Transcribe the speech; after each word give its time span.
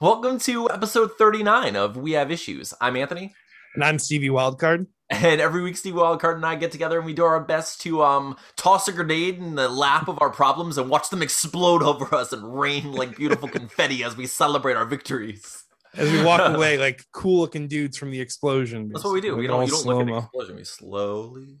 Welcome 0.00 0.38
to 0.40 0.70
episode 0.70 1.10
39 1.18 1.74
of 1.74 1.96
We 1.96 2.12
Have 2.12 2.30
Issues. 2.30 2.72
I'm 2.80 2.94
Anthony. 2.94 3.34
And 3.74 3.82
I'm 3.82 3.98
Stevie 3.98 4.28
Wildcard. 4.28 4.86
And 5.10 5.40
every 5.40 5.60
week, 5.60 5.76
Steve 5.76 5.94
Wildcard 5.94 6.36
and 6.36 6.46
I 6.46 6.54
get 6.54 6.70
together 6.70 6.98
and 6.98 7.04
we 7.04 7.14
do 7.14 7.24
our 7.24 7.40
best 7.40 7.80
to 7.80 8.04
um, 8.04 8.36
toss 8.54 8.86
a 8.86 8.92
grenade 8.92 9.38
in 9.38 9.56
the 9.56 9.68
lap 9.68 10.06
of 10.06 10.18
our 10.20 10.30
problems 10.30 10.78
and 10.78 10.88
watch 10.88 11.10
them 11.10 11.20
explode 11.20 11.82
over 11.82 12.14
us 12.14 12.32
and 12.32 12.60
rain 12.60 12.92
like 12.92 13.16
beautiful 13.16 13.48
confetti 13.48 14.04
as 14.04 14.16
we 14.16 14.26
celebrate 14.26 14.76
our 14.76 14.84
victories. 14.84 15.64
As 15.96 16.12
we 16.12 16.22
walk 16.22 16.42
away 16.54 16.78
like 16.78 17.04
cool 17.10 17.40
looking 17.40 17.66
dudes 17.66 17.96
from 17.96 18.12
the 18.12 18.20
explosion. 18.20 18.90
That's 18.92 19.02
what 19.02 19.14
we 19.14 19.20
do. 19.20 19.34
We 19.34 19.48
don't, 19.48 19.68
don't 19.68 19.84
look 19.84 20.00
at 20.02 20.06
the 20.06 20.16
explosion. 20.18 20.54
We 20.54 20.64
slowly 20.64 21.58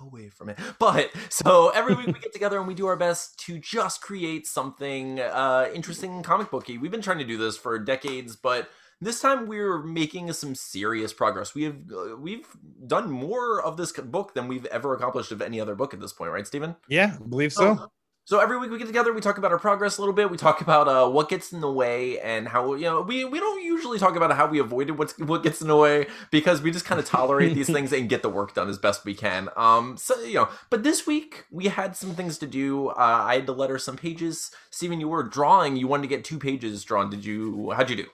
away 0.00 0.28
from 0.28 0.48
it. 0.48 0.58
But 0.78 1.10
so 1.28 1.70
every 1.70 1.94
week 1.94 2.06
we 2.06 2.20
get 2.20 2.32
together 2.32 2.58
and 2.58 2.66
we 2.66 2.74
do 2.74 2.86
our 2.86 2.96
best 2.96 3.38
to 3.40 3.58
just 3.58 4.00
create 4.00 4.46
something 4.46 5.20
uh, 5.20 5.70
interesting 5.74 6.22
comic 6.22 6.50
booky. 6.50 6.78
We've 6.78 6.90
been 6.90 7.02
trying 7.02 7.18
to 7.18 7.24
do 7.24 7.36
this 7.36 7.56
for 7.56 7.78
decades, 7.78 8.36
but 8.36 8.70
this 9.00 9.20
time 9.20 9.46
we're 9.46 9.82
making 9.82 10.32
some 10.32 10.54
serious 10.54 11.12
progress. 11.12 11.54
We 11.54 11.64
have 11.64 11.76
uh, 11.92 12.16
we've 12.16 12.46
done 12.86 13.10
more 13.10 13.62
of 13.62 13.76
this 13.76 13.92
book 13.92 14.34
than 14.34 14.48
we've 14.48 14.66
ever 14.66 14.94
accomplished 14.94 15.32
of 15.32 15.40
any 15.40 15.60
other 15.60 15.74
book 15.74 15.94
at 15.94 16.00
this 16.00 16.12
point, 16.12 16.32
right, 16.32 16.46
Stephen? 16.46 16.76
Yeah, 16.88 17.16
I 17.18 17.26
believe 17.26 17.52
so. 17.52 17.76
so. 17.76 17.90
So 18.30 18.38
every 18.38 18.60
week 18.60 18.70
we 18.70 18.78
get 18.78 18.86
together, 18.86 19.12
we 19.12 19.20
talk 19.20 19.38
about 19.38 19.50
our 19.50 19.58
progress 19.58 19.98
a 19.98 20.02
little 20.02 20.14
bit. 20.14 20.30
We 20.30 20.36
talk 20.36 20.60
about 20.60 20.86
uh, 20.86 21.10
what 21.10 21.28
gets 21.28 21.52
in 21.52 21.60
the 21.60 21.72
way 21.72 22.20
and 22.20 22.46
how 22.46 22.74
you 22.74 22.84
know 22.84 23.00
we, 23.00 23.24
we 23.24 23.40
don't 23.40 23.60
usually 23.60 23.98
talk 23.98 24.14
about 24.14 24.30
how 24.36 24.46
we 24.46 24.60
avoided 24.60 24.96
what's 24.96 25.18
what 25.18 25.42
gets 25.42 25.60
in 25.60 25.66
the 25.66 25.74
way 25.74 26.06
because 26.30 26.62
we 26.62 26.70
just 26.70 26.84
kind 26.84 27.00
of 27.00 27.06
tolerate 27.06 27.54
these 27.54 27.66
things 27.72 27.92
and 27.92 28.08
get 28.08 28.22
the 28.22 28.28
work 28.28 28.54
done 28.54 28.68
as 28.68 28.78
best 28.78 29.04
we 29.04 29.14
can. 29.14 29.48
Um, 29.56 29.96
so 29.96 30.16
you 30.20 30.34
know, 30.34 30.48
but 30.70 30.84
this 30.84 31.08
week 31.08 31.44
we 31.50 31.64
had 31.64 31.96
some 31.96 32.14
things 32.14 32.38
to 32.38 32.46
do. 32.46 32.90
Uh, 32.90 32.94
I 32.98 33.34
had 33.34 33.46
to 33.46 33.52
letter 33.52 33.78
some 33.78 33.96
pages. 33.96 34.52
Stephen, 34.70 35.00
you 35.00 35.08
were 35.08 35.24
drawing. 35.24 35.74
You 35.74 35.88
wanted 35.88 36.02
to 36.02 36.08
get 36.08 36.24
two 36.24 36.38
pages 36.38 36.84
drawn. 36.84 37.10
Did 37.10 37.24
you? 37.24 37.72
How'd 37.72 37.90
you 37.90 37.96
do? 37.96 38.06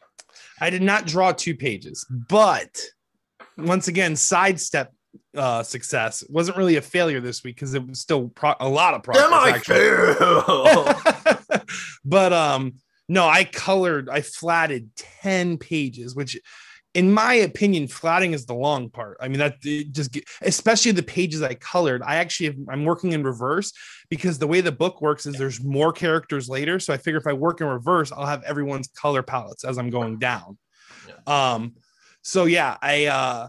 I 0.63 0.71
did 0.71 0.81
not 0.81 1.07
draw 1.07 1.33
two 1.33 1.55
pages, 1.55 2.07
but 2.31 2.81
once 3.59 3.87
again, 3.87 4.17
sidestep 4.17 4.95
uh, 5.37 5.63
success 5.63 6.23
it 6.23 6.31
wasn't 6.31 6.57
really 6.57 6.77
a 6.77 6.83
failure 6.83 7.21
this 7.21 7.45
week 7.45 7.57
because 7.57 7.75
it 7.75 7.87
was 7.87 8.01
still 8.01 8.29
pro- 8.29 8.55
a 8.61 8.69
lot 8.69 8.95
of 8.95 9.03
progress. 9.03 9.29
I 9.33 9.59
fail? 9.59 11.61
but 12.05 12.33
um, 12.33 12.75
no, 13.09 13.27
I 13.27 13.45
colored, 13.45 14.09
I 14.09 14.21
flatted 14.21 14.91
ten 14.97 15.59
pages, 15.59 16.15
which, 16.15 16.39
in 16.95 17.13
my 17.13 17.35
opinion, 17.35 17.89
flatting 17.89 18.33
is 18.33 18.47
the 18.47 18.55
long 18.55 18.91
part. 18.91 19.19
I 19.21 19.29
mean, 19.29 19.39
that 19.39 19.61
just 19.61 20.17
especially 20.43 20.93
the 20.93 21.03
pages 21.03 21.43
I 21.43 21.55
colored. 21.55 22.03
I 22.03 22.17
actually 22.17 22.47
have, 22.47 22.57
I'm 22.69 22.85
working 22.85 23.13
in 23.13 23.23
reverse 23.23 23.73
because 24.09 24.39
the 24.39 24.47
way 24.47 24.61
the 24.61 24.73
book 24.73 25.01
works 25.01 25.27
is 25.27 25.37
there's 25.37 25.63
more 25.63 25.93
characters 25.93 26.49
later. 26.49 26.81
So 26.81 26.93
I 26.93 26.97
figure 26.97 27.19
if 27.19 27.27
I 27.27 27.33
work 27.33 27.61
in 27.61 27.67
reverse, 27.67 28.13
I'll 28.13 28.27
have 28.27 28.43
everyone's 28.43 28.89
color 28.89 29.23
palettes 29.23 29.65
as 29.65 29.79
I'm 29.79 29.91
going 29.91 30.19
down. 30.19 30.59
Yeah. 31.07 31.55
Um, 31.55 31.75
so 32.23 32.47
yeah, 32.47 32.77
I 32.83 33.07
uh 33.07 33.49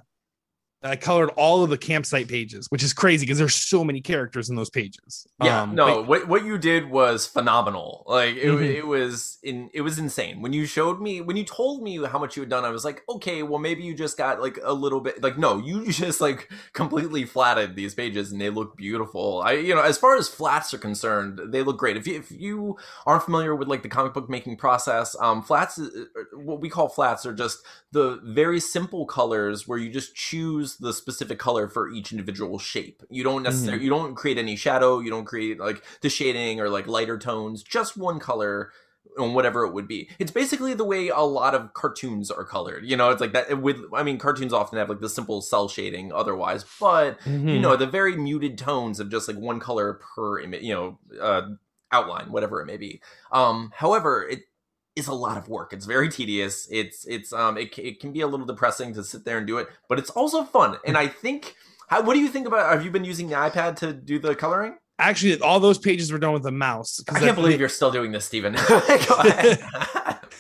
I 0.84 0.96
colored 0.96 1.32
all 1.36 1.64
of 1.64 1.72
the 1.72 1.78
campsite 1.78 2.28
pages, 2.28 2.68
which 2.70 2.84
is 2.84 2.94
crazy 2.94 3.26
because 3.26 3.40
there's 3.40 3.56
so 3.56 3.84
many 3.84 4.00
characters 4.00 4.50
in 4.50 4.56
those 4.56 4.70
pages. 4.70 5.26
Yeah, 5.44 5.64
um, 5.64 5.74
no, 5.74 5.86
but- 5.88 6.08
what 6.08 6.28
what 6.28 6.46
you 6.46 6.58
did 6.60 6.90
was 6.90 7.26
phenomenal. 7.26 8.04
Like 8.06 8.36
it, 8.36 8.46
mm-hmm. 8.46 8.64
it 8.64 8.86
was 8.86 9.40
in 9.42 9.72
it 9.74 9.82
was 9.82 9.98
insane. 9.98 10.42
When 10.42 10.54
you 10.54 10.68
showed 10.68 11.02
me, 11.02 11.20
when 11.22 11.36
you 11.36 11.44
told 11.44 11.82
me 11.82 12.04
how 12.06 12.20
much 12.20 12.36
you 12.36 12.42
had 12.42 12.50
done, 12.50 12.64
I 12.64 12.70
was 12.70 12.86
like, 12.86 13.02
okay, 13.10 13.42
well 13.42 13.58
maybe 13.58 13.84
you 13.84 13.96
just 13.96 14.18
got 14.18 14.40
like 14.40 14.60
a 14.64 14.74
little 14.74 15.00
bit. 15.00 15.24
Like 15.24 15.38
no, 15.38 15.58
you 15.58 15.92
just 15.92 16.22
like 16.22 16.52
completely 16.74 17.26
flatted 17.26 17.76
these 17.76 17.96
pages 17.96 18.32
and 18.32 18.40
they 18.40 18.52
look 18.52 18.78
beautiful. 18.78 19.42
I 19.44 19.54
you 19.54 19.74
know 19.74 19.82
as 19.82 19.98
far 19.98 20.16
as 20.16 20.30
flats 20.30 20.76
are 20.76 20.80
concerned, 20.80 21.42
they 21.52 21.64
look 21.64 21.78
great. 21.80 21.98
If 21.98 22.06
you 22.06 22.16
if 22.18 22.32
you 22.32 22.78
aren't 23.08 23.24
familiar 23.24 23.56
with 23.56 23.68
like 23.68 23.82
the 23.82 23.90
comic 23.90 24.14
book 24.14 24.30
making 24.30 24.58
process, 24.58 25.16
um, 25.20 25.42
flats 25.42 25.80
uh, 25.80 26.06
what 26.36 26.62
we 26.62 26.70
call 26.70 26.88
flats 26.88 27.26
are 27.26 27.34
just 27.34 27.66
the 27.92 28.20
very 28.24 28.60
simple 28.60 29.08
colors 29.08 29.68
where 29.68 29.80
you 29.80 29.90
just 29.90 30.16
choose 30.16 30.67
choose 30.68 30.78
the 30.78 30.94
specific 30.94 31.40
color 31.40 31.68
for 31.68 31.90
each 31.90 32.12
individual 32.12 32.60
shape. 32.60 33.04
You 33.10 33.24
don't 33.24 33.44
necessarily 33.44 33.78
mm-hmm. 33.78 33.84
you 33.86 33.90
don't 33.90 34.16
create 34.16 34.38
any 34.38 34.56
shadow, 34.56 35.00
you 35.00 35.10
don't 35.10 35.26
create 35.26 35.60
like 35.60 35.84
the 36.02 36.10
shading 36.10 36.60
or 36.60 36.70
like 36.70 36.88
lighter 36.88 37.18
tones, 37.18 37.64
just 37.64 37.98
one 37.98 38.20
color 38.20 38.72
on 39.18 39.34
whatever 39.34 39.66
it 39.66 39.74
would 39.74 39.88
be. 39.88 40.10
It's 40.20 40.32
basically 40.32 40.74
the 40.74 40.84
way 40.84 41.08
a 41.08 41.22
lot 41.22 41.56
of 41.56 41.74
cartoons 41.74 42.30
are 42.30 42.44
colored. 42.44 42.86
You 42.86 42.96
know, 42.98 43.10
it's 43.10 43.22
like 43.22 43.34
that 43.34 43.62
with 43.62 43.78
I 43.94 44.04
mean 44.04 44.18
cartoons 44.18 44.54
often 44.54 44.78
have 44.78 44.90
like 44.90 45.00
the 45.00 45.10
simple 45.10 45.42
cell 45.42 45.68
shading 45.68 46.12
otherwise, 46.12 46.66
but 46.80 47.20
mm-hmm. 47.22 47.48
you 47.48 47.60
know, 47.60 47.76
the 47.76 47.88
very 47.88 48.16
muted 48.16 48.58
tones 48.58 49.00
of 49.00 49.10
just 49.10 49.28
like 49.28 49.38
one 49.38 49.60
color 49.60 50.00
per 50.16 50.40
image, 50.40 50.64
you 50.64 50.74
know, 50.74 51.00
uh 51.22 51.42
outline, 51.92 52.32
whatever 52.32 52.62
it 52.62 52.66
may 52.66 52.78
be. 52.78 53.02
Um 53.32 53.72
however, 53.76 54.28
it 54.28 54.42
is 54.98 55.08
a 55.08 55.14
lot 55.14 55.38
of 55.38 55.48
work. 55.48 55.74
It's 55.74 55.86
very 55.86 56.10
tedious. 56.10 56.68
It's 56.72 57.06
it's 57.06 57.32
um 57.32 57.58
it, 57.58 57.78
it 57.78 58.00
can 58.00 58.12
be 58.12 58.22
a 58.22 58.28
little 58.28 58.46
depressing 58.46 58.94
to 58.96 59.04
sit 59.04 59.24
there 59.24 59.38
and 59.38 59.48
do 59.48 59.58
it, 59.60 59.68
but 59.88 60.00
it's 60.00 60.10
also 60.10 60.44
fun. 60.44 60.78
And 60.86 60.98
I 60.98 61.08
think 61.08 61.56
how, 61.88 62.02
what 62.02 62.16
do 62.16 62.20
you 62.20 62.28
think 62.28 62.48
about 62.48 62.72
have 62.72 62.84
you 62.84 62.92
been 62.92 63.06
using 63.06 63.28
the 63.28 63.36
iPad 63.36 63.78
to 63.78 63.94
do 63.94 64.20
the 64.20 64.36
coloring? 64.36 64.78
Actually, 65.00 65.40
all 65.42 65.60
those 65.60 65.78
pages 65.78 66.12
were 66.12 66.18
done 66.18 66.34
with 66.34 66.46
a 66.48 66.52
mouse. 66.52 67.04
I 67.10 67.20
can't 67.20 67.36
believe 67.36 67.60
you're 67.60 67.70
still 67.70 67.92
doing 67.92 68.12
this, 68.12 68.26
Stephen. 68.26 68.56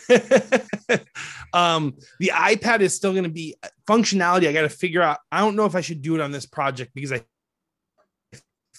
um, 1.54 1.96
the 2.20 2.32
iPad 2.34 2.80
is 2.80 2.96
still 2.96 3.12
going 3.12 3.24
to 3.24 3.30
be 3.30 3.56
functionality. 3.88 4.48
I 4.48 4.54
got 4.54 4.62
to 4.62 4.70
figure 4.70 5.02
out. 5.02 5.20
I 5.32 5.40
don't 5.40 5.56
know 5.56 5.66
if 5.66 5.76
I 5.76 5.82
should 5.82 6.02
do 6.02 6.16
it 6.16 6.22
on 6.22 6.32
this 6.32 6.46
project 6.46 6.92
because 6.94 7.12
I 7.12 7.24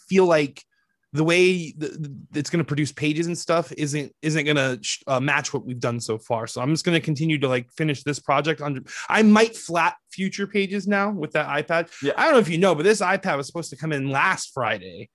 feel 0.09 0.27
like 0.27 0.65
the 1.19 1.25
way 1.25 1.75
it's 2.33 2.49
going 2.49 2.61
to 2.61 2.65
produce 2.65 2.93
pages 2.93 3.27
and 3.27 3.37
stuff 3.37 3.73
isn't 3.73 4.15
isn't 4.23 4.45
going 4.45 4.57
to 4.57 4.81
uh, 5.09 5.19
match 5.19 5.53
what 5.53 5.67
we've 5.67 5.81
done 5.81 5.99
so 5.99 6.17
far. 6.17 6.47
So 6.47 6.61
I'm 6.61 6.71
just 6.71 6.85
going 6.85 6.95
to 6.95 7.05
continue 7.05 7.39
to 7.39 7.49
like 7.49 7.73
finish 7.73 8.05
this 8.05 8.21
project. 8.21 8.61
Under 8.61 8.83
I 9.09 9.23
might 9.23 9.57
flat 9.57 9.97
future 10.13 10.47
pages 10.47 10.87
now 10.87 11.11
with 11.11 11.33
that 11.33 11.49
iPad. 11.49 11.91
Yeah. 12.05 12.13
I 12.17 12.25
don't 12.25 12.35
know 12.35 12.39
if 12.39 12.49
you 12.49 12.59
know, 12.59 12.77
but 12.77 12.85
this 12.85 13.01
iPad 13.01 13.37
was 13.37 13.49
supposed 13.49 13.71
to 13.71 13.77
come 13.77 13.93
in 13.93 14.11
last 14.11 14.53
Friday, 14.55 15.11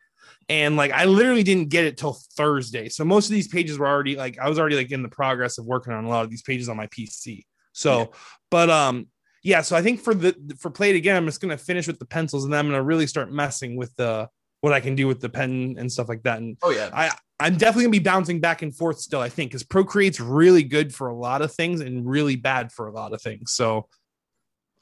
and 0.50 0.76
like 0.76 0.92
I 0.92 1.06
literally 1.06 1.44
didn't 1.44 1.70
get 1.70 1.86
it 1.86 1.96
till 1.96 2.20
Thursday. 2.36 2.90
So 2.90 3.06
most 3.06 3.28
of 3.28 3.32
these 3.32 3.48
pages 3.48 3.80
were 3.80 3.88
already 3.88 4.18
like 4.18 4.38
I 4.38 4.50
was 4.50 4.60
already 4.60 4.76
like 4.76 4.92
in 4.92 5.04
the 5.04 5.10
progress 5.10 5.58
of 5.58 5.66
working 5.66 5.94
on 5.94 6.04
a 6.04 6.10
lot 6.10 6.26
of 6.26 6.30
these 6.30 6.42
pages 6.42 6.68
on 6.68 6.76
my 6.76 6.88
PC. 6.88 7.46
So, 7.72 8.00
yeah. 8.00 8.06
but 8.52 8.70
um, 8.70 9.08
yeah. 9.42 9.62
So 9.62 9.78
I 9.78 9.82
think 9.82 10.02
for 10.02 10.14
the 10.14 10.36
for 10.60 10.70
play 10.70 10.90
it 10.90 10.98
again, 10.98 11.16
I'm 11.16 11.26
just 11.28 11.40
going 11.40 11.58
to 11.58 11.64
finish 11.64 11.88
with 11.88 12.00
the 12.00 12.06
pencils, 12.06 12.44
and 12.44 12.52
then 12.52 12.60
I'm 12.60 12.68
going 12.68 12.78
to 12.78 12.84
really 12.84 13.08
start 13.08 13.32
messing 13.32 13.78
with 13.78 13.96
the 13.96 14.28
what 14.64 14.72
I 14.72 14.80
can 14.80 14.96
do 14.96 15.08
with 15.08 15.20
the 15.20 15.28
pen 15.28 15.76
and 15.78 15.92
stuff 15.92 16.08
like 16.08 16.24
that. 16.24 16.38
And 16.38 16.58
oh 16.64 16.70
yeah, 16.70 16.90
I 16.94 17.12
I'm 17.38 17.58
definitely 17.58 17.84
gonna 17.84 17.92
be 17.92 18.00
bouncing 18.00 18.40
back 18.40 18.62
and 18.62 18.74
forth 18.74 18.98
still. 18.98 19.20
I 19.20 19.28
think 19.28 19.52
because 19.52 19.62
Procreate's 19.62 20.22
really 20.22 20.64
good 20.64 20.96
for 20.96 21.10
a 21.10 21.14
lot 21.14 21.42
of 21.42 21.54
things 21.54 21.82
and 21.82 22.08
really 22.10 22.38
bad 22.38 22.72
for 22.72 22.88
a 22.88 22.94
lot 22.94 23.12
of 23.12 23.22
things. 23.22 23.52
So 23.52 23.90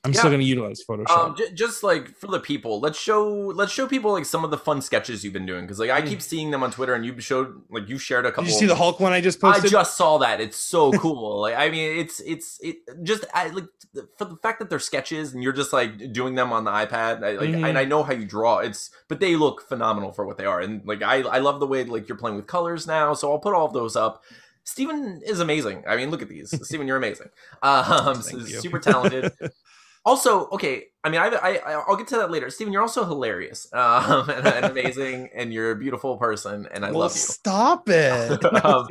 I'm 0.03 0.13
yeah. 0.13 0.19
still 0.19 0.31
going 0.31 0.41
to 0.41 0.47
utilize 0.47 0.83
Photoshop. 0.83 1.09
Um, 1.11 1.35
j- 1.37 1.53
just 1.53 1.83
like 1.83 2.17
for 2.17 2.25
the 2.25 2.39
people, 2.39 2.79
let's 2.79 2.99
show 2.99 3.29
let's 3.53 3.71
show 3.71 3.85
people 3.85 4.11
like 4.11 4.25
some 4.25 4.43
of 4.43 4.49
the 4.49 4.57
fun 4.57 4.81
sketches 4.81 5.23
you've 5.23 5.33
been 5.33 5.45
doing 5.45 5.63
because 5.63 5.77
like 5.77 5.91
I 5.91 6.01
keep 6.01 6.23
seeing 6.23 6.49
them 6.49 6.63
on 6.63 6.71
Twitter 6.71 6.95
and 6.95 7.05
you 7.05 7.19
showed 7.19 7.61
like 7.69 7.87
you 7.87 7.99
shared 7.99 8.25
a 8.25 8.31
couple. 8.31 8.45
Did 8.45 8.53
you 8.53 8.59
see 8.59 8.65
the 8.65 8.75
Hulk 8.75 8.99
one 8.99 9.13
I 9.13 9.21
just 9.21 9.39
posted? 9.39 9.65
I 9.65 9.69
just 9.69 9.95
saw 9.95 10.17
that. 10.17 10.41
It's 10.41 10.57
so 10.57 10.91
cool. 10.99 11.41
like 11.41 11.55
I 11.55 11.69
mean, 11.69 11.99
it's 11.99 12.19
it's 12.21 12.59
it 12.63 12.77
just 13.03 13.25
I, 13.31 13.49
like 13.49 13.67
for 14.17 14.25
the 14.25 14.37
fact 14.37 14.57
that 14.57 14.71
they're 14.71 14.79
sketches 14.79 15.35
and 15.35 15.43
you're 15.43 15.53
just 15.53 15.71
like 15.71 16.11
doing 16.11 16.33
them 16.33 16.51
on 16.51 16.63
the 16.63 16.71
iPad. 16.71 17.23
I, 17.23 17.33
like 17.33 17.49
mm-hmm. 17.51 17.63
and 17.63 17.77
I 17.77 17.85
know 17.85 18.01
how 18.01 18.13
you 18.13 18.25
draw. 18.25 18.57
It's 18.57 18.89
but 19.07 19.19
they 19.19 19.35
look 19.35 19.61
phenomenal 19.61 20.13
for 20.13 20.25
what 20.25 20.39
they 20.39 20.45
are. 20.45 20.61
And 20.61 20.83
like 20.83 21.03
I 21.03 21.17
I 21.17 21.37
love 21.37 21.59
the 21.59 21.67
way 21.67 21.83
like 21.83 22.09
you're 22.09 22.17
playing 22.17 22.37
with 22.37 22.47
colors 22.47 22.87
now. 22.87 23.13
So 23.13 23.31
I'll 23.31 23.39
put 23.39 23.53
all 23.53 23.67
of 23.67 23.73
those 23.73 23.95
up. 23.95 24.23
Stephen 24.63 25.21
is 25.25 25.39
amazing. 25.39 25.83
I 25.87 25.95
mean, 25.95 26.09
look 26.09 26.21
at 26.23 26.29
these. 26.29 26.53
Stephen, 26.65 26.87
you're 26.87 26.97
amazing. 26.97 27.29
Um, 27.63 28.21
super 28.23 28.79
talented. 28.79 29.31
Also, 30.03 30.47
okay, 30.49 30.85
I 31.03 31.09
mean, 31.09 31.21
I, 31.21 31.27
I 31.27 31.83
I'll 31.87 31.95
get 31.95 32.07
to 32.07 32.17
that 32.17 32.31
later. 32.31 32.49
Stephen, 32.49 32.73
you're 32.73 32.81
also 32.81 33.05
hilarious 33.05 33.67
um, 33.73 34.29
and, 34.29 34.47
and, 34.47 34.65
amazing, 34.65 35.29
and 35.35 35.53
you're 35.53 35.71
a 35.71 35.75
beautiful 35.75 36.17
person, 36.17 36.67
and 36.71 36.85
I 36.85 36.91
well, 36.91 37.01
love 37.01 37.11
you. 37.11 37.17
Stop 37.17 37.89
it. 37.89 38.45
um, 38.65 38.87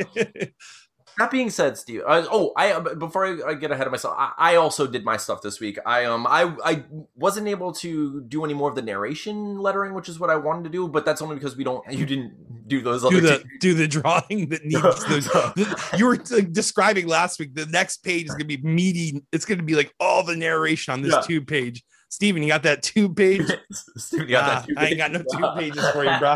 that 1.20 1.30
being 1.30 1.50
said, 1.50 1.76
Steve. 1.76 2.00
Uh, 2.06 2.24
oh, 2.30 2.52
I 2.56 2.72
uh, 2.72 2.94
before 2.94 3.26
I, 3.26 3.50
I, 3.50 3.54
get 3.54 3.70
ahead 3.70 3.86
of 3.86 3.90
myself, 3.90 4.14
I, 4.18 4.32
I, 4.38 4.56
also 4.56 4.86
did 4.86 5.04
my 5.04 5.18
stuff 5.18 5.42
this 5.42 5.60
week. 5.60 5.78
I 5.84 6.06
um 6.06 6.26
I 6.26 6.54
I 6.64 6.84
wasn't 7.14 7.46
able 7.46 7.74
to 7.74 8.22
do 8.22 8.42
any 8.42 8.54
more 8.54 8.70
of 8.70 8.74
the 8.74 8.80
narration 8.80 9.58
lettering, 9.58 9.92
which 9.92 10.08
is 10.08 10.18
what 10.18 10.30
I 10.30 10.36
wanted 10.36 10.64
to 10.64 10.70
do, 10.70 10.88
but 10.88 11.04
that's 11.04 11.20
only 11.20 11.34
because 11.34 11.58
we 11.58 11.62
don't. 11.62 11.84
You 11.92 12.06
didn't 12.06 12.68
do 12.68 12.80
those. 12.80 13.02
Do 13.02 13.20
the 13.20 13.38
two. 13.38 13.44
do 13.60 13.74
the 13.74 13.86
drawing 13.86 14.48
that 14.48 14.64
needs 14.64 14.80
those. 14.80 15.26
the, 15.26 15.94
you 15.98 16.06
were 16.06 16.16
like, 16.30 16.52
describing 16.52 17.06
last 17.06 17.38
week. 17.38 17.54
The 17.54 17.66
next 17.66 17.98
page 17.98 18.24
is 18.24 18.30
gonna 18.30 18.46
be 18.46 18.56
meaty. 18.62 19.22
It's 19.30 19.44
gonna 19.44 19.62
be 19.62 19.74
like 19.74 19.92
all 20.00 20.22
the 20.22 20.36
narration 20.36 20.94
on 20.94 21.02
this 21.02 21.12
yeah. 21.12 21.20
two 21.20 21.42
page 21.42 21.84
Steven, 22.10 22.42
you 22.42 22.48
got 22.48 22.64
that 22.64 22.82
two 22.82 23.14
page? 23.14 23.48
Steven, 23.96 24.26
you 24.26 24.32
got 24.32 24.66
that 24.66 24.68
two 24.68 24.74
I 24.76 24.86
ain't 24.86 24.98
got 24.98 25.12
no 25.12 25.20
two 25.20 25.46
pages 25.56 25.88
for 25.90 26.04
you, 26.04 26.18
bro. 26.18 26.34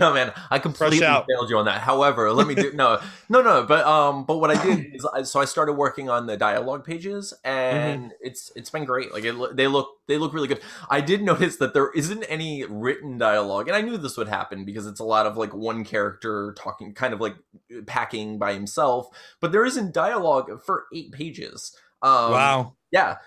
no 0.00 0.12
man, 0.12 0.32
I 0.50 0.58
completely 0.58 0.98
failed 0.98 1.48
you 1.48 1.56
on 1.58 1.66
that. 1.66 1.80
However, 1.80 2.32
let 2.32 2.48
me 2.48 2.56
do 2.56 2.72
no, 2.72 3.00
no, 3.28 3.40
no. 3.40 3.64
But 3.64 3.86
um, 3.86 4.24
but 4.24 4.38
what 4.38 4.50
I 4.50 4.60
did 4.60 4.94
is, 4.96 5.06
I, 5.06 5.22
so 5.22 5.38
I 5.38 5.44
started 5.44 5.74
working 5.74 6.10
on 6.10 6.26
the 6.26 6.36
dialogue 6.36 6.84
pages, 6.84 7.32
and 7.44 8.12
it's 8.20 8.50
it's 8.56 8.68
been 8.68 8.84
great. 8.84 9.12
Like 9.12 9.24
it, 9.24 9.56
they 9.56 9.68
look 9.68 9.90
they 10.08 10.18
look 10.18 10.34
really 10.34 10.48
good. 10.48 10.60
I 10.90 11.00
did 11.00 11.22
notice 11.22 11.56
that 11.58 11.72
there 11.72 11.92
isn't 11.92 12.24
any 12.24 12.64
written 12.64 13.16
dialogue, 13.16 13.68
and 13.68 13.76
I 13.76 13.80
knew 13.80 13.96
this 13.98 14.16
would 14.16 14.28
happen 14.28 14.64
because 14.64 14.88
it's 14.88 15.00
a 15.00 15.04
lot 15.04 15.26
of 15.26 15.36
like 15.36 15.54
one 15.54 15.84
character 15.84 16.52
talking, 16.58 16.94
kind 16.94 17.14
of 17.14 17.20
like 17.20 17.36
packing 17.86 18.40
by 18.40 18.54
himself. 18.54 19.06
But 19.38 19.52
there 19.52 19.64
isn't 19.64 19.94
dialogue 19.94 20.64
for 20.64 20.86
eight 20.92 21.12
pages. 21.12 21.76
Um, 22.02 22.32
wow. 22.32 22.72
yeah. 22.90 23.18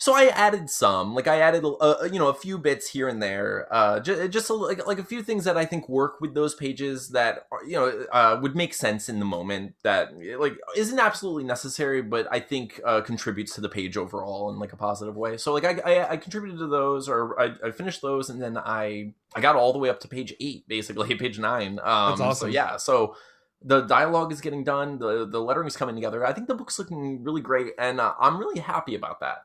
So 0.00 0.14
I 0.14 0.28
added 0.28 0.70
some, 0.70 1.14
like 1.14 1.28
I 1.28 1.40
added, 1.40 1.62
uh, 1.62 2.08
you 2.10 2.18
know, 2.18 2.28
a 2.28 2.34
few 2.34 2.56
bits 2.56 2.88
here 2.88 3.06
and 3.06 3.22
there, 3.22 3.68
uh, 3.70 4.00
just, 4.00 4.30
just 4.30 4.48
a, 4.48 4.54
like, 4.54 4.86
like 4.86 4.98
a 4.98 5.04
few 5.04 5.22
things 5.22 5.44
that 5.44 5.58
I 5.58 5.66
think 5.66 5.90
work 5.90 6.22
with 6.22 6.32
those 6.32 6.54
pages 6.54 7.10
that 7.10 7.46
are, 7.52 7.62
you 7.66 7.72
know 7.76 8.06
uh, 8.10 8.38
would 8.40 8.56
make 8.56 8.72
sense 8.72 9.10
in 9.10 9.18
the 9.18 9.26
moment. 9.26 9.74
That 9.82 10.14
like 10.38 10.54
isn't 10.74 10.98
absolutely 10.98 11.44
necessary, 11.44 12.00
but 12.00 12.26
I 12.30 12.40
think 12.40 12.80
uh, 12.82 13.02
contributes 13.02 13.54
to 13.56 13.60
the 13.60 13.68
page 13.68 13.98
overall 13.98 14.50
in 14.50 14.58
like 14.58 14.72
a 14.72 14.76
positive 14.76 15.18
way. 15.18 15.36
So 15.36 15.52
like 15.52 15.64
I, 15.64 15.80
I, 15.84 16.10
I 16.12 16.16
contributed 16.16 16.58
to 16.60 16.66
those, 16.66 17.06
or 17.06 17.38
I, 17.38 17.52
I 17.62 17.70
finished 17.70 18.00
those, 18.00 18.30
and 18.30 18.40
then 18.40 18.56
I 18.56 19.12
I 19.34 19.42
got 19.42 19.54
all 19.54 19.74
the 19.74 19.78
way 19.78 19.90
up 19.90 20.00
to 20.00 20.08
page 20.08 20.32
eight, 20.40 20.66
basically 20.66 21.14
page 21.16 21.38
nine. 21.38 21.78
Um, 21.82 22.12
That's 22.12 22.20
awesome. 22.22 22.48
So 22.48 22.54
yeah, 22.54 22.78
so 22.78 23.16
the 23.62 23.82
dialogue 23.82 24.32
is 24.32 24.40
getting 24.40 24.64
done 24.64 24.98
the 24.98 25.26
the 25.26 25.38
lettering 25.38 25.66
is 25.66 25.76
coming 25.76 25.94
together 25.94 26.26
i 26.26 26.32
think 26.32 26.48
the 26.48 26.54
book's 26.54 26.78
looking 26.78 27.22
really 27.22 27.42
great 27.42 27.74
and 27.78 28.00
uh, 28.00 28.14
i'm 28.18 28.38
really 28.38 28.58
happy 28.58 28.94
about 28.94 29.20
that 29.20 29.44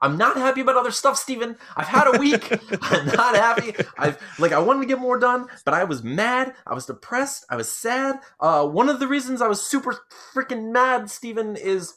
i'm 0.00 0.16
not 0.16 0.36
happy 0.36 0.60
about 0.60 0.76
other 0.76 0.90
stuff 0.90 1.16
steven 1.16 1.56
i've 1.76 1.86
had 1.88 2.06
a 2.14 2.18
week 2.18 2.50
i'm 2.82 3.06
not 3.06 3.34
happy 3.36 3.74
i've 3.98 4.18
like 4.38 4.52
i 4.52 4.58
wanted 4.58 4.80
to 4.80 4.86
get 4.86 4.98
more 4.98 5.18
done 5.18 5.46
but 5.64 5.74
i 5.74 5.84
was 5.84 6.02
mad 6.02 6.54
i 6.66 6.74
was 6.74 6.86
depressed 6.86 7.44
i 7.50 7.56
was 7.56 7.70
sad 7.70 8.16
uh 8.40 8.66
one 8.66 8.88
of 8.88 9.00
the 9.00 9.08
reasons 9.08 9.40
i 9.40 9.48
was 9.48 9.64
super 9.64 9.98
freaking 10.34 10.72
mad 10.72 11.10
steven 11.10 11.56
is 11.56 11.94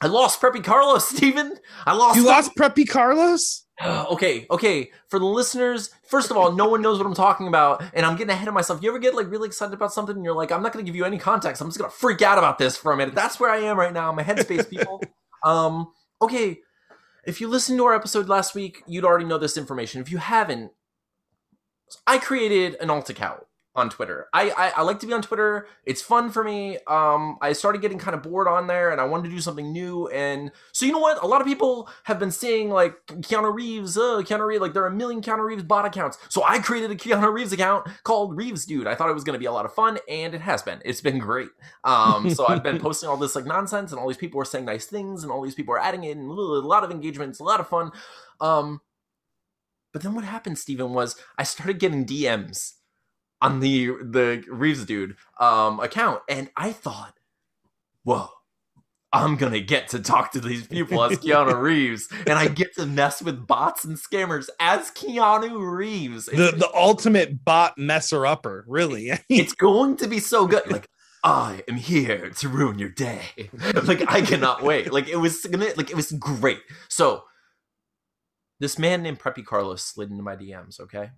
i 0.00 0.06
lost 0.06 0.40
preppy 0.40 0.62
carlos 0.62 1.08
steven 1.16 1.56
i 1.86 1.92
lost 1.94 2.16
You 2.16 2.22
him. 2.22 2.28
lost 2.28 2.52
Preppy 2.56 2.88
Carlos? 2.88 3.62
okay, 3.84 4.46
okay. 4.52 4.92
For 5.08 5.18
the 5.18 5.24
listeners, 5.24 5.90
first 6.08 6.30
of 6.30 6.36
all, 6.36 6.52
no 6.52 6.68
one 6.68 6.80
knows 6.80 6.96
what 6.96 7.06
I'm 7.08 7.14
talking 7.14 7.48
about, 7.48 7.82
and 7.92 8.06
I'm 8.06 8.14
getting 8.14 8.30
ahead 8.30 8.46
of 8.46 8.54
myself. 8.54 8.80
You 8.80 8.88
ever 8.90 9.00
get 9.00 9.16
like 9.16 9.28
really 9.28 9.48
excited 9.48 9.74
about 9.74 9.92
something, 9.92 10.14
and 10.14 10.24
you're 10.24 10.32
like, 10.36 10.52
I'm 10.52 10.62
not 10.62 10.72
going 10.72 10.84
to 10.84 10.88
give 10.88 10.94
you 10.94 11.04
any 11.04 11.18
context. 11.18 11.60
I'm 11.60 11.66
just 11.66 11.78
going 11.78 11.90
to 11.90 11.96
freak 11.96 12.22
out 12.22 12.38
about 12.38 12.58
this 12.58 12.76
for 12.76 12.92
a 12.92 12.96
minute. 12.96 13.16
That's 13.16 13.40
where 13.40 13.50
I 13.50 13.58
am 13.62 13.76
right 13.76 13.92
now. 13.92 14.12
My 14.12 14.22
headspace, 14.22 14.70
people. 14.74 15.02
um, 15.42 15.88
okay. 16.22 16.58
If 17.26 17.40
you 17.40 17.48
listened 17.48 17.78
to 17.78 17.84
our 17.84 17.94
episode 17.94 18.28
last 18.28 18.54
week, 18.54 18.82
you'd 18.86 19.04
already 19.04 19.24
know 19.24 19.38
this 19.38 19.56
information. 19.56 20.00
If 20.00 20.10
you 20.10 20.18
haven't, 20.18 20.72
I 22.06 22.18
created 22.18 22.76
an 22.80 22.90
alt 22.90 23.08
account 23.10 23.44
on 23.74 23.90
Twitter. 23.90 24.28
I, 24.32 24.50
I 24.50 24.68
I 24.76 24.82
like 24.82 25.00
to 25.00 25.06
be 25.06 25.12
on 25.12 25.22
Twitter. 25.22 25.66
It's 25.84 26.00
fun 26.00 26.30
for 26.30 26.44
me. 26.44 26.78
Um, 26.86 27.38
I 27.40 27.52
started 27.52 27.82
getting 27.82 27.98
kind 27.98 28.14
of 28.14 28.22
bored 28.22 28.46
on 28.46 28.66
there, 28.66 28.90
and 28.90 29.00
I 29.00 29.04
wanted 29.04 29.24
to 29.24 29.34
do 29.34 29.40
something 29.40 29.72
new. 29.72 30.06
And 30.08 30.52
so 30.72 30.86
you 30.86 30.92
know 30.92 31.00
what? 31.00 31.22
A 31.22 31.26
lot 31.26 31.40
of 31.40 31.46
people 31.46 31.88
have 32.04 32.18
been 32.18 32.30
saying 32.30 32.70
like 32.70 32.94
Keanu 33.06 33.52
Reeves, 33.52 33.96
uh, 33.96 34.22
Keanu 34.22 34.46
Reeves. 34.46 34.60
Like 34.60 34.74
there 34.74 34.84
are 34.84 34.88
a 34.88 34.94
million 34.94 35.20
Keanu 35.20 35.44
Reeves 35.44 35.64
bot 35.64 35.84
accounts. 35.84 36.18
So 36.28 36.44
I 36.44 36.58
created 36.60 36.90
a 36.90 36.94
Keanu 36.94 37.32
Reeves 37.32 37.52
account 37.52 37.88
called 38.04 38.36
Reeves 38.36 38.64
Dude. 38.64 38.86
I 38.86 38.94
thought 38.94 39.10
it 39.10 39.14
was 39.14 39.24
going 39.24 39.34
to 39.34 39.40
be 39.40 39.46
a 39.46 39.52
lot 39.52 39.64
of 39.64 39.74
fun, 39.74 39.98
and 40.08 40.34
it 40.34 40.40
has 40.40 40.62
been. 40.62 40.80
It's 40.84 41.00
been 41.00 41.18
great. 41.18 41.48
Um, 41.82 42.30
so 42.30 42.46
I've 42.46 42.62
been 42.62 42.78
posting 42.80 43.08
all 43.08 43.16
this 43.16 43.34
like 43.34 43.46
nonsense, 43.46 43.90
and 43.90 44.00
all 44.00 44.06
these 44.06 44.16
people 44.16 44.40
are 44.40 44.44
saying 44.44 44.66
nice 44.66 44.86
things, 44.86 45.24
and 45.24 45.32
all 45.32 45.42
these 45.42 45.54
people 45.54 45.74
are 45.74 45.80
adding 45.80 46.04
it, 46.04 46.16
and 46.16 46.30
a 46.30 46.32
lot 46.32 46.84
of 46.84 46.90
engagements, 46.90 47.40
a 47.40 47.44
lot 47.44 47.60
of 47.60 47.68
fun. 47.68 47.90
Um, 48.40 48.80
but 49.92 50.02
then 50.02 50.14
what 50.14 50.24
happened, 50.24 50.58
Stephen, 50.58 50.92
was 50.92 51.16
I 51.38 51.44
started 51.44 51.78
getting 51.78 52.04
DMs 52.04 52.74
on 53.44 53.60
the 53.60 53.86
the 53.86 54.44
Reeves 54.48 54.84
dude 54.84 55.16
um 55.38 55.80
account, 55.80 56.22
and 56.28 56.50
I 56.56 56.72
thought, 56.72 57.14
whoa. 58.02 58.28
I'm 59.12 59.36
gonna 59.36 59.60
get 59.60 59.86
to 59.90 60.00
talk 60.00 60.32
to 60.32 60.40
these 60.40 60.66
people 60.66 61.00
as 61.04 61.18
Keanu 61.20 61.60
Reeves, 61.60 62.08
and 62.26 62.36
I 62.36 62.48
get 62.48 62.74
to 62.74 62.84
mess 62.84 63.22
with 63.22 63.46
bots 63.46 63.84
and 63.84 63.96
scammers 63.96 64.48
as 64.58 64.90
Keanu 64.90 65.72
Reeves. 65.72 66.26
The 66.26 66.50
the 66.50 66.68
ultimate 66.74 67.44
bot 67.44 67.78
messer 67.78 68.26
upper, 68.26 68.64
really. 68.66 69.12
it's 69.28 69.52
going 69.54 69.96
to 69.98 70.08
be 70.08 70.18
so 70.18 70.48
good. 70.48 70.68
Like 70.68 70.88
I 71.22 71.62
am 71.68 71.76
here 71.76 72.30
to 72.30 72.48
ruin 72.48 72.80
your 72.80 72.88
day. 72.88 73.50
like 73.84 74.02
I 74.12 74.20
cannot 74.20 74.64
wait. 74.64 74.92
Like 74.92 75.08
it 75.08 75.16
was 75.16 75.46
gonna 75.46 75.70
like 75.76 75.90
it 75.90 75.96
was 75.96 76.10
great. 76.10 76.60
So 76.88 77.22
this 78.58 78.80
man 78.80 79.02
named 79.02 79.20
Preppy 79.20 79.44
Carlos 79.44 79.82
slid 79.82 80.10
into 80.10 80.24
my 80.24 80.34
DMs, 80.34 80.80
okay? 80.80 81.10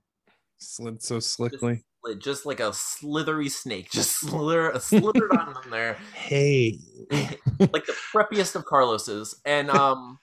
Slid 0.59 1.03
so 1.03 1.21
slickly. 1.21 1.85
Slid 2.05 2.21
just 2.21 2.47
like 2.47 2.61
a 2.61 2.73
slithery 2.73 3.49
snake. 3.49 3.91
Just 3.91 4.13
slither 4.21 4.79
slithered 4.79 5.33
on 5.33 5.57
in 5.65 5.71
there. 5.71 5.99
Hey. 6.15 6.79
like 7.11 7.87
the 7.87 7.97
preppiest 8.13 8.57
of 8.57 8.65
Carloses. 8.65 9.41
And 9.45 9.71
um 9.71 10.19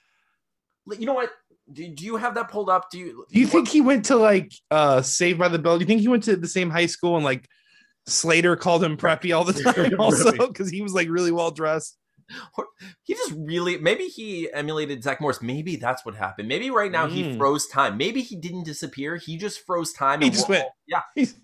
you 0.98 1.06
know 1.06 1.14
what? 1.14 1.30
Do, 1.72 1.88
do 1.88 2.04
you 2.04 2.16
have 2.16 2.34
that 2.34 2.50
pulled 2.50 2.68
up? 2.68 2.90
Do 2.90 2.98
you 2.98 3.24
Do 3.30 3.40
you 3.40 3.46
think 3.46 3.68
he 3.68 3.80
went 3.80 4.04
to 4.06 4.16
like 4.16 4.52
uh 4.70 5.02
Saved 5.02 5.38
by 5.38 5.48
the 5.48 5.58
Bell? 5.58 5.78
Do 5.78 5.82
you 5.82 5.86
think 5.86 6.00
he 6.00 6.08
went 6.08 6.24
to 6.24 6.36
the 6.36 6.48
same 6.48 6.70
high 6.70 6.86
school 6.86 7.16
and 7.16 7.24
like 7.24 7.48
Slater 8.06 8.54
called 8.54 8.84
him 8.84 8.98
preppy 8.98 9.34
all 9.34 9.44
the 9.44 9.54
time 9.54 9.98
also 9.98 10.32
because 10.48 10.68
he 10.68 10.82
was 10.82 10.92
like 10.92 11.08
really 11.08 11.32
well 11.32 11.50
dressed? 11.50 11.96
he 13.02 13.14
just 13.14 13.32
really 13.36 13.78
maybe 13.78 14.04
he 14.04 14.52
emulated 14.52 15.02
Zach 15.02 15.20
Morris. 15.20 15.40
Maybe 15.42 15.76
that's 15.76 16.04
what 16.04 16.14
happened. 16.14 16.48
Maybe 16.48 16.70
right 16.70 16.90
now 16.92 17.06
he 17.06 17.22
Mm. 17.24 17.38
froze 17.38 17.66
time. 17.66 17.96
Maybe 17.96 18.22
he 18.22 18.36
didn't 18.36 18.64
disappear. 18.64 19.16
He 19.16 19.36
just 19.36 19.64
froze 19.64 19.92
time. 19.92 20.20
He 20.20 20.26
and 20.28 20.34
just 20.34 20.48
went- 20.48 20.66
yeah. 20.86 21.02
He's, 21.14 21.34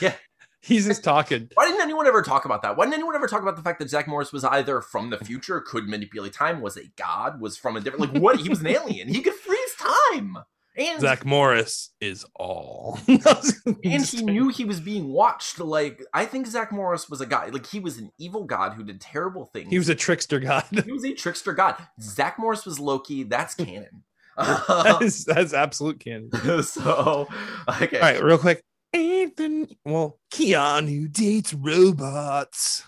Yeah. 0.00 0.14
He's 0.62 0.86
just 0.86 1.02
talking. 1.02 1.48
Why 1.54 1.64
didn't 1.66 1.80
anyone 1.80 2.06
ever 2.06 2.20
talk 2.22 2.44
about 2.44 2.60
that? 2.62 2.76
Why 2.76 2.84
didn't 2.84 2.94
anyone 2.96 3.14
ever 3.14 3.26
talk 3.26 3.40
about 3.40 3.56
the 3.56 3.62
fact 3.62 3.78
that 3.78 3.88
Zach 3.88 4.06
Morris 4.06 4.30
was 4.30 4.44
either 4.44 4.82
from 4.82 5.08
the 5.08 5.16
future, 5.16 5.58
could 5.60 5.88
manipulate 5.88 6.34
time, 6.34 6.60
was 6.60 6.76
a 6.76 6.82
god, 6.96 7.40
was 7.40 7.56
from 7.56 7.76
a 7.76 7.80
different 7.80 8.12
like 8.12 8.22
what? 8.22 8.40
He 8.40 8.50
was 8.50 8.60
an 8.60 8.66
alien. 8.66 9.08
He 9.08 9.22
could 9.22 9.32
freeze 9.32 9.74
time, 10.12 10.36
and 10.80 11.00
Zach 11.00 11.24
Morris 11.24 11.90
is 12.00 12.24
all. 12.36 12.98
and 13.08 14.04
he 14.04 14.22
knew 14.22 14.48
he 14.48 14.64
was 14.64 14.80
being 14.80 15.08
watched. 15.12 15.58
Like 15.60 16.02
I 16.14 16.24
think 16.24 16.46
Zach 16.46 16.72
Morris 16.72 17.08
was 17.10 17.20
a 17.20 17.26
guy. 17.26 17.46
Like 17.46 17.66
he 17.66 17.80
was 17.80 17.98
an 17.98 18.10
evil 18.18 18.44
god 18.44 18.72
who 18.72 18.82
did 18.82 19.00
terrible 19.00 19.46
things. 19.52 19.70
he 19.70 19.78
was 19.78 19.88
a 19.88 19.94
trickster 19.94 20.40
god. 20.40 20.64
he 20.84 20.92
was 20.92 21.04
a 21.04 21.12
trickster 21.12 21.52
god. 21.52 21.76
Zach 22.00 22.38
Morris 22.38 22.64
was 22.64 22.80
Loki. 22.80 23.24
That's 23.24 23.54
canon. 23.54 24.04
that 24.36 24.98
is 25.02 25.24
that's 25.24 25.52
absolute 25.52 26.00
canon. 26.00 26.30
so 26.62 27.28
okay. 27.68 27.96
All 27.96 28.02
right, 28.02 28.22
real 28.22 28.38
quick. 28.38 28.62
Anthony, 28.92 29.78
well, 29.84 30.18
Keanu 30.32 31.12
dates 31.12 31.54
robots. 31.54 32.82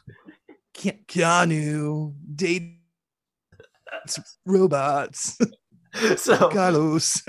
Ke- 0.74 1.06
Keanu 1.06 2.14
dates 2.34 2.72
robots. 4.44 5.38
So, 6.16 6.48
Carlos. 6.48 7.22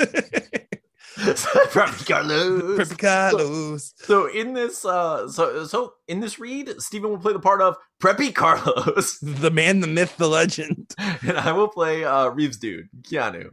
Preppy 1.18 2.08
Carlos. 2.08 2.80
Preppy 2.80 2.98
Carlos. 2.98 3.94
So 3.98 4.26
in 4.28 4.54
this, 4.54 4.84
uh, 4.84 5.28
so 5.28 5.66
so 5.66 5.94
in 6.08 6.20
this 6.20 6.40
read, 6.40 6.82
Stephen 6.82 7.12
will 7.12 7.20
play 7.20 7.34
the 7.34 7.40
part 7.40 7.62
of 7.62 7.76
Preppy 8.02 8.34
Carlos, 8.34 9.20
The 9.22 9.52
man, 9.52 9.80
the 9.80 9.88
myth, 9.88 10.18
the 10.18 10.28
legend. 10.28 10.92
and 10.98 11.38
I 11.38 11.52
will 11.52 11.68
play 11.68 12.04
uh, 12.04 12.30
Reeves 12.30 12.58
dude 12.58 12.90
Keanu. 13.04 13.52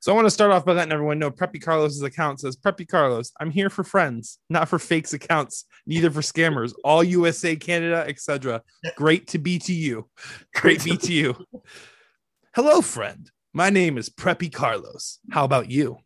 So 0.00 0.12
I 0.12 0.14
want 0.14 0.26
to 0.26 0.30
start 0.30 0.52
off 0.52 0.64
by 0.64 0.72
letting 0.74 0.92
everyone 0.92 1.18
know 1.18 1.30
Preppy 1.30 1.60
Carlos's 1.60 2.02
account 2.02 2.40
says 2.40 2.56
Preppy 2.56 2.86
Carlos, 2.86 3.32
I'm 3.40 3.50
here 3.50 3.68
for 3.70 3.82
friends, 3.82 4.38
not 4.48 4.68
for 4.68 4.78
fakes 4.78 5.12
accounts, 5.12 5.64
neither 5.86 6.10
for 6.10 6.20
scammers. 6.20 6.72
All 6.84 7.02
USA, 7.02 7.56
Canada, 7.56 8.04
etc. 8.06 8.62
Great 8.96 9.26
to 9.28 9.38
be 9.38 9.58
to 9.60 9.72
you. 9.72 10.08
Great 10.54 10.80
to 10.80 10.90
be 10.90 10.96
to 10.98 11.12
you. 11.12 11.44
Hello, 12.60 12.80
friend. 12.80 13.30
My 13.54 13.70
name 13.70 13.96
is 13.96 14.10
Preppy 14.10 14.52
Carlos. 14.52 15.20
How 15.30 15.44
about 15.44 15.70
you? 15.70 15.98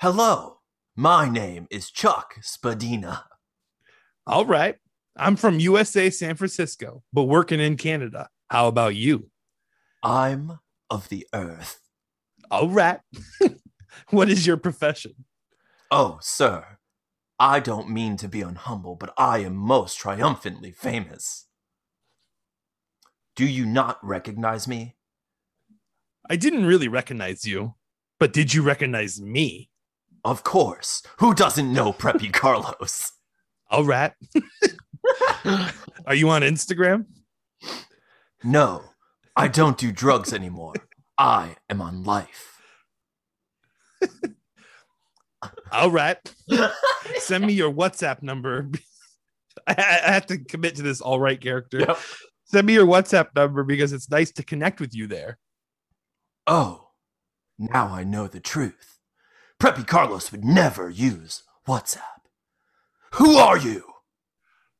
Hello, 0.00 0.60
my 0.94 1.28
name 1.28 1.66
is 1.68 1.90
Chuck 1.90 2.36
Spadina. 2.42 3.24
All 4.24 4.46
right. 4.46 4.76
I'm 5.16 5.34
from 5.34 5.58
USA, 5.58 6.08
San 6.10 6.36
Francisco, 6.36 7.02
but 7.12 7.24
working 7.24 7.58
in 7.58 7.76
Canada. 7.76 8.28
How 8.48 8.68
about 8.68 8.94
you? 8.94 9.30
I'm 10.00 10.60
of 10.88 11.08
the 11.08 11.26
Earth. 11.34 11.80
All 12.52 12.68
right. 12.68 13.00
what 14.10 14.30
is 14.30 14.46
your 14.46 14.58
profession? 14.58 15.24
Oh, 15.90 16.20
sir, 16.22 16.78
I 17.36 17.58
don't 17.58 17.90
mean 17.90 18.16
to 18.18 18.28
be 18.28 18.42
unhumble, 18.42 18.96
but 18.96 19.12
I 19.18 19.38
am 19.38 19.56
most 19.56 19.98
triumphantly 19.98 20.70
famous. 20.70 21.48
Do 23.34 23.44
you 23.44 23.66
not 23.66 23.98
recognize 24.04 24.68
me? 24.68 24.94
I 26.30 26.36
didn't 26.36 26.64
really 26.64 26.86
recognize 26.86 27.44
you, 27.44 27.74
but 28.20 28.32
did 28.32 28.54
you 28.54 28.62
recognize 28.62 29.20
me? 29.20 29.68
Of 30.24 30.44
course. 30.44 31.02
Who 31.18 31.34
doesn't 31.34 31.72
know 31.72 31.92
Preppy 31.92 32.32
Carlos? 32.40 33.10
All 33.68 33.84
right. 33.84 34.12
Are 36.06 36.14
you 36.14 36.30
on 36.30 36.42
Instagram? 36.42 37.06
No, 38.44 38.84
I 39.34 39.48
don't 39.48 39.76
do 39.76 39.90
drugs 39.90 40.32
anymore. 40.32 40.74
I 41.18 41.56
am 41.68 41.82
on 41.82 42.04
life. 42.04 42.62
All 45.72 45.90
right. 45.90 46.16
Send 47.18 47.44
me 47.44 47.54
your 47.54 47.72
WhatsApp 47.72 48.22
number. 48.22 48.70
I, 49.66 49.74
I 49.76 50.12
have 50.12 50.26
to 50.26 50.38
commit 50.38 50.76
to 50.76 50.82
this 50.82 51.00
all 51.00 51.18
right 51.18 51.40
character. 51.40 51.80
Yep. 51.80 51.98
Send 52.44 52.66
me 52.66 52.74
your 52.74 52.86
WhatsApp 52.86 53.28
number 53.34 53.62
because 53.64 53.92
it's 53.92 54.10
nice 54.10 54.30
to 54.32 54.44
connect 54.44 54.80
with 54.80 54.94
you 54.94 55.06
there. 55.06 55.38
Oh, 56.52 56.88
now 57.60 57.94
I 57.94 58.02
know 58.02 58.26
the 58.26 58.40
truth. 58.40 58.98
Preppy 59.60 59.86
Carlos 59.86 60.32
would 60.32 60.44
never 60.44 60.90
use 60.90 61.44
WhatsApp. 61.68 62.26
Who 63.12 63.36
are 63.36 63.56
you? 63.56 63.84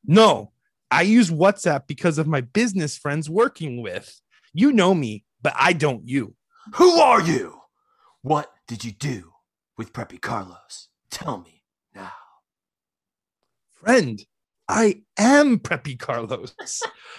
No, 0.04 0.50
I 0.90 1.02
use 1.02 1.30
WhatsApp 1.30 1.86
because 1.86 2.18
of 2.18 2.26
my 2.26 2.40
business 2.40 2.98
friends 2.98 3.30
working 3.30 3.82
with. 3.82 4.20
You 4.52 4.72
know 4.72 4.94
me, 4.94 5.24
but 5.42 5.52
I 5.56 5.72
don't 5.72 6.08
you. 6.08 6.34
Who 6.74 6.98
are 6.98 7.22
you? 7.22 7.60
What 8.22 8.52
did 8.66 8.84
you 8.84 8.90
do 8.90 9.30
with 9.78 9.92
Preppy 9.92 10.20
Carlos? 10.20 10.88
Tell 11.08 11.38
me 11.38 11.62
now. 11.94 12.10
Friend, 13.74 14.20
I 14.70 15.02
am 15.18 15.58
Preppy 15.58 15.98
Carlos. 15.98 16.54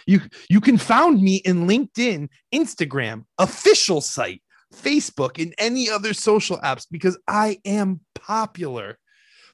you 0.07 0.21
you 0.49 0.61
can 0.61 0.77
find 0.77 1.21
me 1.21 1.35
in 1.37 1.67
LinkedIn, 1.67 2.29
Instagram, 2.53 3.25
official 3.37 3.99
site, 3.99 4.41
Facebook, 4.73 5.41
and 5.41 5.53
any 5.57 5.89
other 5.89 6.13
social 6.13 6.57
apps 6.59 6.87
because 6.89 7.19
I 7.27 7.59
am 7.65 7.99
popular. 8.15 8.97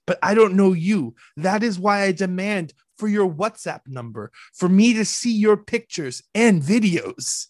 But 0.05 0.19
I 0.21 0.35
don't 0.35 0.55
know 0.55 0.73
you. 0.73 1.15
That 1.35 1.63
is 1.63 1.79
why 1.79 2.03
I 2.03 2.11
demand 2.11 2.73
for 2.97 3.07
your 3.07 3.29
WhatsApp 3.29 3.81
number 3.87 4.31
for 4.53 4.69
me 4.69 4.93
to 4.93 5.03
see 5.03 5.33
your 5.33 5.57
pictures 5.57 6.21
and 6.35 6.61
videos. 6.61 7.47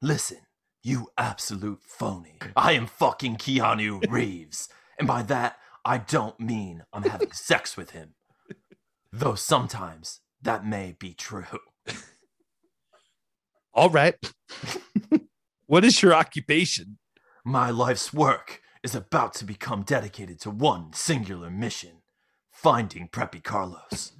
Listen, 0.00 0.38
you 0.82 1.08
absolute 1.16 1.80
phony. 1.82 2.38
I 2.54 2.72
am 2.72 2.86
fucking 2.86 3.36
Keanu 3.36 4.08
Reeves. 4.10 4.68
And 4.98 5.08
by 5.08 5.22
that, 5.22 5.56
I 5.84 5.98
don't 5.98 6.38
mean 6.38 6.84
I'm 6.92 7.02
having 7.02 7.32
sex 7.32 7.76
with 7.76 7.90
him. 7.90 8.14
Though 9.12 9.34
sometimes 9.34 10.20
that 10.42 10.66
may 10.66 10.94
be 10.98 11.14
true. 11.14 11.44
All 13.74 13.90
right. 13.90 14.14
what 15.66 15.84
is 15.84 16.02
your 16.02 16.14
occupation? 16.14 16.98
My 17.44 17.70
life's 17.70 18.12
work 18.12 18.60
is 18.82 18.94
about 18.94 19.34
to 19.34 19.44
become 19.44 19.82
dedicated 19.82 20.40
to 20.40 20.50
one 20.50 20.92
singular 20.92 21.50
mission 21.50 22.02
finding 22.50 23.08
Preppy 23.08 23.42
Carlos 23.42 24.12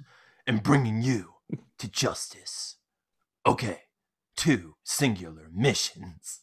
and 0.47 0.63
bringing 0.63 1.01
you 1.01 1.33
to 1.77 1.89
justice. 1.89 2.77
Okay, 3.45 3.81
two 4.37 4.75
singular 4.83 5.49
missions. 5.53 6.39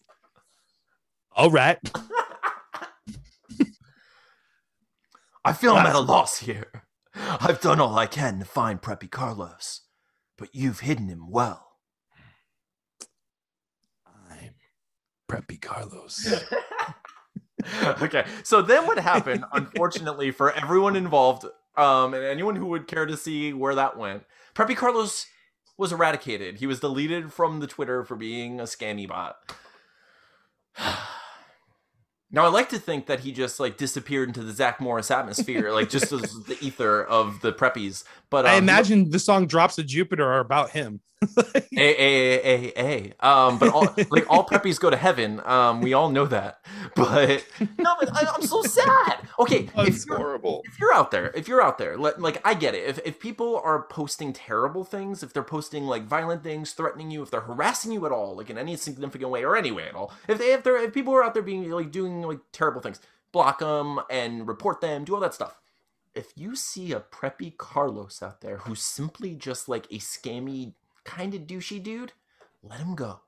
All 1.32 1.50
right. 1.50 1.78
I 5.44 5.52
feel 5.52 5.74
I'm 5.74 5.86
at 5.86 5.94
a 5.94 6.00
loss 6.00 6.38
here. 6.38 6.85
I've 7.16 7.61
done 7.61 7.80
all 7.80 7.99
I 7.99 8.06
can 8.06 8.38
to 8.40 8.44
find 8.44 8.80
Preppy 8.80 9.11
Carlos, 9.11 9.82
but 10.37 10.54
you've 10.54 10.80
hidden 10.80 11.08
him 11.08 11.30
well. 11.30 11.78
I'm 14.30 14.54
Preppy 15.28 15.61
Carlos. 15.61 16.42
okay, 18.02 18.25
so 18.42 18.62
then 18.62 18.87
what 18.87 18.99
happened, 18.99 19.44
unfortunately, 19.52 20.30
for 20.30 20.52
everyone 20.52 20.96
involved, 20.96 21.44
um, 21.76 22.14
and 22.14 22.25
anyone 22.25 22.56
who 22.56 22.66
would 22.66 22.87
care 22.87 23.06
to 23.06 23.16
see 23.16 23.52
where 23.52 23.75
that 23.75 23.96
went, 23.96 24.25
Preppy 24.54 24.76
Carlos 24.76 25.26
was 25.76 25.92
eradicated. 25.92 26.58
He 26.58 26.66
was 26.66 26.80
deleted 26.80 27.32
from 27.32 27.61
the 27.61 27.66
Twitter 27.66 28.04
for 28.04 28.16
being 28.16 28.61
a 28.61 28.64
scammy 28.64 29.08
bot. 29.08 29.37
Now 32.30 32.45
I 32.45 32.49
like 32.49 32.68
to 32.71 32.78
think 32.78 33.06
that 33.06 33.21
he 33.21 33.33
just 33.33 33.61
like 33.61 33.76
disappeared 33.76 34.28
into 34.28 34.42
the 34.42 34.52
Zach 34.52 34.80
Morris 34.80 35.11
atmosphere, 35.11 35.73
like 35.73 35.88
just 35.88 36.12
as 36.12 36.23
the 36.47 36.56
ether 36.61 37.04
of 37.04 37.40
the 37.40 37.52
preppies. 37.52 38.04
But 38.30 38.47
um, 38.47 38.52
I 38.52 38.54
imagine 38.56 39.11
the 39.11 39.18
song 39.18 39.47
"Drops 39.47 39.78
of 39.78 39.87
Jupiter" 39.87 40.25
are 40.25 40.40
about 40.40 40.71
him. 40.71 41.00
A 41.37 41.62
a 41.76 42.73
a 42.76 43.12
a 43.21 43.26
um, 43.26 43.59
but 43.59 43.71
all 43.71 43.88
like 44.11 44.26
all 44.30 44.47
preppies 44.47 44.80
go 44.80 44.90
to 44.90 44.97
heaven. 44.97 45.40
Um, 45.45 45.80
we 45.80 45.95
all 45.95 46.11
know 46.11 46.26
that. 46.26 46.61
But 46.97 47.45
no, 47.78 47.95
but 48.00 48.11
I, 48.14 48.33
I'm 48.35 48.42
so 48.42 48.62
sad. 48.62 49.18
Okay, 49.38 49.68
That's 49.76 49.88
if 49.88 50.06
you're, 50.06 50.16
horrible. 50.16 50.62
if 50.64 50.80
you're 50.80 50.95
out 50.95 51.11
there, 51.11 51.30
if 51.35 51.49
you're 51.49 51.62
out 51.62 51.78
there, 51.78 51.97
let, 51.99 52.21
like 52.21 52.40
I 52.47 52.54
get 52.54 52.75
it. 52.75 52.88
If 52.88 53.00
if 53.04 53.21
people 53.21 53.61
are 53.62 53.85
posting 53.88 54.33
terrible 54.33 54.85
things, 54.85 55.23
if 55.23 55.33
they're 55.33 55.42
posting 55.42 55.85
like 55.87 56.04
violent 56.04 56.42
things, 56.42 56.73
threatening 56.73 57.11
you, 57.11 57.23
if 57.23 57.30
they're 57.30 57.40
harassing 57.42 57.92
you 57.92 58.06
at 58.06 58.12
all, 58.12 58.37
like 58.37 58.50
in 58.50 58.59
any 58.59 58.76
significant 58.76 59.30
way 59.30 59.45
or 59.45 59.56
any 59.56 59.73
way 59.73 59.88
at 59.88 59.95
all, 59.95 60.12
if 60.28 60.38
they 60.38 60.52
if 60.52 60.62
they're 60.64 60.78
if 60.78 60.95
people 60.95 61.14
are 61.14 61.25
out 61.25 61.35
there 61.35 61.42
being 61.42 61.68
like 61.71 61.90
doing 61.90 62.23
like 62.23 62.40
terrible 62.52 62.80
things, 62.80 63.00
block 63.33 63.59
them 63.61 64.00
and 64.11 64.49
report 64.49 64.80
them, 64.80 65.04
do 65.04 65.14
all 65.14 65.21
that 65.21 65.35
stuff. 65.35 65.56
If 66.14 66.33
you 66.37 66.56
see 66.56 66.92
a 66.92 67.00
preppy 67.00 67.56
Carlos 67.56 68.23
out 68.23 68.40
there 68.40 68.59
who's 68.59 68.83
simply 68.83 69.35
just 69.35 69.68
like 69.68 69.87
a 69.87 69.99
scammy 69.99 70.73
kind 71.06 71.34
of 71.34 71.42
douchey 71.42 71.82
dude, 71.82 72.12
let 72.62 72.80
him 72.80 72.94
go. 72.94 73.20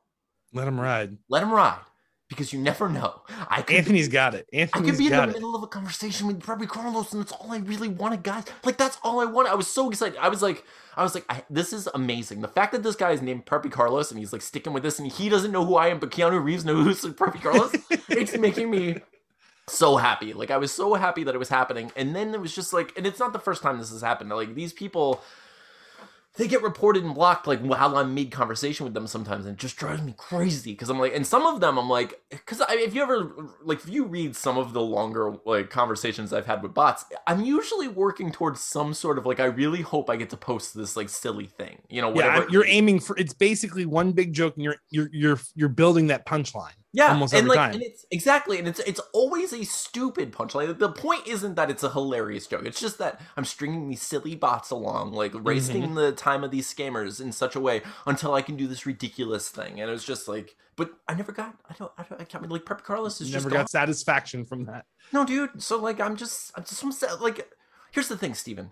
Let 0.53 0.69
him 0.69 0.81
ride. 0.81 1.17
Let 1.29 1.43
him 1.43 1.53
ride 1.53 1.81
because 2.29 2.53
you 2.53 2.59
never 2.59 2.89
know. 2.89 3.23
I 3.49 3.63
could 3.63 3.77
Anthony's 3.77 4.09
got 4.09 4.35
it. 4.35 4.47
I 4.53 4.59
Anthony's 4.59 4.91
could 4.91 4.99
be 4.99 5.07
in 5.07 5.13
the 5.13 5.23
it. 5.23 5.33
middle 5.33 5.57
of 5.57 5.63
a 5.63 5.67
conversation 5.67 6.27
with 6.27 6.41
Preppy 6.41 6.69
Carlos, 6.69 7.13
and 7.13 7.23
that's 7.23 7.33
all 7.33 7.53
I 7.53 7.59
really 7.59 7.89
wanted, 7.89 8.23
guys. 8.23 8.45
Like 8.65 8.77
that's 8.77 8.99
all 9.03 9.21
I 9.21 9.25
wanted. 9.25 9.51
I 9.51 9.55
was 9.55 9.67
so 9.67 9.89
excited. 9.89 10.19
I 10.19 10.29
was 10.29 10.43
like, 10.43 10.65
I 10.97 11.03
was 11.03 11.15
like, 11.15 11.25
I, 11.29 11.43
this 11.49 11.73
is 11.73 11.89
amazing. 11.95 12.43
The 12.43 12.49
fact 12.49 12.73
that 12.73 12.83
this 12.83 12.97
guy 12.97 13.13
is 13.13 13.23
named 13.23 13.47
Preppy 13.47 13.71
Carlos 13.71 14.11
and 14.11 14.21
he's 14.21 14.33
like 14.33 14.43
sticking 14.43 14.73
with 14.73 14.83
this, 14.83 14.99
and 14.99 15.11
he 15.11 15.29
doesn't 15.29 15.53
know 15.53 15.65
who 15.65 15.77
I 15.77 15.89
am, 15.89 15.99
but 15.99 16.11
Keanu 16.11 16.43
Reeves 16.43 16.65
knows 16.65 17.03
who's 17.03 17.15
Preppy 17.15 17.41
Carlos. 17.41 17.75
it's 18.09 18.37
making 18.37 18.71
me 18.71 18.99
so 19.67 19.97
happy. 19.97 20.35
Like 20.35 20.51
I 20.51 20.59
was 20.59 20.71
so 20.71 20.95
happy 20.95 21.25
that 21.25 21.35
it 21.35 21.39
was 21.39 21.49
happening, 21.49 21.91
and 21.97 22.15
then 22.15 22.35
it 22.35 22.41
was 22.41 22.55
just 22.55 22.73
like, 22.73 22.97
and 22.97 23.07
it's 23.07 23.19
not 23.19 23.33
the 23.33 23.39
first 23.39 23.63
time 23.63 23.79
this 23.79 23.91
has 23.91 24.03
happened. 24.03 24.31
Like 24.31 24.55
these 24.55 24.73
people. 24.73 25.23
They 26.39 26.47
get 26.47 26.63
reported 26.63 27.05
and 27.05 27.15
blocked 27.15 27.49
like 27.49 27.61
while 27.61 27.97
I'm 27.97 28.15
mid 28.15 28.31
conversation 28.31 28.85
with 28.85 28.95
them 28.95 29.09
sometimes, 29.09 29.45
and 29.45 29.55
it 29.55 29.59
just 29.59 29.77
drives 29.77 30.03
me 30.03 30.15
crazy 30.17 30.71
because 30.71 30.89
I'm 30.89 30.99
like, 30.99 31.15
and 31.15 31.27
some 31.27 31.45
of 31.45 31.61
them 31.61 31.77
I'm 31.79 31.91
like, 31.91 32.21
because 32.31 32.63
if 32.71 32.95
you 32.95 33.03
ever 33.03 33.33
like 33.63 33.81
if 33.81 33.89
you 33.89 34.05
read 34.05 34.37
some 34.37 34.57
of 34.57 34.73
the 34.73 34.81
longer 34.81 35.35
like 35.45 35.69
conversations 35.69 36.33
I've 36.33 36.47
had 36.47 36.63
with 36.63 36.73
bots, 36.73 37.05
I'm 37.27 37.45
usually 37.45 37.89
working 37.89 38.31
towards 38.31 38.61
some 38.61 38.95
sort 38.95 39.19
of 39.19 39.27
like 39.27 39.41
I 39.41 39.47
really 39.47 39.83
hope 39.83 40.09
I 40.09 40.15
get 40.15 40.31
to 40.31 40.37
post 40.37 40.75
this 40.75 40.97
like 40.97 41.09
silly 41.09 41.47
thing, 41.47 41.83
you 41.91 42.01
know, 42.01 42.09
whatever. 42.09 42.43
Yeah, 42.43 42.47
you're 42.51 42.67
aiming 42.67 43.01
for. 43.01 43.19
It's 43.19 43.35
basically 43.35 43.85
one 43.85 44.13
big 44.13 44.33
joke, 44.33 44.55
and 44.55 44.63
you're 44.63 44.77
you're 44.91 45.11
you're 45.13 45.41
you're 45.57 45.69
building 45.69 46.07
that 46.07 46.25
punchline. 46.25 46.78
Yeah, 46.93 47.09
almost 47.09 47.35
and 47.35 47.41
every 47.41 47.51
like, 47.51 47.59
time. 47.59 47.75
and 47.75 47.83
it's 47.83 48.07
exactly, 48.11 48.59
and 48.59 48.67
it's 48.67 48.81
it's 48.81 49.01
always 49.13 49.53
a 49.53 49.63
stupid 49.65 50.33
punchline. 50.33 50.79
The 50.79 50.89
point 50.91 51.27
isn't 51.29 51.55
that 51.57 51.71
it's 51.71 51.83
a 51.83 51.91
hilarious 51.91 52.47
joke. 52.47 52.65
It's 52.65 52.81
just 52.81 52.97
that 52.99 53.21
I'm 53.37 53.45
stringing 53.45 53.89
these 53.89 54.01
silly 54.01 54.35
bots 54.35 54.71
along, 54.71 55.13
like 55.13 55.33
wasting 55.45 55.83
Mm-hmm. 55.83 55.95
the 55.97 56.13
time 56.13 56.45
of 56.45 56.51
these 56.51 56.73
scammers 56.73 57.21
in 57.21 57.31
such 57.33 57.55
a 57.55 57.61
way 57.61 57.83
until 58.07 58.33
I 58.33 58.41
can 58.41 58.57
do 58.57 58.67
this 58.67 58.87
ridiculous 58.87 59.51
thing. 59.51 59.81
And 59.81 59.91
it 59.91 59.93
was 59.93 60.03
just 60.05 60.29
like, 60.29 60.57
but 60.77 60.93
I 61.07 61.13
never 61.15 61.31
got. 61.33 61.57
I 61.69 61.75
don't. 61.79 61.93
I 61.99 62.05
don't. 62.05 62.21
I 62.23 62.25
can't. 62.25 62.49
Like 62.51 62.65
Prep 62.65 62.83
Carlos 62.85 63.21
is 63.21 63.29
You 63.29 63.35
just 63.35 63.45
never 63.45 63.55
gone. 63.55 63.65
got 63.65 63.71
satisfaction 63.71 64.47
from 64.47 64.65
that. 64.65 64.87
No, 65.13 65.27
dude. 65.27 65.63
So 65.63 65.77
like, 65.77 66.01
I'm 66.01 66.17
just, 66.17 66.53
I'm 66.57 66.65
just, 66.65 66.83
like, 67.21 67.51
here's 67.93 68.09
the 68.09 68.17
thing, 68.17 68.33
Steven. 68.35 68.71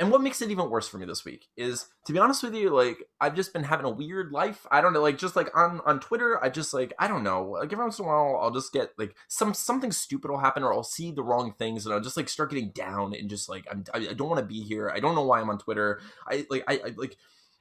And 0.00 0.12
what 0.12 0.20
makes 0.20 0.40
it 0.40 0.50
even 0.52 0.70
worse 0.70 0.86
for 0.86 0.98
me 0.98 1.06
this 1.06 1.24
week 1.24 1.48
is, 1.56 1.88
to 2.06 2.12
be 2.12 2.20
honest 2.20 2.44
with 2.44 2.54
you, 2.54 2.70
like 2.70 2.98
I've 3.20 3.34
just 3.34 3.52
been 3.52 3.64
having 3.64 3.84
a 3.84 3.90
weird 3.90 4.30
life. 4.30 4.64
I 4.70 4.80
don't 4.80 4.92
know, 4.92 5.02
like 5.02 5.18
just 5.18 5.34
like 5.34 5.50
on 5.56 5.80
on 5.84 5.98
Twitter, 5.98 6.42
I 6.42 6.50
just 6.50 6.72
like 6.72 6.92
I 7.00 7.08
don't 7.08 7.24
know. 7.24 7.42
Like 7.42 7.72
every 7.72 7.84
once 7.84 7.98
in 7.98 8.04
a 8.04 8.08
while, 8.08 8.38
I'll 8.40 8.52
just 8.52 8.72
get 8.72 8.92
like 8.96 9.16
some 9.26 9.54
something 9.54 9.90
stupid 9.90 10.30
will 10.30 10.38
happen, 10.38 10.62
or 10.62 10.72
I'll 10.72 10.84
see 10.84 11.10
the 11.10 11.24
wrong 11.24 11.52
things, 11.58 11.84
and 11.84 11.92
I'll 11.92 12.00
just 12.00 12.16
like 12.16 12.28
start 12.28 12.50
getting 12.50 12.70
down 12.70 13.12
and 13.12 13.28
just 13.28 13.48
like 13.48 13.66
I'm 13.68 13.82
I, 13.92 13.98
I 14.10 14.12
don't 14.12 14.28
want 14.28 14.38
to 14.38 14.46
be 14.46 14.62
here. 14.62 14.88
I 14.88 15.00
don't 15.00 15.16
know 15.16 15.24
why 15.24 15.40
I'm 15.40 15.50
on 15.50 15.58
Twitter. 15.58 16.00
I 16.28 16.46
like 16.48 16.62
I, 16.68 16.74
I 16.74 16.94
like, 16.96 17.16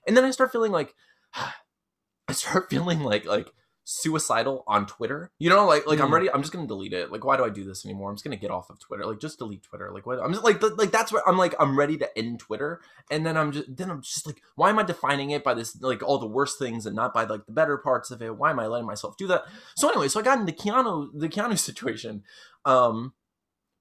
and 0.06 0.16
then 0.16 0.24
I 0.24 0.30
start 0.30 0.52
feeling 0.52 0.72
like 0.72 0.94
I 1.34 2.34
start 2.34 2.70
feeling 2.70 3.00
like 3.00 3.26
like 3.26 3.52
suicidal 3.90 4.66
on 4.68 4.86
Twitter. 4.86 5.32
You 5.40 5.50
know, 5.50 5.66
like 5.66 5.88
like 5.88 6.02
I'm 6.02 6.10
Mm. 6.10 6.14
ready. 6.14 6.30
I'm 6.32 6.42
just 6.42 6.52
gonna 6.52 6.68
delete 6.68 6.92
it. 6.92 7.10
Like, 7.10 7.24
why 7.24 7.38
do 7.38 7.46
I 7.46 7.50
do 7.50 7.64
this 7.64 7.86
anymore? 7.86 8.10
I'm 8.10 8.16
just 8.18 8.26
gonna 8.26 8.36
get 8.36 8.52
off 8.52 8.70
of 8.70 8.80
Twitter. 8.80 9.06
Like, 9.06 9.20
just 9.22 9.40
delete 9.40 9.64
Twitter. 9.64 9.92
Like, 9.94 10.06
what? 10.06 10.20
I'm 10.20 10.34
just 10.34 10.44
like 10.44 10.62
like 10.78 10.92
that's 10.92 11.14
what 11.14 11.24
I'm 11.26 11.38
like. 11.38 11.56
I'm 11.58 11.80
ready 11.80 11.96
to 12.00 12.18
end 12.18 12.40
Twitter, 12.40 12.82
and 13.10 13.26
then 13.26 13.38
I'm 13.38 13.54
just 13.54 13.74
then 13.78 13.90
I'm 13.90 14.02
just 14.02 14.26
like, 14.28 14.42
why 14.56 14.70
am 14.70 14.78
I 14.78 14.84
defining 14.84 15.32
it 15.32 15.42
by 15.42 15.54
this 15.54 15.82
like 15.82 16.04
all 16.04 16.18
the 16.20 16.28
worst 16.28 16.60
things 16.60 16.86
and 16.86 16.98
not 16.98 17.14
by 17.14 17.24
like 17.24 17.46
the 17.46 17.54
better 17.54 17.78
parts 17.78 18.12
of 18.12 18.22
it? 18.22 18.36
Why 18.38 18.52
am 18.52 18.60
I 18.60 18.68
letting 18.68 18.88
myself 18.88 19.16
do 19.16 19.26
that? 19.28 19.46
So 19.78 19.88
anyway, 19.88 20.10
so 20.10 20.20
I 20.20 20.24
got 20.24 20.38
into 20.38 20.52
Keanu 20.52 21.10
the 21.14 21.30
Keanu 21.30 21.58
situation, 21.70 22.24
um, 22.66 23.14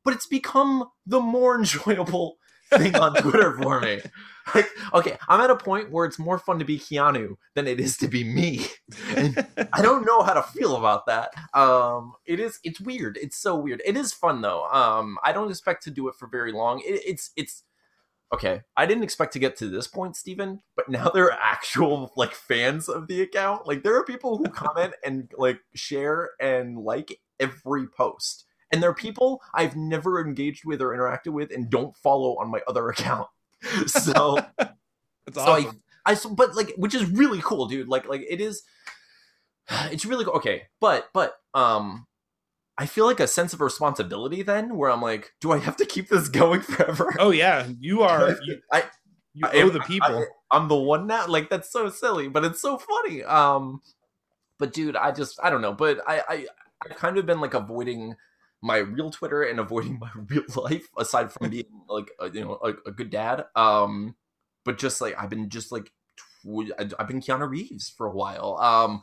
but 0.04 0.14
it's 0.14 0.26
become 0.26 0.84
the 1.04 1.18
more 1.20 1.56
enjoyable 1.58 2.36
thing 2.70 2.96
on 2.96 3.14
Twitter 3.14 3.56
for 3.56 3.80
me. 3.80 4.00
Like, 4.54 4.68
okay, 4.94 5.18
I'm 5.28 5.40
at 5.40 5.50
a 5.50 5.56
point 5.56 5.90
where 5.90 6.06
it's 6.06 6.18
more 6.18 6.38
fun 6.38 6.58
to 6.60 6.64
be 6.64 6.78
Keanu 6.78 7.36
than 7.54 7.66
it 7.66 7.80
is 7.80 7.96
to 7.98 8.08
be 8.08 8.22
me. 8.24 8.66
And 9.16 9.46
I 9.72 9.82
don't 9.82 10.06
know 10.06 10.22
how 10.22 10.34
to 10.34 10.42
feel 10.42 10.76
about 10.76 11.06
that. 11.06 11.32
Um, 11.52 12.14
it 12.24 12.38
is 12.38 12.60
it's 12.62 12.80
weird. 12.80 13.18
It's 13.20 13.36
so 13.36 13.56
weird. 13.56 13.82
It 13.84 13.96
is 13.96 14.12
fun 14.12 14.42
though. 14.42 14.66
Um, 14.66 15.18
I 15.24 15.32
don't 15.32 15.50
expect 15.50 15.82
to 15.84 15.90
do 15.90 16.08
it 16.08 16.14
for 16.14 16.28
very 16.28 16.52
long. 16.52 16.80
It, 16.80 17.02
it's 17.04 17.30
it's 17.36 17.64
okay. 18.32 18.62
I 18.76 18.86
didn't 18.86 19.04
expect 19.04 19.32
to 19.34 19.38
get 19.38 19.56
to 19.56 19.68
this 19.68 19.86
point, 19.86 20.16
Stephen, 20.16 20.60
but 20.76 20.88
now 20.88 21.08
there 21.08 21.26
are 21.26 21.38
actual 21.40 22.12
like 22.16 22.32
fans 22.32 22.88
of 22.88 23.08
the 23.08 23.22
account. 23.22 23.66
Like 23.66 23.82
there 23.82 23.96
are 23.96 24.04
people 24.04 24.38
who 24.38 24.44
comment 24.48 24.94
and 25.04 25.30
like 25.36 25.60
share 25.74 26.30
and 26.40 26.78
like 26.78 27.20
every 27.40 27.88
post. 27.88 28.45
And 28.72 28.82
they're 28.82 28.94
people 28.94 29.40
I've 29.54 29.76
never 29.76 30.20
engaged 30.20 30.64
with 30.64 30.80
or 30.82 30.88
interacted 30.90 31.32
with 31.32 31.50
and 31.52 31.70
don't 31.70 31.96
follow 31.96 32.36
on 32.38 32.50
my 32.50 32.60
other 32.68 32.88
account. 32.90 33.28
So 33.86 34.38
That's 34.58 35.34
so 35.34 35.40
awesome. 35.42 35.82
I, 36.04 36.12
I 36.12 36.14
so- 36.14 36.34
but 36.34 36.54
like 36.54 36.72
which 36.76 36.94
is 36.94 37.04
really 37.10 37.40
cool, 37.42 37.66
dude. 37.66 37.88
Like 37.88 38.08
like 38.08 38.24
it 38.28 38.40
is 38.40 38.62
it's 39.90 40.04
really 40.06 40.24
cool. 40.24 40.34
Okay, 40.34 40.64
but 40.80 41.08
but 41.12 41.34
um 41.54 42.06
I 42.78 42.84
feel 42.86 43.06
like 43.06 43.20
a 43.20 43.26
sense 43.26 43.54
of 43.54 43.60
responsibility 43.62 44.42
then 44.42 44.76
where 44.76 44.90
I'm 44.90 45.00
like, 45.00 45.32
do 45.40 45.50
I 45.50 45.58
have 45.58 45.76
to 45.78 45.86
keep 45.86 46.08
this 46.08 46.28
going 46.40 46.60
forever? 46.60 47.14
oh 47.18 47.30
yeah, 47.30 47.66
you 47.80 48.02
are. 48.02 48.36
You, 48.42 48.60
I- 48.72 48.84
you 49.34 49.46
I- 49.46 49.62
owe 49.62 49.68
the 49.70 49.80
I- 49.80 49.86
people. 49.86 50.26
I, 50.50 50.56
am 50.56 50.68
the 50.68 50.76
one 50.76 51.06
now. 51.06 51.26
Like 51.26 51.50
that's 51.50 51.70
so 51.70 51.88
silly, 51.90 52.28
but 52.28 52.44
it's 52.44 52.60
so 52.62 52.78
funny. 52.78 53.22
Um, 53.24 53.80
but 54.58 54.72
dude, 54.72 54.96
I 54.96 55.10
just 55.12 55.38
I 55.42 55.50
don't 55.50 55.60
know. 55.62 55.72
But 55.72 56.00
I 56.06 56.22
I 56.28 56.46
I've 56.84 56.96
kind 56.96 57.18
of 57.18 57.26
been 57.26 57.40
like 57.40 57.52
avoiding 57.54 58.14
my 58.62 58.78
real 58.78 59.10
Twitter 59.10 59.42
and 59.42 59.60
avoiding 59.60 59.98
my 60.00 60.10
real 60.28 60.44
life 60.56 60.88
aside 60.98 61.32
from 61.32 61.50
being 61.50 61.64
like 61.88 62.10
a, 62.20 62.30
you 62.30 62.44
know 62.44 62.58
a, 62.62 62.88
a 62.88 62.92
good 62.92 63.10
dad. 63.10 63.44
Um, 63.54 64.16
but 64.64 64.78
just 64.78 65.00
like 65.00 65.14
I've 65.18 65.30
been 65.30 65.48
just 65.48 65.72
like 65.72 65.92
tw- 66.16 66.72
I've 66.98 67.08
been 67.08 67.20
Keanu 67.20 67.48
Reeves 67.48 67.88
for 67.88 68.06
a 68.06 68.12
while. 68.12 68.58
Um. 68.58 69.02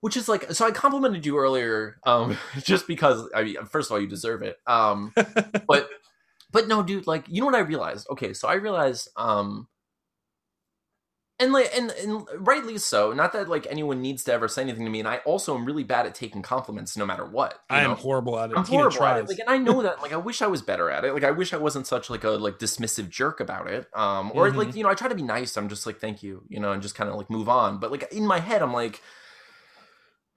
Which 0.00 0.16
is 0.16 0.28
like 0.28 0.52
so 0.52 0.64
I 0.64 0.70
complimented 0.70 1.26
you 1.26 1.38
earlier, 1.38 1.96
um, 2.06 2.38
just 2.62 2.86
because 2.86 3.28
I 3.34 3.42
mean, 3.42 3.56
first 3.66 3.90
of 3.90 3.94
all, 3.94 4.00
you 4.00 4.06
deserve 4.06 4.42
it. 4.42 4.56
Um, 4.64 5.12
but 5.66 5.88
but 6.50 6.68
no 6.68 6.82
dude 6.82 7.06
like 7.06 7.24
you 7.28 7.40
know 7.40 7.46
what 7.46 7.54
i 7.54 7.60
realized 7.60 8.06
okay 8.10 8.32
so 8.32 8.48
i 8.48 8.54
realized 8.54 9.08
um 9.16 9.68
and 11.40 11.52
like 11.52 11.70
and, 11.76 11.90
and 11.92 12.26
rightly 12.36 12.78
so 12.78 13.12
not 13.12 13.32
that 13.32 13.48
like 13.48 13.66
anyone 13.70 14.00
needs 14.00 14.24
to 14.24 14.32
ever 14.32 14.48
say 14.48 14.62
anything 14.62 14.84
to 14.84 14.90
me 14.90 14.98
and 14.98 15.08
i 15.08 15.18
also 15.18 15.54
am 15.56 15.64
really 15.64 15.84
bad 15.84 16.04
at 16.06 16.14
taking 16.14 16.42
compliments 16.42 16.96
no 16.96 17.06
matter 17.06 17.24
what 17.24 17.62
I 17.70 17.82
am 17.82 17.96
horrible 17.96 18.38
at 18.38 18.50
it. 18.50 18.56
I'm 18.56 18.64
Tina 18.64 18.82
horrible 18.90 19.04
at 19.04 19.18
it. 19.18 19.28
Like, 19.28 19.38
and 19.38 19.48
I 19.50 19.58
know 19.58 19.82
that. 19.82 20.00
Like, 20.00 20.12
I 20.12 20.16
wish 20.16 20.40
I 20.42 20.46
was 20.46 20.62
better 20.62 20.88
at 20.90 21.04
it. 21.04 21.12
Like, 21.12 21.22
I 21.22 21.30
wish 21.30 21.52
I 21.52 21.58
wasn't 21.58 21.86
such 21.86 22.08
like 22.08 22.24
a 22.24 22.30
like 22.30 22.58
dismissive 22.58 23.08
jerk 23.10 23.40
about 23.40 23.68
it. 23.68 23.86
Um, 23.94 24.32
or 24.34 24.48
Mhm. 24.50 24.56
like 24.56 24.74
you 24.74 24.82
know, 24.82 24.88
I 24.88 24.94
try 24.94 25.08
to 25.08 25.14
be 25.14 25.22
nice. 25.22 25.56
I'm 25.56 25.68
just 25.68 25.84
like, 25.86 26.00
thank 26.00 26.22
you, 26.22 26.42
you 26.48 26.58
know, 26.60 26.72
and 26.72 26.80
just 26.82 26.94
kind 26.94 27.10
of 27.10 27.16
like 27.16 27.28
move 27.30 27.48
on. 27.48 27.78
But 27.78 27.90
like 27.92 28.10
in 28.12 28.26
my 28.26 28.40
head, 28.40 28.62
I'm 28.62 28.72
like, 28.72 29.02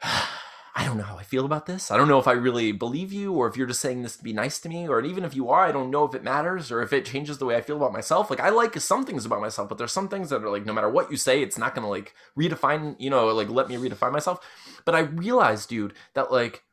I 0.73 0.85
don't 0.85 0.97
know 0.97 1.03
how 1.03 1.17
I 1.17 1.23
feel 1.23 1.45
about 1.45 1.65
this. 1.65 1.91
I 1.91 1.97
don't 1.97 2.07
know 2.07 2.19
if 2.19 2.27
I 2.29 2.31
really 2.31 2.71
believe 2.71 3.11
you, 3.11 3.33
or 3.33 3.47
if 3.47 3.57
you're 3.57 3.67
just 3.67 3.81
saying 3.81 4.03
this 4.03 4.15
to 4.17 4.23
be 4.23 4.31
nice 4.31 4.57
to 4.61 4.69
me, 4.69 4.87
or 4.87 5.01
even 5.03 5.25
if 5.25 5.35
you 5.35 5.49
are, 5.49 5.65
I 5.65 5.71
don't 5.73 5.91
know 5.91 6.05
if 6.05 6.15
it 6.15 6.23
matters 6.23 6.71
or 6.71 6.81
if 6.81 6.93
it 6.93 7.05
changes 7.05 7.37
the 7.39 7.45
way 7.45 7.57
I 7.57 7.61
feel 7.61 7.75
about 7.75 7.91
myself. 7.91 8.29
Like, 8.29 8.39
I 8.39 8.49
like 8.49 8.79
some 8.79 9.05
things 9.05 9.25
about 9.25 9.41
myself, 9.41 9.67
but 9.67 9.77
there's 9.77 9.91
some 9.91 10.07
things 10.07 10.29
that 10.29 10.41
are 10.43 10.49
like, 10.49 10.65
no 10.65 10.71
matter 10.73 10.89
what 10.89 11.11
you 11.11 11.17
say, 11.17 11.41
it's 11.41 11.57
not 11.57 11.75
gonna 11.75 11.89
like 11.89 12.13
redefine, 12.37 12.95
you 12.99 13.09
know, 13.09 13.27
like 13.27 13.49
let 13.49 13.67
me 13.67 13.75
redefine 13.75 14.13
myself. 14.13 14.39
But 14.85 14.95
I 14.95 14.99
realized, 14.99 15.67
dude, 15.69 15.93
that 16.13 16.31
like 16.31 16.63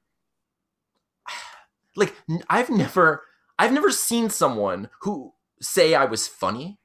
like 1.96 2.14
I've 2.48 2.70
never 2.70 3.22
I've 3.58 3.72
never 3.72 3.90
seen 3.90 4.30
someone 4.30 4.88
who 5.02 5.32
say 5.60 5.94
I 5.94 6.04
was 6.04 6.28
funny 6.28 6.78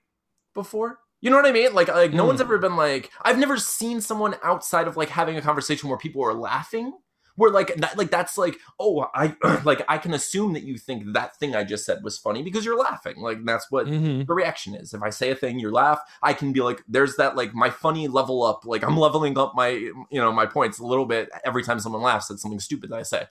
before. 0.53 0.99
You 1.21 1.29
know 1.31 1.37
what 1.37 1.45
I 1.47 1.51
mean? 1.53 1.73
Like 1.73 1.89
like 1.89 2.13
no 2.13 2.25
Mm. 2.25 2.27
one's 2.27 2.41
ever 2.41 2.57
been 2.59 2.77
like 2.77 3.11
I've 3.23 3.39
never 3.39 3.57
seen 3.57 4.01
someone 4.01 4.35
outside 4.43 4.87
of 4.87 4.97
like 4.97 5.09
having 5.09 5.37
a 5.37 5.43
conversation 5.43 5.89
where 5.89 5.99
people 5.99 6.23
are 6.25 6.33
laughing. 6.35 6.93
Where 7.35 7.49
like 7.49 7.75
that 7.77 7.97
like 7.97 8.11
that's 8.11 8.37
like 8.37 8.57
oh 8.79 9.07
I 9.15 9.35
like 9.65 9.83
I 9.89 9.97
can 9.97 10.13
assume 10.13 10.53
that 10.53 10.61
you 10.63 10.77
think 10.77 11.13
that 11.13 11.35
thing 11.37 11.55
I 11.55 11.63
just 11.63 11.83
said 11.83 12.03
was 12.03 12.17
funny 12.17 12.43
because 12.43 12.63
you're 12.63 12.77
laughing. 12.77 13.17
Like 13.21 13.43
that's 13.43 13.71
what 13.71 13.87
Mhm. 13.87 14.27
the 14.27 14.33
reaction 14.35 14.75
is. 14.75 14.93
If 14.93 15.01
I 15.01 15.09
say 15.09 15.31
a 15.31 15.35
thing, 15.35 15.57
you 15.57 15.71
laugh. 15.71 15.99
I 16.21 16.33
can 16.33 16.53
be 16.53 16.61
like, 16.61 16.83
there's 16.87 17.15
that 17.15 17.35
like 17.35 17.55
my 17.55 17.71
funny 17.71 18.07
level 18.07 18.43
up. 18.43 18.65
Like 18.65 18.83
I'm 18.83 18.97
leveling 18.97 19.35
up 19.37 19.55
my 19.55 19.69
you 19.69 19.95
know 20.11 20.31
my 20.31 20.45
points 20.45 20.77
a 20.77 20.85
little 20.85 21.05
bit 21.07 21.29
every 21.43 21.63
time 21.63 21.79
someone 21.79 22.03
laughs 22.03 22.29
at 22.29 22.37
something 22.37 22.59
stupid 22.59 22.91
that 22.91 22.99
I 22.99 23.03
say. 23.03 23.23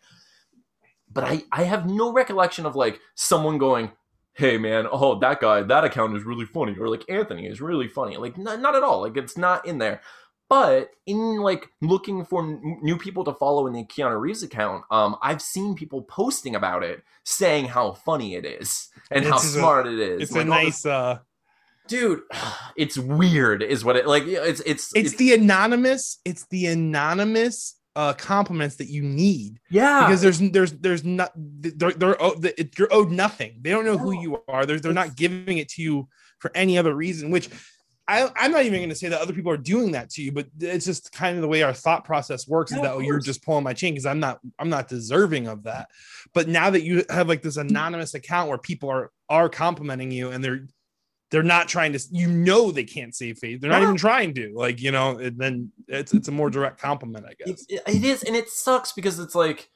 But 1.13 1.25
I 1.25 1.43
I 1.53 1.65
have 1.65 1.89
no 1.89 2.13
recollection 2.13 2.67
of 2.67 2.75
like 2.75 2.99
someone 3.15 3.59
going, 3.59 3.93
hey 4.33 4.57
man, 4.57 4.87
oh 4.91 5.19
that 5.21 5.41
guy 5.41 5.63
that 5.63 5.85
account 5.85 6.17
is 6.17 6.25
really 6.25 6.47
funny, 6.47 6.75
or 6.79 6.89
like 6.89 7.05
Anthony 7.09 7.47
is 7.47 7.61
really 7.61 7.87
funny. 7.89 8.17
Like 8.17 8.39
n- 8.39 8.63
not 8.63 8.75
at 8.75 8.83
all. 8.83 9.03
Like 9.03 9.17
it's 9.17 9.37
not 9.37 9.67
in 9.67 9.79
there. 9.79 10.01
But 10.53 10.91
in 11.07 11.37
like 11.41 11.67
looking 11.81 12.27
for 12.27 12.43
n- 12.43 12.79
new 12.83 12.99
people 12.99 13.25
to 13.25 13.33
follow 13.33 13.67
in 13.67 13.73
the 13.73 13.85
Keanu 13.85 14.21
Reeves 14.21 14.43
account, 14.43 14.85
um, 14.91 15.17
I've 15.23 15.41
seen 15.41 15.75
people 15.75 16.03
posting 16.03 16.55
about 16.55 16.83
it, 16.83 17.03
saying 17.25 17.65
how 17.69 17.93
funny 17.95 18.35
it 18.35 18.45
is 18.45 18.89
and 19.11 19.25
how 19.25 19.37
It's 19.37 19.47
a- 19.47 19.59
smart 19.59 19.87
it 19.87 19.99
is. 19.99 20.21
It's 20.25 20.33
Like, 20.33 20.43
a 20.45 20.49
nice. 20.49 20.85
uh 20.85 21.19
dude 21.89 22.21
it's 22.77 22.97
weird 22.97 23.61
is 23.63 23.85
what 23.85 23.97
it 23.97 24.07
like 24.07 24.25
it's 24.27 24.61
it's 24.67 24.93
It's 24.95 25.17
the 25.17 25.33
anonymous. 25.33 26.19
It's 26.27 26.45
the 26.49 26.67
anonymous 26.67 27.75
uh 27.97 28.13
compliments 28.13 28.77
that 28.77 28.89
you 28.89 29.03
need 29.03 29.59
yeah 29.71 30.07
because 30.07 30.21
there's 30.23 30.39
there's 30.39 30.73
there's 30.73 31.05
not 31.05 31.31
they're, 31.37 31.93
they're 31.93 32.17
you're 32.79 32.93
owed 32.93 33.11
nothing. 33.11 33.53
They 33.63 33.71
don't 33.71 33.87
know 33.87 33.97
who 33.99 34.13
you 34.13 34.43
are. 34.49 34.67
They're 34.67 34.81
they're 34.81 34.93
not 34.93 35.17
giving 35.17 35.57
it 35.59 35.69
to 35.71 35.83
you 35.83 36.09
for 36.41 36.51
any 36.55 36.77
other 36.77 36.95
reason. 36.95 37.31
Which 37.31 37.49
I 38.09 38.29
I'm 38.37 38.51
not 38.51 38.65
even 38.65 38.81
going 38.81 38.89
to 38.89 38.95
say 38.95 39.09
that 39.09 39.21
other 39.21 39.33
people 39.33 39.53
are 39.53 39.57
doing 39.57 39.93
that 39.93 40.11
to 40.11 40.23
you, 40.23 40.33
but 40.33 40.47
it's 40.61 40.85
just 40.85 41.13
kind 41.13 41.37
of 41.37 41.43
the 41.43 41.49
way 41.49 41.63
our 41.63 41.73
thought 41.73 42.05
process 42.05 42.49
works. 42.49 42.73
Yeah, 42.73 42.79
is 42.79 42.83
that 42.83 42.93
oh, 42.95 42.99
you're 42.99 43.21
just 43.21 43.45
pulling 43.45 43.65
my 43.65 43.73
chain 43.73 43.95
because 43.95 44.07
I'm 44.07 44.21
not 44.21 44.41
I'm 44.59 44.69
not 44.69 44.89
deserving 44.89 45.47
of 45.47 45.63
that. 45.65 45.89
But 46.35 46.49
now 46.49 46.71
that 46.71 46.83
you 46.83 47.05
have 47.11 47.29
like 47.29 47.43
this 47.43 47.57
anonymous 47.57 48.15
account 48.15 48.49
where 48.49 48.59
people 48.59 48.91
are 48.91 49.11
are 49.29 49.49
complimenting 49.49 50.11
you 50.11 50.31
and 50.31 50.43
they're 50.43 50.67
they're 51.31 51.43
not 51.43 51.67
trying 51.67 51.93
to 51.95 52.01
you 52.11 52.29
know 52.29 52.71
they 52.71 52.85
can't 52.85 53.15
save 53.15 53.39
face 53.39 53.59
they're 53.61 53.71
not 53.71 53.79
Yeah. 53.81 53.85
even 53.85 53.97
trying 53.97 54.35
to 54.35 54.53
like 54.55 54.81
you 54.83 54.91
know 54.91 55.17
and 55.19 55.39
then 55.39 55.73
it's 55.89 56.13
it's 56.13 56.29
a 56.29 56.31
more 56.31 56.51
direct 56.51 56.79
compliment 56.79 57.25
i 57.27 57.33
guess 57.33 57.65
it, 57.71 57.81
it 57.87 58.05
is 58.05 58.23
and 58.23 58.37
it 58.37 58.51
sucks 58.51 58.93
because 58.93 59.19
it's 59.19 59.35
like 59.35 59.71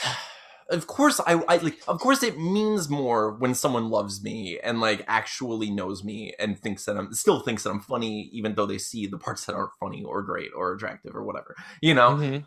of 0.70 0.86
course 0.86 1.20
I, 1.26 1.34
I 1.48 1.56
like 1.58 1.78
of 1.88 1.98
course 2.00 2.22
it 2.22 2.38
means 2.38 2.88
more 2.88 3.32
when 3.32 3.54
someone 3.54 3.90
loves 3.90 4.22
me 4.22 4.58
and 4.62 4.80
like 4.80 5.04
actually 5.08 5.70
knows 5.70 6.02
me 6.04 6.32
and 6.38 6.58
thinks 6.58 6.84
that 6.84 6.96
i'm 6.96 7.12
still 7.12 7.40
thinks 7.40 7.64
that 7.64 7.70
i'm 7.70 7.80
funny 7.80 8.30
even 8.32 8.54
though 8.54 8.66
they 8.66 8.78
see 8.78 9.06
the 9.06 9.18
parts 9.18 9.44
that 9.46 9.54
aren't 9.54 9.72
funny 9.80 10.02
or 10.04 10.22
great 10.22 10.50
or 10.56 10.72
attractive 10.72 11.14
or 11.14 11.24
whatever 11.24 11.54
you 11.82 11.92
know? 11.94 12.10
Mhm. 12.12 12.44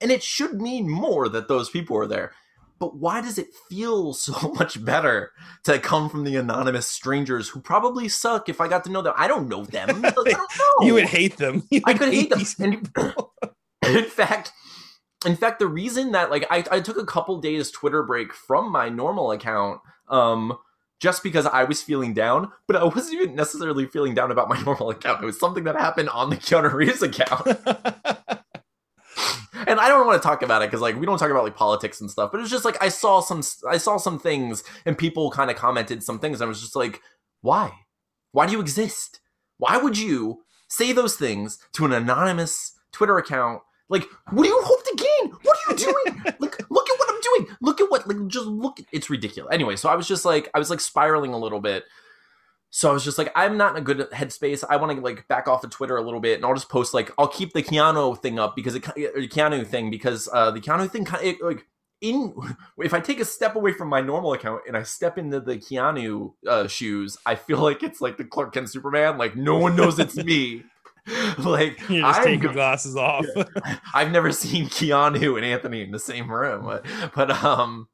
and 0.00 0.10
it 0.10 0.22
should 0.22 0.60
mean 0.60 0.88
more 0.88 1.28
that 1.28 1.48
those 1.48 1.68
people 1.70 1.96
are 1.96 2.06
there. 2.06 2.32
But 2.80 2.94
why 2.96 3.20
does 3.20 3.38
it 3.38 3.48
feel 3.68 4.12
so 4.26 4.52
much 4.52 4.82
better 4.84 5.32
to 5.64 5.80
come 5.80 6.08
from 6.08 6.22
the 6.22 6.36
anonymous 6.36 6.86
strangers 6.86 7.48
who 7.48 7.60
probably 7.60 8.08
suck 8.08 8.48
if 8.48 8.60
i 8.60 8.68
got 8.68 8.84
to 8.84 8.90
know 8.92 9.02
them? 9.02 9.14
I 9.16 9.26
don't 9.26 9.48
know 9.48 9.64
them. 9.64 10.00
Like, 10.02 10.14
i 10.16 10.30
don't 10.30 10.58
know. 10.58 10.86
You 10.86 10.94
would 10.94 11.06
hate 11.06 11.36
them. 11.38 11.66
I 11.84 11.94
could 11.94 12.12
hate 12.14 12.30
them. 12.30 12.44
And- 12.60 12.88
in 13.96 14.04
fact 14.04 14.52
in 15.26 15.36
fact 15.36 15.58
the 15.58 15.66
reason 15.66 16.12
that 16.12 16.30
like 16.30 16.46
I, 16.50 16.64
I 16.70 16.80
took 16.80 16.98
a 16.98 17.06
couple 17.06 17.40
days 17.40 17.70
twitter 17.70 18.02
break 18.02 18.32
from 18.32 18.70
my 18.70 18.88
normal 18.88 19.30
account 19.30 19.80
um 20.08 20.56
just 21.00 21.22
because 21.22 21.46
i 21.46 21.64
was 21.64 21.82
feeling 21.82 22.14
down 22.14 22.50
but 22.66 22.76
i 22.76 22.84
wasn't 22.84 23.14
even 23.14 23.34
necessarily 23.34 23.86
feeling 23.86 24.14
down 24.14 24.30
about 24.30 24.48
my 24.48 24.60
normal 24.64 24.90
account 24.90 25.22
it 25.22 25.26
was 25.26 25.38
something 25.38 25.64
that 25.64 25.76
happened 25.76 26.08
on 26.10 26.30
the 26.30 26.36
Keanu 26.36 26.72
Reeves 26.72 27.02
account 27.02 27.46
and 29.68 29.78
I 29.78 29.88
don't 29.88 30.06
want 30.06 30.20
to 30.20 30.26
talk 30.26 30.42
about 30.42 30.62
it 30.62 30.70
because 30.70 30.80
like 30.80 30.98
we 30.98 31.04
don't 31.04 31.18
talk 31.18 31.30
about 31.30 31.44
like 31.44 31.54
politics 31.56 32.00
and 32.00 32.10
stuff, 32.10 32.32
but 32.32 32.40
it's 32.40 32.50
just 32.50 32.64
like 32.64 32.82
I 32.82 32.88
saw 32.88 33.20
some 33.20 33.42
I 33.68 33.76
saw 33.76 33.98
some 33.98 34.18
things 34.18 34.64
and 34.86 34.96
people 34.96 35.30
kind 35.30 35.50
of 35.50 35.56
commented 35.56 36.02
some 36.02 36.18
things. 36.18 36.40
And 36.40 36.46
I 36.46 36.48
was 36.48 36.60
just 36.60 36.74
like, 36.74 37.00
why? 37.42 37.72
Why 38.32 38.46
do 38.46 38.52
you 38.52 38.60
exist? 38.60 39.20
Why 39.58 39.76
would 39.76 39.98
you 39.98 40.42
say 40.68 40.92
those 40.92 41.16
things 41.16 41.58
to 41.74 41.84
an 41.84 41.92
anonymous 41.92 42.78
Twitter 42.92 43.18
account? 43.18 43.62
Like, 43.90 44.04
what 44.30 44.44
do 44.44 44.48
you 44.48 44.60
hope 44.62 44.84
to 44.84 44.96
gain? 44.96 45.32
What 45.42 45.56
are 45.56 45.67
you 45.67 45.67
doing? 45.78 46.22
like, 46.38 46.70
look 46.70 46.90
at 46.90 46.98
what 46.98 47.10
I'm 47.10 47.20
doing. 47.20 47.56
Look 47.60 47.80
at 47.80 47.90
what 47.90 48.06
like 48.06 48.26
just 48.28 48.46
look. 48.46 48.80
It's 48.92 49.10
ridiculous. 49.10 49.52
Anyway, 49.52 49.76
so 49.76 49.88
I 49.88 49.96
was 49.96 50.06
just 50.06 50.24
like 50.24 50.50
I 50.54 50.58
was 50.58 50.70
like 50.70 50.80
spiraling 50.80 51.32
a 51.32 51.38
little 51.38 51.60
bit. 51.60 51.84
So 52.70 52.90
I 52.90 52.92
was 52.92 53.02
just 53.02 53.16
like, 53.16 53.32
I'm 53.34 53.56
not 53.56 53.72
in 53.72 53.78
a 53.78 53.84
good 53.84 53.98
headspace. 54.10 54.62
I 54.68 54.76
want 54.76 54.94
to 54.94 55.02
like 55.02 55.26
back 55.28 55.48
off 55.48 55.64
of 55.64 55.70
Twitter 55.70 55.96
a 55.96 56.02
little 56.02 56.20
bit, 56.20 56.36
and 56.36 56.44
I'll 56.44 56.54
just 56.54 56.68
post 56.68 56.92
like 56.92 57.10
I'll 57.18 57.28
keep 57.28 57.52
the 57.52 57.62
Keanu 57.62 58.20
thing 58.20 58.38
up 58.38 58.54
because 58.54 58.74
it 58.74 58.82
the 58.84 59.28
Keanu 59.28 59.66
thing 59.66 59.90
because 59.90 60.28
uh, 60.32 60.50
the 60.50 60.60
Keanu 60.60 60.90
thing 60.90 61.04
kind 61.04 61.26
of 61.26 61.36
like 61.40 61.66
in 62.00 62.34
if 62.78 62.92
I 62.92 63.00
take 63.00 63.20
a 63.20 63.24
step 63.24 63.56
away 63.56 63.72
from 63.72 63.88
my 63.88 64.00
normal 64.00 64.32
account 64.32 64.62
and 64.66 64.76
I 64.76 64.82
step 64.82 65.18
into 65.18 65.40
the 65.40 65.56
Keanu 65.56 66.34
uh, 66.46 66.66
shoes, 66.66 67.16
I 67.24 67.36
feel 67.36 67.58
like 67.58 67.82
it's 67.82 68.00
like 68.00 68.18
the 68.18 68.24
Clark 68.24 68.52
Kent 68.52 68.70
Superman. 68.70 69.16
Like 69.18 69.34
no 69.34 69.56
one 69.56 69.74
knows 69.74 69.98
it's 69.98 70.16
me. 70.16 70.64
like 71.38 71.80
you 71.88 72.00
just 72.02 72.20
I'm 72.20 72.24
take 72.24 72.42
your 72.42 72.52
glasses 72.52 72.96
off 72.96 73.24
I've 73.94 74.10
never 74.10 74.32
seen 74.32 74.66
Keanu 74.66 75.36
and 75.36 75.44
Anthony 75.44 75.82
in 75.82 75.90
the 75.90 75.98
same 75.98 76.30
room, 76.30 76.64
but, 76.64 76.84
but 77.14 77.30
um, 77.44 77.88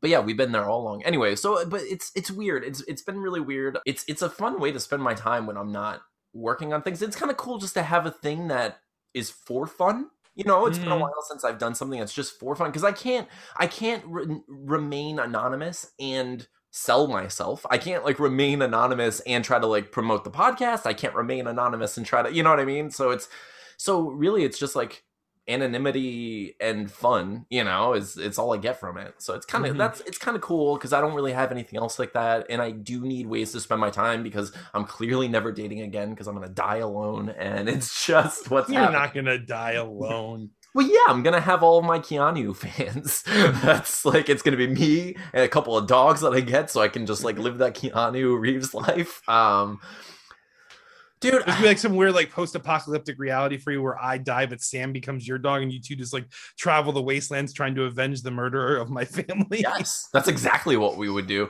but 0.00 0.10
yeah, 0.10 0.20
we've 0.20 0.36
been 0.36 0.52
there 0.52 0.64
all 0.68 0.82
along. 0.82 1.04
Anyway, 1.04 1.36
so 1.36 1.64
but 1.66 1.80
it's 1.82 2.10
it's 2.14 2.30
weird. 2.30 2.64
It's 2.64 2.82
it's 2.88 3.02
been 3.02 3.18
really 3.18 3.40
weird. 3.40 3.78
It's 3.86 4.04
it's 4.08 4.22
a 4.22 4.28
fun 4.30 4.60
way 4.60 4.72
to 4.72 4.80
spend 4.80 5.02
my 5.02 5.14
time 5.14 5.46
when 5.46 5.56
I'm 5.56 5.72
not 5.72 6.02
working 6.34 6.72
on 6.72 6.82
things. 6.82 7.02
It's 7.02 7.16
kind 7.16 7.30
of 7.30 7.36
cool 7.36 7.58
just 7.58 7.74
to 7.74 7.82
have 7.82 8.06
a 8.06 8.10
thing 8.10 8.48
that 8.48 8.78
is 9.14 9.30
for 9.30 9.66
fun. 9.66 10.08
You 10.34 10.44
know, 10.44 10.66
it's 10.66 10.78
been 10.78 10.88
a 10.88 10.96
Mhm. 10.96 11.00
while 11.00 11.22
since 11.28 11.44
I've 11.44 11.58
done 11.58 11.74
something 11.74 12.00
that's 12.00 12.14
just 12.14 12.38
for 12.40 12.56
fun 12.56 12.70
because 12.70 12.84
I 12.84 12.92
can't 12.92 13.28
I 13.56 13.66
can't 13.66 14.02
re- 14.06 14.40
remain 14.48 15.18
anonymous 15.18 15.92
and 16.00 16.46
sell 16.74 17.06
myself. 17.06 17.64
I 17.70 17.76
can't 17.78 18.02
like 18.04 18.18
remain 18.18 18.62
anonymous 18.62 19.20
and 19.20 19.44
try 19.44 19.58
to 19.60 19.66
like 19.66 19.92
promote 19.92 20.24
the 20.24 20.30
podcast. 20.30 20.86
I 20.86 20.94
can't 20.94 21.14
remain 21.14 21.46
anonymous 21.46 21.96
and 21.98 22.04
try 22.04 22.22
to, 22.22 22.32
you 22.32 22.42
know 22.42 22.50
what 22.50 22.60
I 22.60 22.64
mean? 22.64 22.90
So 22.90 23.10
it's 23.10 23.28
so 23.76 24.00
really 24.08 24.42
it's 24.44 24.58
just 24.58 24.74
like 24.74 25.04
anonymity 25.48 26.54
and 26.60 26.90
fun 26.90 27.46
you 27.50 27.64
know 27.64 27.94
is 27.94 28.16
it's 28.16 28.38
all 28.38 28.54
i 28.54 28.56
get 28.56 28.78
from 28.78 28.96
it 28.96 29.14
so 29.18 29.34
it's 29.34 29.44
kind 29.44 29.66
of 29.66 29.74
Mhm. 29.74 29.78
that's 29.78 30.00
it's 30.02 30.18
kind 30.18 30.36
of 30.36 30.40
cool 30.42 30.76
because 30.76 30.92
i 30.92 31.00
don't 31.00 31.14
really 31.14 31.32
have 31.32 31.50
anything 31.50 31.78
else 31.78 31.98
like 31.98 32.12
that 32.12 32.46
and 32.48 32.62
i 32.62 32.70
do 32.70 33.00
need 33.00 33.26
ways 33.26 33.50
to 33.52 33.60
spend 33.60 33.80
my 33.80 33.90
time 33.90 34.22
because 34.22 34.52
i'm 34.72 34.84
clearly 34.84 35.28
never 35.28 35.50
dating 35.50 35.80
again 35.80 36.10
because 36.10 36.26
i'm 36.28 36.34
gonna 36.34 36.48
die 36.48 36.76
alone 36.78 37.30
and 37.30 37.68
it's 37.68 38.06
just 38.06 38.50
what's 38.50 38.68
You're 38.70 38.80
happening. 38.80 39.00
not 39.00 39.14
gonna 39.14 39.38
die 39.38 39.72
alone. 39.72 40.50
Well 40.74 40.86
yeah 40.86 40.98
i'm 41.08 41.22
gonna 41.22 41.40
have 41.40 41.62
all 41.62 41.78
of 41.78 41.84
my 41.84 41.98
keanu 41.98 42.54
fans 42.56 43.22
that's 43.62 44.04
like 44.04 44.28
it's 44.28 44.42
gonna 44.42 44.56
be 44.56 44.66
me 44.66 45.16
and 45.32 45.44
a 45.44 45.48
couple 45.48 45.76
of 45.76 45.86
dogs 45.86 46.20
that 46.20 46.32
i 46.32 46.40
get 46.40 46.70
so 46.70 46.80
i 46.80 46.88
can 46.88 47.06
just 47.06 47.24
like 47.24 47.38
live 47.38 47.58
that 47.58 47.74
keanu 47.74 48.38
reeves 48.38 48.74
life 48.74 49.26
um 49.28 49.80
dude 51.22 51.46
gonna 51.46 51.60
be 51.60 51.66
like 51.66 51.78
some 51.78 51.94
weird 51.94 52.12
like 52.12 52.30
post-apocalyptic 52.30 53.18
reality 53.18 53.56
for 53.56 53.70
you 53.70 53.80
where 53.80 54.02
I 54.02 54.18
die, 54.18 54.44
but 54.44 54.60
Sam 54.60 54.92
becomes 54.92 55.26
your 55.26 55.38
dog, 55.38 55.62
and 55.62 55.72
you 55.72 55.80
two 55.80 55.96
just 55.96 56.12
like 56.12 56.26
travel 56.58 56.92
the 56.92 57.00
wastelands 57.00 57.54
trying 57.54 57.74
to 57.76 57.84
avenge 57.84 58.22
the 58.22 58.30
murderer 58.30 58.76
of 58.76 58.90
my 58.90 59.04
family. 59.06 59.60
Yes, 59.60 60.08
that's 60.12 60.28
exactly 60.28 60.76
what 60.76 60.98
we 60.98 61.08
would 61.08 61.26
do. 61.26 61.48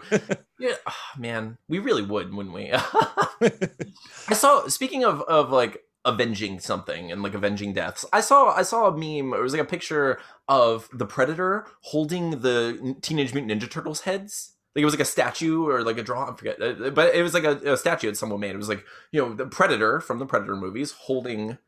yeah, 0.61 0.75
ah, 0.87 0.97
man, 1.19 1.59
we 1.69 1.81
really 1.81 2.03
would, 2.03 2.33
wouldn't 2.33 2.55
we? 2.55 2.71
I 2.73 4.35
saw. 4.35 4.69
Speaking 4.69 5.05
of 5.05 5.23
of 5.23 5.51
like 5.51 5.83
avenging 6.05 6.59
something 6.59 7.13
and 7.13 7.23
like 7.23 7.35
avenging 7.35 7.73
deaths, 7.73 8.05
I 8.13 8.21
saw 8.21 8.51
I 8.55 8.63
saw 8.63 8.87
a 8.89 8.93
meme. 8.93 9.35
It 9.35 9.43
was 9.43 9.53
like 9.53 9.63
a 9.63 9.67
picture 9.67 10.19
of 10.49 10.89
the 10.93 11.07
Predator 11.07 11.67
holding 11.83 12.41
the 12.41 12.97
Teenage 13.03 13.35
Mutant 13.35 13.63
Ninja 13.63 13.71
Turtles 13.71 14.03
heads. 14.03 14.55
Like 14.75 14.83
it 14.83 14.87
was 14.87 14.95
like 14.95 15.01
a 15.01 15.05
statue 15.05 15.67
or 15.69 15.83
like 15.83 15.99
a 15.99 16.03
draw. 16.03 16.31
I 16.31 16.35
forget, 16.37 16.61
Uh, 16.61 16.91
but 16.91 17.15
it 17.15 17.23
was 17.23 17.35
like 17.35 17.45
a, 17.45 17.73
a 17.73 17.77
statue 17.77 18.09
that 18.09 18.17
someone 18.17 18.41
made. 18.41 18.55
It 18.55 18.59
was 18.59 18.69
like 18.69 18.85
you 19.11 19.21
know 19.21 19.35
the 19.35 19.47
Predator 19.47 20.01
from 20.01 20.19
the 20.19 20.27
Predator 20.27 20.57
movies 20.57 20.93
holding 20.93 21.59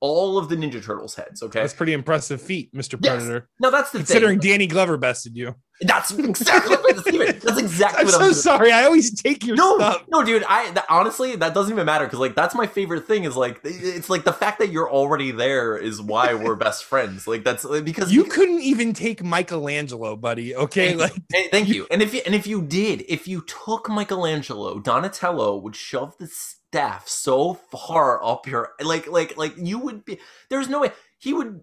all 0.00 0.38
of 0.38 0.48
the 0.48 0.56
Ninja 0.56 0.82
Turtles 0.84 1.14
heads. 1.14 1.42
Okay, 1.42 1.60
That's 1.60 1.74
pretty 1.74 1.92
impressive 1.92 2.40
feat, 2.40 2.72
Mr. 2.74 2.98
Yes. 3.02 3.16
Predator. 3.16 3.48
now 3.60 3.70
that's 3.70 3.90
the 3.90 3.98
Considering 3.98 4.40
thing. 4.40 4.50
Danny 4.52 4.66
Glover 4.66 4.96
bested 4.96 5.36
you. 5.36 5.54
That's 5.80 6.10
exactly 6.12 6.74
what 6.76 6.98
Steven, 7.06 7.38
That's 7.44 7.58
exactly 7.58 8.00
I'm 8.00 8.06
what 8.06 8.14
so 8.14 8.20
I'm 8.22 8.32
sorry. 8.34 8.72
I 8.72 8.84
always 8.84 9.14
take 9.22 9.46
your 9.46 9.54
no, 9.54 9.76
stuff. 9.76 10.04
no, 10.08 10.24
dude. 10.24 10.42
I 10.48 10.72
that, 10.72 10.86
honestly, 10.88 11.36
that 11.36 11.54
doesn't 11.54 11.72
even 11.72 11.86
matter 11.86 12.04
because 12.04 12.18
like 12.18 12.34
that's 12.34 12.54
my 12.56 12.66
favorite 12.66 13.06
thing. 13.06 13.22
Is 13.22 13.36
like 13.36 13.60
it's 13.62 14.10
like 14.10 14.24
the 14.24 14.32
fact 14.32 14.58
that 14.58 14.72
you're 14.72 14.90
already 14.90 15.30
there 15.30 15.76
is 15.76 16.02
why 16.02 16.34
we're 16.34 16.56
best 16.68 16.84
friends. 16.84 17.28
Like 17.28 17.44
that's 17.44 17.64
uh, 17.64 17.80
because 17.80 18.12
You 18.12 18.24
couldn't 18.24 18.60
even 18.60 18.92
take 18.92 19.22
Michelangelo, 19.22 20.16
buddy. 20.16 20.54
Okay, 20.56 20.96
like 20.96 21.12
Hey, 21.32 21.48
thank 21.52 21.68
you. 21.68 21.86
And 21.92 22.02
if 22.02 22.12
you 22.12 22.22
and 22.26 22.34
if 22.34 22.48
you 22.48 22.60
did, 22.60 23.04
if 23.08 23.28
you 23.28 23.42
took 23.42 23.88
Michelangelo, 23.88 24.80
Donatello 24.80 25.58
would 25.58 25.76
shove 25.76 26.18
the 26.18 26.26
staff 26.70 27.08
so 27.08 27.54
far 27.54 28.22
up 28.24 28.46
your 28.46 28.70
like 28.82 29.06
like 29.06 29.36
like 29.36 29.54
you 29.56 29.78
would 29.78 30.04
be. 30.04 30.18
There's 30.50 30.68
no 30.68 30.80
way 30.80 30.92
he 31.18 31.32
would. 31.32 31.60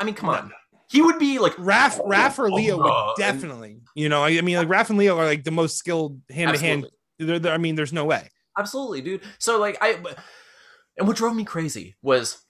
I 0.00 0.04
mean, 0.04 0.14
come 0.14 0.28
on. 0.30 0.52
He 0.90 1.02
would 1.02 1.18
be 1.18 1.38
like 1.38 1.52
Raph, 1.56 2.02
Raph 2.06 2.38
or 2.38 2.50
Leo 2.50 2.78
would 2.78 2.86
and- 2.90 3.16
definitely. 3.18 3.80
You 3.94 4.08
know, 4.08 4.24
I 4.24 4.40
mean, 4.40 4.56
like 4.56 4.68
Raph 4.68 4.88
and 4.88 4.98
Leo 4.98 5.18
are 5.18 5.26
like 5.26 5.44
the 5.44 5.50
most 5.50 5.76
skilled 5.76 6.20
hand 6.30 6.54
to 6.54 6.60
hand. 6.60 6.86
I 7.20 7.58
mean, 7.58 7.74
there's 7.74 7.92
no 7.92 8.04
way. 8.04 8.30
absolutely 8.56 9.00
dude 9.00 9.20
so 9.38 9.58
like 9.60 9.76
i 9.80 9.90
and 10.98 11.06
what 11.06 11.16
drove 11.16 11.34
me 11.36 11.44
crazy 11.44 11.94
was 12.02 12.44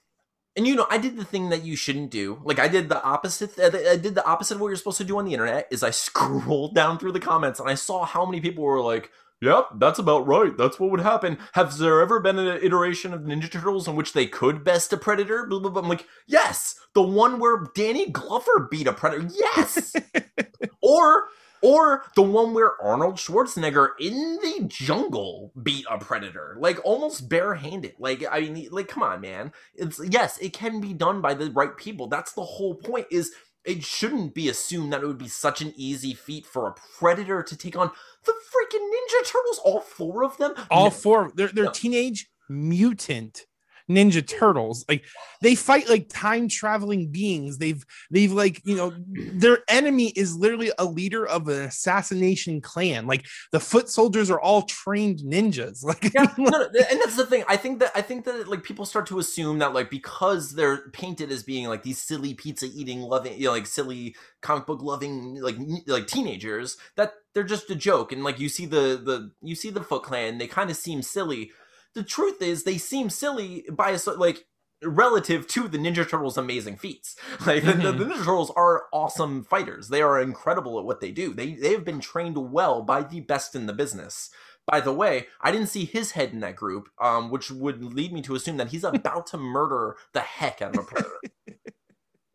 and 0.55 0.65
you 0.67 0.75
know 0.75 0.87
i 0.89 0.97
did 0.97 1.15
the 1.17 1.23
thing 1.25 1.49
that 1.49 1.63
you 1.63 1.75
shouldn't 1.75 2.09
do 2.09 2.39
like 2.43 2.57
i 2.59 2.67
did 2.67 2.89
the 2.89 2.99
opposite 3.03 3.51
i 3.59 3.95
did 3.95 4.15
the 4.15 4.25
opposite 4.25 4.55
of 4.55 4.61
what 4.61 4.67
you're 4.69 4.75
supposed 4.75 4.97
to 4.97 5.03
do 5.03 5.17
on 5.19 5.25
the 5.25 5.33
internet 5.33 5.67
is 5.69 5.83
i 5.83 5.89
scrolled 6.07 6.73
down 6.73 6.97
through 6.97 7.11
the 7.11 7.19
comments 7.19 7.59
and 7.59 7.69
i 7.69 7.75
saw 7.75 8.05
how 8.05 8.25
many 8.25 8.41
people 8.41 8.63
were 8.63 8.81
like 8.81 9.11
yep 9.41 9.67
that's 9.75 9.99
about 9.99 10.27
right 10.27 10.57
that's 10.57 10.79
what 10.79 10.91
would 10.91 10.99
happen 10.99 11.37
has 11.53 11.77
there 11.77 12.01
ever 12.01 12.19
been 12.19 12.39
an 12.39 12.59
iteration 12.61 13.13
of 13.13 13.21
ninja 13.21 13.49
turtles 13.49 13.87
in 13.87 13.95
which 13.95 14.13
they 14.13 14.25
could 14.25 14.63
best 14.63 14.93
a 14.93 14.97
predator 14.97 15.45
blah, 15.45 15.59
blah, 15.59 15.69
blah. 15.69 15.81
i'm 15.81 15.89
like 15.89 16.05
yes 16.27 16.79
the 16.93 17.01
one 17.01 17.39
where 17.39 17.67
danny 17.75 18.09
glover 18.09 18.67
beat 18.69 18.87
a 18.87 18.93
predator 18.93 19.27
yes 19.33 19.95
or 20.81 21.27
or 21.61 22.05
the 22.15 22.21
one 22.21 22.53
where 22.53 22.81
Arnold 22.81 23.15
Schwarzenegger 23.15 23.89
in 23.99 24.39
the 24.41 24.65
jungle 24.67 25.51
beat 25.61 25.85
a 25.89 25.97
predator, 25.97 26.55
like 26.59 26.79
almost 26.85 27.29
barehanded. 27.29 27.95
Like 27.99 28.23
I 28.29 28.41
mean, 28.41 28.69
like 28.71 28.87
come 28.87 29.03
on, 29.03 29.21
man. 29.21 29.51
It's 29.75 29.99
yes, 30.09 30.37
it 30.39 30.53
can 30.53 30.79
be 30.79 30.93
done 30.93 31.21
by 31.21 31.33
the 31.33 31.51
right 31.51 31.75
people. 31.75 32.07
That's 32.07 32.33
the 32.33 32.43
whole 32.43 32.75
point. 32.75 33.07
Is 33.11 33.31
it 33.65 33.83
shouldn't 33.83 34.33
be 34.33 34.47
assumed 34.47 34.93
that 34.93 35.03
it 35.03 35.07
would 35.07 35.17
be 35.17 35.27
such 35.27 35.61
an 35.61 35.73
easy 35.75 36.13
feat 36.13 36.45
for 36.45 36.67
a 36.67 36.75
predator 36.97 37.43
to 37.43 37.57
take 37.57 37.77
on 37.77 37.91
the 38.25 38.31
freaking 38.33 38.81
Ninja 38.81 39.25
Turtles, 39.27 39.59
all 39.63 39.81
four 39.81 40.23
of 40.23 40.37
them. 40.37 40.53
All 40.69 40.89
four, 40.89 41.31
they're 41.35 41.47
they're 41.49 41.65
No. 41.65 41.71
teenage 41.71 42.29
mutant 42.49 43.45
ninja 43.89 44.25
turtles. 44.25 44.85
Like 44.87 45.05
they 45.41 45.55
fight 45.55 45.89
like 45.89 46.07
time 46.09 46.47
traveling 46.47 47.11
beings. 47.11 47.57
They've 47.57 47.83
they've 48.11 48.31
like 48.31 48.61
you 48.65 48.75
know 48.75 48.93
their 49.07 49.59
enemy 49.67 50.09
is 50.09 50.35
literally 50.35 50.71
a 50.77 50.85
leader 50.85 51.25
of 51.25 51.47
an 51.47 51.63
assassination 51.63 52.61
clan. 52.61 53.07
Like 53.07 53.25
the 53.51 53.59
foot 53.59 53.89
soldiers 53.89 54.29
are 54.29 54.39
all 54.39 54.63
trained 54.63 55.19
ninjas. 55.19 55.83
Like 55.89 56.13
yeah, 56.13 56.31
no, 56.37 56.49
no, 56.51 56.67
and 56.91 56.99
that's 57.01 57.15
the 57.15 57.25
thing. 57.25 57.43
I 57.47 57.57
think 57.57 57.79
that 57.79 57.91
I 57.95 58.03
think 58.03 58.25
that 58.25 58.47
like 58.47 58.61
people 58.61 58.85
start 58.85 59.07
to 59.07 59.17
assume 59.17 59.57
that 59.57 59.73
like 59.73 59.89
because 59.89 60.53
they're 60.53 60.89
painted 60.89 61.31
as 61.31 61.41
being 61.41 61.67
like 61.67 61.81
these 61.81 61.99
silly 61.99 62.35
pizza 62.35 62.67
eating 62.67 63.01
loving, 63.01 63.33
you 63.39 63.45
know, 63.45 63.51
like 63.53 63.65
silly 63.65 64.15
comic 64.41 64.67
book 64.67 64.83
loving 64.83 65.41
like 65.41 65.55
like 65.87 66.05
teenagers 66.05 66.77
that 66.95 67.13
they're 67.33 67.43
just 67.43 67.69
a 67.69 67.75
joke. 67.75 68.11
And 68.11 68.23
like 68.23 68.39
you 68.39 68.49
see 68.49 68.65
the 68.65 69.01
the 69.03 69.31
you 69.41 69.55
see 69.55 69.69
the 69.69 69.83
Foot 69.83 70.03
Clan, 70.03 70.37
they 70.37 70.47
kind 70.47 70.69
of 70.69 70.75
seem 70.75 71.01
silly. 71.01 71.51
The 71.95 72.03
truth 72.03 72.41
is, 72.41 72.63
they 72.63 72.77
seem 72.77 73.09
silly 73.09 73.65
by 73.71 73.91
a 73.91 73.99
like 74.11 74.45
relative 74.83 75.47
to 75.47 75.67
the 75.67 75.77
Ninja 75.77 76.07
Turtles' 76.07 76.37
amazing 76.37 76.77
feats. 76.77 77.15
Like 77.45 77.63
the, 77.63 77.73
the, 77.73 77.91
the 77.91 78.05
Ninja 78.05 78.17
Turtles 78.17 78.51
are 78.55 78.85
awesome 78.93 79.43
fighters. 79.43 79.89
They 79.89 80.01
are 80.01 80.21
incredible 80.21 80.77
at 80.79 80.85
what 80.85 81.01
they 81.01 81.11
do. 81.11 81.33
They 81.33 81.53
they 81.53 81.71
have 81.71 81.85
been 81.85 81.99
trained 81.99 82.37
well 82.51 82.81
by 82.81 83.03
the 83.03 83.21
best 83.21 83.55
in 83.55 83.65
the 83.65 83.73
business. 83.73 84.29
By 84.67 84.81
the 84.81 84.93
way, 84.93 85.27
I 85.41 85.51
didn't 85.51 85.67
see 85.67 85.85
his 85.85 86.11
head 86.11 86.31
in 86.31 86.41
that 86.41 86.55
group, 86.55 86.89
um, 87.01 87.31
which 87.31 87.49
would 87.49 87.83
lead 87.83 88.13
me 88.13 88.21
to 88.23 88.35
assume 88.35 88.57
that 88.57 88.69
he's 88.69 88.83
about 88.85 89.27
to 89.27 89.37
murder 89.37 89.95
the 90.13 90.19
heck 90.21 90.61
out 90.61 90.75
of 90.75 90.83
a 90.83 90.83
predator. 90.83 91.19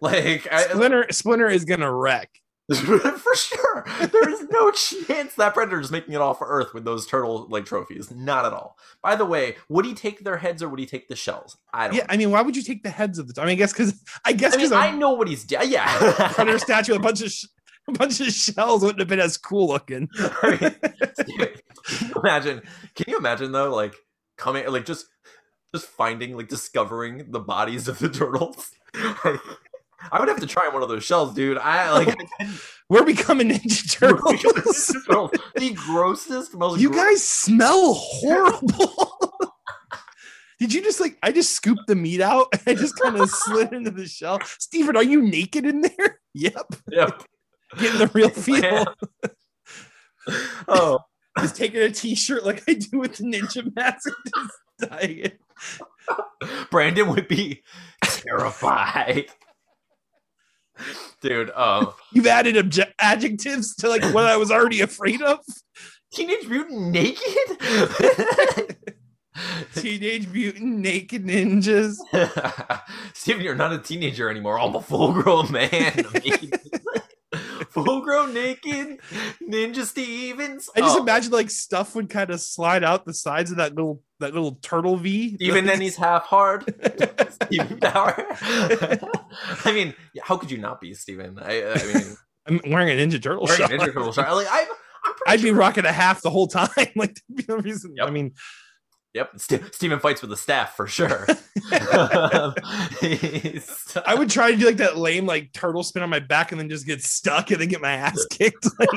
like 0.01 0.49
I, 0.53 0.65
Splinter 0.65 1.07
Splinter 1.11 1.49
is 1.49 1.65
gonna 1.65 1.93
wreck. 1.93 2.31
for 2.73 3.35
sure, 3.37 3.85
there 4.11 4.29
is 4.31 4.49
no 4.49 4.71
chance 5.07 5.35
that 5.35 5.53
predator 5.53 5.81
is 5.81 5.91
making 5.91 6.15
it 6.15 6.21
off 6.21 6.39
Earth 6.41 6.73
with 6.73 6.85
those 6.85 7.07
turtle 7.07 7.47
like 7.51 7.67
trophies. 7.67 8.11
Not 8.11 8.47
at 8.47 8.55
all. 8.55 8.79
By 9.03 9.17
the 9.17 9.27
way, 9.27 9.57
would 9.69 9.85
he 9.85 9.93
take 9.93 10.25
their 10.25 10.39
heads 10.39 10.63
or 10.63 10.71
would 10.71 10.81
he 10.81 10.87
take 10.87 11.09
the 11.09 11.17
shells? 11.17 11.59
I 11.75 11.89
don't. 11.89 11.97
Yeah, 11.97 12.07
I 12.09 12.17
mean, 12.17 12.31
why 12.31 12.41
would 12.41 12.57
you 12.57 12.63
take 12.63 12.83
the 12.83 12.91
heads 12.91 13.19
of 13.19 13.29
the? 13.29 13.41
I 13.41 13.45
mean, 13.45 13.53
I 13.53 13.55
guess 13.57 13.73
because 13.73 14.03
I 14.25 14.33
guess 14.33 14.55
I 14.55 14.57
mean, 14.57 14.67
because 14.67 14.73
I 14.73 14.93
know 14.93 15.13
what 15.13 15.29
he's 15.29 15.45
doing. 15.45 15.71
Yeah, 15.71 15.85
Predator 16.33 16.59
statue, 16.59 16.95
a 16.95 16.99
bunch 16.99 17.21
of 17.21 17.31
sh- 17.31 17.45
a 17.87 17.93
bunch 17.93 18.21
of 18.21 18.29
shells 18.29 18.83
wouldn't 18.83 19.01
have 19.01 19.09
been 19.09 19.21
as 19.21 19.37
cool 19.37 19.69
looking. 19.69 20.09
I 20.19 20.51
mean, 20.59 20.95
can 21.27 22.13
imagine? 22.17 22.63
Can 22.95 23.05
you 23.09 23.19
imagine 23.19 23.53
though, 23.53 23.75
like 23.75 23.95
coming, 24.39 24.67
like 24.69 24.87
just, 24.87 25.07
just 25.75 25.87
finding, 25.87 26.35
like 26.35 26.49
discovering 26.49 27.31
the 27.31 27.41
bodies 27.41 27.89
of 27.89 27.99
the 27.99 28.09
turtles? 28.09 28.71
I 30.13 30.21
would 30.21 30.29
have 30.29 30.41
to 30.41 30.47
try 30.47 30.69
one 30.69 30.83
of 30.83 30.89
those 30.89 31.05
shells, 31.05 31.35
dude. 31.35 31.59
I 31.59 31.91
like 31.93 32.17
We're 32.89 33.05
becoming 33.07 33.49
Ninja 33.51 33.91
Turtles. 33.91 34.43
the 35.55 35.73
grossest, 35.75 36.55
most. 36.55 36.81
you 36.81 36.91
guys 36.91 37.23
smell 37.23 37.95
horrible. 37.95 39.19
Did 40.61 40.73
you 40.73 40.83
just 40.83 41.01
like? 41.01 41.19
I 41.23 41.33
just 41.33 41.53
scooped 41.53 41.87
the 41.89 41.95
meat 41.97 42.21
out. 42.21 42.47
and 42.53 42.61
I 42.67 42.75
just 42.75 42.99
kind 42.99 43.17
of 43.17 43.29
slid 43.31 43.73
into 43.73 43.91
the 43.91 44.07
shell. 44.07 44.39
Steven, 44.59 44.97
are 44.97 45.03
you 45.03 45.23
naked 45.23 45.65
in 45.67 45.81
there? 45.81 46.21
Yep. 46.35 46.67
Yep. 46.91 47.23
Getting 47.79 47.99
the 47.99 48.11
real 48.15 48.29
feel. 48.31 48.85
Oh, 50.69 51.01
Just 51.39 51.57
taking 51.57 51.81
a 51.83 51.91
t-shirt 51.91 52.45
like 52.45 52.63
I 52.69 52.75
do 52.75 52.99
with 52.99 53.17
the 53.17 53.25
ninja 53.25 53.75
mask 53.75 54.07
and 54.07 54.33
just 54.35 54.91
dyeing 54.91 55.19
it. 55.19 55.41
Brandon 56.71 57.09
would 57.09 57.29
be 57.29 57.63
terrified. 58.03 59.27
Dude, 61.21 61.51
um, 61.51 61.93
You've 62.13 62.27
added 62.27 62.57
obje- 62.57 62.93
adjectives 62.99 63.75
to 63.77 63.89
like 63.89 64.03
what 64.15 64.27
I 64.27 64.37
was 64.37 64.51
already 64.51 64.81
afraid 64.81 65.23
of. 65.23 65.39
Teenage 66.13 66.47
Mutant 66.47 66.91
naked? 66.91 67.19
Teenage 69.75 70.29
Mutant 70.29 70.79
Naked 70.79 71.25
Ninjas. 71.25 71.97
Steven, 73.15 73.43
you're 73.43 73.55
not 73.55 73.73
a 73.73 73.79
teenager 73.79 74.31
anymore. 74.31 74.61
I'm 74.61 74.77
a 74.77 74.83
full 74.83 75.13
grown 75.13 75.51
man. 75.51 76.05
Full 77.75 78.01
grown 78.01 78.33
naked 78.33 78.99
Ninja 79.47 79.85
Stevens. 79.85 80.71
I 80.77 80.81
just 80.81 80.97
Oh, 80.99 81.03
imagine 81.03 81.33
like 81.33 81.51
stuff 81.51 81.95
would 81.95 82.09
kind 82.09 82.31
of 82.31 82.41
slide 82.41 82.83
out 82.85 83.05
the 83.05 83.13
sides 83.15 83.51
of 83.51 83.59
that 83.59 83.75
little 83.75 84.03
that 84.21 84.33
little 84.33 84.53
turtle 84.63 84.97
V. 84.97 85.37
even 85.41 85.67
then 85.67 85.81
he's 85.81 85.97
half 85.97 86.23
hard. 86.25 86.65
Steven 87.43 87.79
Power. 87.81 88.15
I 88.41 89.73
mean, 89.73 89.95
how 90.23 90.37
could 90.37 90.51
you 90.51 90.59
not 90.59 90.81
be 90.81 90.95
Steven? 90.95 91.39
I, 91.39 91.73
I 91.73 91.93
mean, 91.95 92.17
I'm 92.65 92.73
wearing 92.73 92.89
a 92.89 92.93
Ninja 93.03 93.21
Turtle 93.23 93.45
wearing 93.45 93.61
shirt. 93.61 93.71
Ninja 93.71 93.87
Turtle 93.93 94.13
shirt. 94.13 94.29
Like, 94.33 94.47
I'm, 94.51 94.67
I'm 95.05 95.13
I'd 95.27 95.43
be 95.43 95.51
rocking 95.51 95.85
a 95.85 95.93
half 95.93 96.23
the 96.23 96.31
whole 96.31 96.47
time. 96.47 96.69
like, 96.97 97.21
no 97.49 97.57
reason. 97.57 97.95
Yep. 97.97 98.07
I 98.07 98.11
mean, 98.11 98.33
Yep, 99.15 99.31
St- 99.37 99.75
Steven 99.75 100.01
fights 100.01 100.21
with 100.23 100.31
the 100.31 100.37
staff 100.37 100.75
for 100.75 100.89
sure. 100.89 101.25
I 104.07 104.15
would 104.17 104.29
try 104.29 104.51
to 104.51 104.57
do 104.57 104.67
like 104.67 104.79
that 104.79 104.99
lame 104.99 105.25
like 105.25 105.53
turtle 105.53 105.85
spin 105.85 106.03
on 106.03 106.11
my 106.11 106.19
back 106.19 106.51
and 106.51 106.61
then 106.61 106.69
just 106.69 106.85
get 106.85 107.01
stuck 107.01 107.53
and 107.53 107.61
then 107.61 107.69
get 107.69 107.81
my 107.81 107.93
ass 107.93 108.27
kicked. 108.31 108.67
Like 108.79 108.89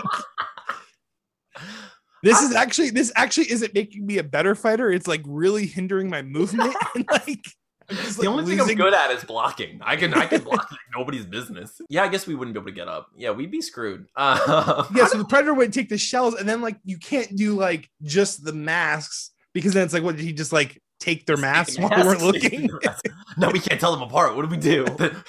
this 2.24 2.42
is 2.42 2.56
actually 2.56 2.90
this 2.90 3.12
actually 3.16 3.52
isn't 3.52 3.76
making 3.76 4.08
me 4.08 4.18
a 4.18 4.24
better 4.24 4.56
fighter. 4.56 4.92
It's 4.92 5.08
like 5.08 5.22
really 5.24 5.68
hindering 5.68 6.10
my 6.10 6.24
movement 6.24 6.76
and 6.96 7.06
like 7.12 7.44
just, 7.92 8.18
the 8.18 8.24
like, 8.24 8.30
only 8.30 8.46
thing 8.46 8.60
I'm 8.60 8.76
good 8.76 8.96
at 8.96 9.12
is 9.12 9.24
blocking. 9.24 9.80
I 9.84 9.98
can 9.98 10.16
I 10.16 10.26
can 10.26 10.42
block 10.42 10.72
like 10.72 10.80
nobody's 10.96 11.28
business. 11.28 11.80
Yeah, 11.90 12.04
I 12.04 12.08
guess 12.08 12.26
we 12.26 12.34
wouldn't 12.34 12.56
be 12.56 12.60
able 12.60 12.70
to 12.70 12.76
get 12.76 12.88
up. 12.88 13.10
Yeah, 13.16 13.32
we'd 13.32 13.52
be 13.52 13.62
screwed. 13.62 14.08
Uh, 14.16 14.84
Yeah, 14.96 15.06
so 15.06 15.20
the 15.20 15.26
predator 15.26 15.54
would 15.54 15.72
take 15.72 15.90
the 15.90 15.98
shells 16.00 16.34
and 16.34 16.50
then 16.50 16.64
like 16.64 16.78
you 16.84 16.98
can't 16.98 17.36
do 17.36 17.54
like 17.54 17.88
just 18.02 18.44
the 18.44 18.54
masks 18.54 19.30
because 19.58 19.74
then 19.74 19.84
it's 19.84 19.94
like 19.94 20.04
what 20.04 20.16
did 20.16 20.24
he 20.24 20.34
just 20.34 20.54
like 20.54 20.80
take 21.00 21.26
their 21.26 21.36
masks 21.36 21.80
while 21.80 21.90
we 21.90 22.04
weren't 22.04 22.22
looking? 22.22 22.70
no, 23.40 23.50
we 23.50 23.60
can't 23.60 23.82
tell 23.82 23.92
them 23.92 24.04
apart. 24.04 24.36
What 24.36 24.44
do 24.44 24.50
we 24.50 24.58
do? 24.58 24.86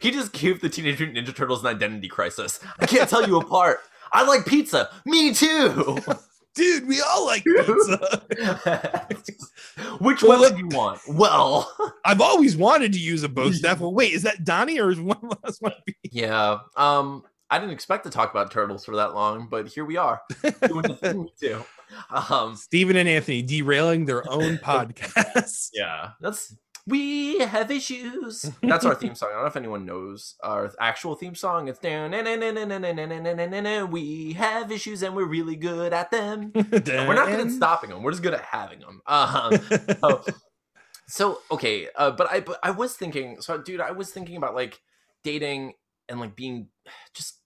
He 0.00 0.12
just 0.12 0.32
gave 0.32 0.60
the 0.60 0.68
Teenage 0.68 1.00
Mutant 1.00 1.18
Ninja 1.18 1.34
Turtles 1.34 1.60
an 1.62 1.66
identity 1.66 2.06
crisis. 2.06 2.60
I 2.78 2.86
can't 2.86 3.10
tell 3.10 3.26
you 3.26 3.38
apart. 3.40 3.80
I 4.12 4.22
like 4.22 4.46
pizza. 4.46 4.90
Me 5.04 5.34
too. 5.34 5.98
Dude, 6.54 6.86
we 6.86 7.00
all 7.00 7.26
like 7.26 7.42
pizza. 7.42 8.22
Which 9.98 10.22
Well, 10.22 10.40
one 10.40 10.52
do 10.52 10.58
you 10.58 10.68
want? 10.68 11.00
Well, 11.08 11.74
I've 12.04 12.20
always 12.20 12.56
wanted 12.56 12.92
to 12.92 13.00
use 13.00 13.24
a 13.24 13.28
bow 13.28 13.50
staff. 13.50 13.80
Well, 13.80 13.92
wait, 13.92 14.12
is 14.12 14.22
that 14.22 14.44
Donnie 14.44 14.78
or 14.78 14.92
is 14.92 15.00
one 15.00 15.18
of 15.20 15.36
us 15.42 15.60
want 15.60 15.74
to 15.84 15.94
yeah. 16.12 16.58
Um, 16.76 17.24
I 17.50 17.58
didn't 17.58 17.72
expect 17.72 18.04
to 18.04 18.10
talk 18.10 18.30
about 18.30 18.52
turtles 18.52 18.84
for 18.84 18.94
that 18.96 19.14
long, 19.14 19.48
but 19.50 19.66
here 19.66 19.84
we 19.84 19.96
are 19.96 20.22
doing 20.62 20.82
the 20.82 20.96
thing 21.00 21.22
we 21.24 21.32
do. 21.40 21.64
Um, 22.30 22.56
Stephen 22.56 22.96
and 22.96 23.08
Anthony 23.08 23.42
derailing 23.42 24.06
their 24.06 24.28
own 24.30 24.58
podcast. 24.58 25.70
Yeah, 25.72 26.10
that's 26.20 26.54
we 26.86 27.40
have 27.40 27.70
issues. 27.70 28.50
That's 28.62 28.84
our 28.84 28.94
theme 28.94 29.16
song. 29.16 29.30
I 29.30 29.34
don't 29.34 29.42
know 29.42 29.48
if 29.48 29.56
anyone 29.56 29.84
knows 29.86 30.36
our 30.42 30.72
actual 30.78 31.16
theme 31.16 31.34
song. 31.34 31.66
It's 31.66 31.80
down. 31.80 32.12
We 33.90 34.32
have 34.34 34.70
issues 34.70 35.02
and 35.02 35.16
we're 35.16 35.26
really 35.26 35.56
good 35.56 35.92
at 35.92 36.12
them. 36.12 36.52
We're 36.54 37.14
not 37.14 37.26
good 37.26 37.40
at 37.40 37.50
stopping 37.50 37.90
them. 37.90 38.04
We're 38.04 38.12
just 38.12 38.22
good 38.22 38.34
at 38.34 38.42
having 38.42 38.80
them. 38.80 39.02
Um, 39.06 39.58
oh, 40.02 40.24
so 41.08 41.40
okay, 41.50 41.88
uh, 41.96 42.12
but 42.12 42.30
I 42.30 42.40
but 42.40 42.60
I 42.62 42.70
was 42.70 42.94
thinking. 42.94 43.40
So, 43.40 43.58
dude, 43.58 43.80
I 43.80 43.90
was 43.90 44.10
thinking 44.10 44.36
about 44.36 44.54
like 44.54 44.80
dating 45.24 45.72
and 46.08 46.20
like 46.20 46.36
being 46.36 46.68
just 47.14 47.40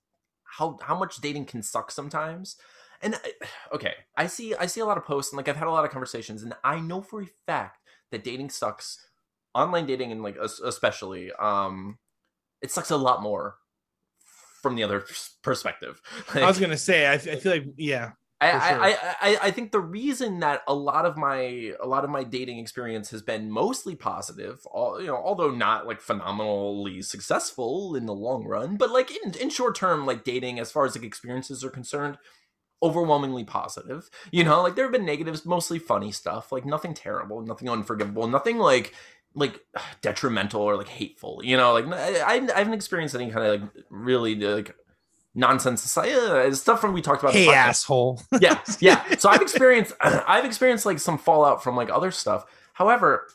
how 0.44 0.78
how 0.82 0.98
much 0.98 1.16
dating 1.16 1.46
can 1.46 1.62
suck 1.62 1.90
sometimes. 1.90 2.56
And 3.00 3.14
I- 3.14 3.46
okay, 3.74 3.94
I 4.16 4.26
see 4.26 4.54
I 4.54 4.66
see 4.66 4.80
a 4.80 4.86
lot 4.86 4.98
of 4.98 5.04
posts 5.04 5.32
and 5.32 5.36
like 5.36 5.48
I've 5.48 5.56
had 5.56 5.68
a 5.68 5.72
lot 5.72 5.84
of 5.84 5.90
conversations, 5.90 6.42
and 6.42 6.54
I 6.64 6.80
know 6.80 7.02
for 7.02 7.22
a 7.22 7.26
fact 7.46 7.78
that 8.10 8.24
dating 8.24 8.50
sucks. 8.50 9.06
Online 9.52 9.84
dating 9.84 10.12
and 10.12 10.22
like 10.22 10.36
especially, 10.36 11.32
um, 11.32 11.98
it 12.62 12.70
sucks 12.70 12.90
a 12.92 12.96
lot 12.96 13.20
more 13.20 13.56
from 14.62 14.76
the 14.76 14.84
other 14.84 15.04
perspective. 15.42 16.00
I 16.34 16.46
was 16.46 16.60
gonna 16.60 16.76
say, 16.76 17.06
I, 17.06 17.14
I 17.14 17.18
feel 17.18 17.52
like, 17.52 17.64
yeah, 17.76 18.12
I, 18.40 18.50
sure. 18.50 18.80
I, 18.80 18.88
I, 18.88 18.96
I, 19.20 19.38
I 19.42 19.50
think 19.50 19.70
the 19.70 19.80
reason 19.80 20.40
that 20.40 20.62
a 20.66 20.74
lot 20.74 21.04
of 21.04 21.16
my 21.16 21.74
a 21.80 21.86
lot 21.86 22.04
of 22.04 22.10
my 22.10 22.24
dating 22.24 22.58
experience 22.58 23.10
has 23.10 23.20
been 23.20 23.50
mostly 23.50 23.94
positive, 23.94 24.60
all, 24.66 25.00
you 25.00 25.08
know, 25.08 25.16
although 25.16 25.50
not 25.50 25.86
like 25.86 26.00
phenomenally 26.00 27.02
successful 27.02 27.94
in 27.96 28.06
the 28.06 28.14
long 28.14 28.44
run, 28.46 28.76
but 28.76 28.90
like 28.90 29.10
in, 29.24 29.34
in 29.34 29.50
short 29.50 29.74
term, 29.74 30.06
like 30.06 30.24
dating 30.24 30.58
as 30.58 30.72
far 30.72 30.86
as 30.86 30.96
like 30.96 31.04
experiences 31.04 31.62
are 31.62 31.70
concerned, 31.70 32.16
overwhelmingly 32.82 33.44
positive. 33.44 34.10
You 34.30 34.44
know, 34.44 34.62
like 34.62 34.74
there 34.74 34.84
have 34.84 34.92
been 34.92 35.06
negatives, 35.06 35.44
mostly 35.44 35.78
funny 35.78 36.12
stuff, 36.12 36.52
like 36.52 36.64
nothing 36.64 36.94
terrible, 36.94 37.42
nothing 37.42 37.68
unforgivable, 37.68 38.26
nothing 38.26 38.58
like 38.58 38.94
like 39.34 39.60
detrimental 40.02 40.62
or 40.62 40.76
like 40.76 40.88
hateful. 40.88 41.40
You 41.44 41.56
know, 41.56 41.72
like 41.72 41.86
I, 41.86 42.46
I 42.54 42.58
haven't 42.58 42.74
experienced 42.74 43.14
any 43.14 43.30
kind 43.30 43.46
of 43.46 43.60
like 43.60 43.84
really 43.90 44.34
like 44.34 44.74
nonsense 45.34 45.96
uh, 45.96 46.52
stuff 46.54 46.80
from 46.80 46.92
we 46.92 47.00
talked 47.02 47.22
about. 47.22 47.32
hey 47.32 47.48
asshole. 47.48 48.20
yeah 48.40 48.60
yeah 48.80 49.04
so 49.16 49.28
i've 49.28 49.40
experienced 49.40 49.92
i've 50.00 50.44
experienced 50.44 50.84
like 50.84 50.98
some 50.98 51.16
fallout 51.16 51.62
from 51.62 51.76
like 51.76 51.88
other 51.88 52.10
stuff 52.10 52.44
however 52.72 53.28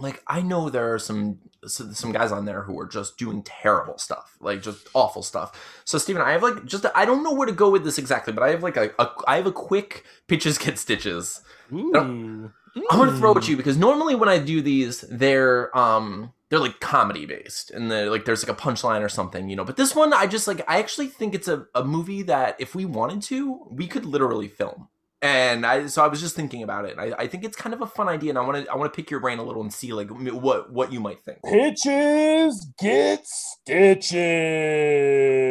like 0.00 0.20
i 0.26 0.42
know 0.42 0.68
there 0.68 0.92
are 0.92 0.98
some 0.98 1.38
some 1.66 2.12
guys 2.12 2.32
on 2.32 2.44
there 2.44 2.62
who 2.62 2.78
are 2.78 2.86
just 2.86 3.16
doing 3.16 3.42
terrible 3.42 3.98
stuff 3.98 4.36
like 4.40 4.62
just 4.62 4.88
awful 4.94 5.22
stuff 5.22 5.82
so 5.84 5.98
steven 5.98 6.20
i 6.22 6.32
have 6.32 6.42
like 6.42 6.64
just 6.64 6.84
i 6.94 7.04
don't 7.04 7.22
know 7.22 7.32
where 7.32 7.46
to 7.46 7.52
go 7.52 7.70
with 7.70 7.84
this 7.84 7.98
exactly 7.98 8.32
but 8.32 8.42
i 8.42 8.48
have 8.48 8.62
like 8.62 8.76
a, 8.76 8.90
a 8.98 9.08
i 9.26 9.36
have 9.36 9.46
a 9.46 9.52
quick 9.52 10.04
pitches 10.26 10.58
get 10.58 10.78
stitches 10.78 11.40
Ooh. 11.72 12.52
I'm 12.90 12.98
gonna 12.98 13.16
throw 13.18 13.32
it 13.32 13.38
at 13.38 13.48
you 13.48 13.56
because 13.56 13.76
normally 13.76 14.14
when 14.14 14.28
I 14.28 14.38
do 14.38 14.62
these, 14.62 15.02
they're 15.02 15.76
um 15.76 16.32
they're 16.48 16.58
like 16.58 16.80
comedy 16.80 17.26
based 17.26 17.70
and 17.70 17.90
they're 17.90 18.10
like 18.10 18.24
there's 18.24 18.46
like 18.46 18.56
a 18.56 18.60
punchline 18.60 19.02
or 19.02 19.08
something, 19.08 19.48
you 19.48 19.56
know. 19.56 19.64
But 19.64 19.76
this 19.76 19.94
one, 19.94 20.12
I 20.12 20.26
just 20.26 20.48
like 20.48 20.62
I 20.68 20.78
actually 20.78 21.08
think 21.08 21.34
it's 21.34 21.48
a, 21.48 21.66
a 21.74 21.84
movie 21.84 22.22
that 22.22 22.56
if 22.58 22.74
we 22.74 22.84
wanted 22.84 23.22
to, 23.22 23.66
we 23.70 23.86
could 23.86 24.06
literally 24.06 24.48
film. 24.48 24.88
And 25.22 25.64
I 25.64 25.86
so 25.86 26.04
I 26.04 26.08
was 26.08 26.20
just 26.20 26.34
thinking 26.34 26.64
about 26.64 26.84
it. 26.84 26.98
I, 26.98 27.12
I 27.16 27.26
think 27.28 27.44
it's 27.44 27.54
kind 27.54 27.72
of 27.72 27.80
a 27.80 27.86
fun 27.86 28.08
idea, 28.08 28.30
and 28.30 28.38
I 28.38 28.42
want 28.42 28.64
to 28.64 28.72
I 28.72 28.74
want 28.74 28.92
to 28.92 28.96
pick 28.96 29.08
your 29.08 29.20
brain 29.20 29.38
a 29.38 29.44
little 29.44 29.62
and 29.62 29.72
see 29.72 29.92
like 29.92 30.10
what 30.10 30.72
what 30.72 30.92
you 30.92 30.98
might 30.98 31.22
think. 31.22 31.38
Pitches 31.44 32.66
get 32.76 33.24
stitches. 33.24 34.16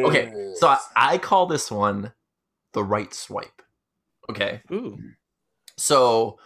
Okay, 0.04 0.30
so 0.56 0.68
I, 0.68 0.78
I 0.94 1.16
call 1.16 1.46
this 1.46 1.70
one 1.70 2.12
the 2.74 2.84
right 2.84 3.14
swipe. 3.14 3.62
Okay, 4.28 4.60
Ooh. 4.70 4.98
so 5.78 6.38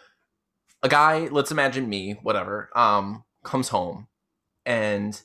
a 0.84 0.88
guy 0.88 1.26
let's 1.32 1.50
imagine 1.50 1.88
me 1.88 2.12
whatever 2.22 2.70
um 2.76 3.24
comes 3.42 3.70
home 3.70 4.06
and 4.64 5.20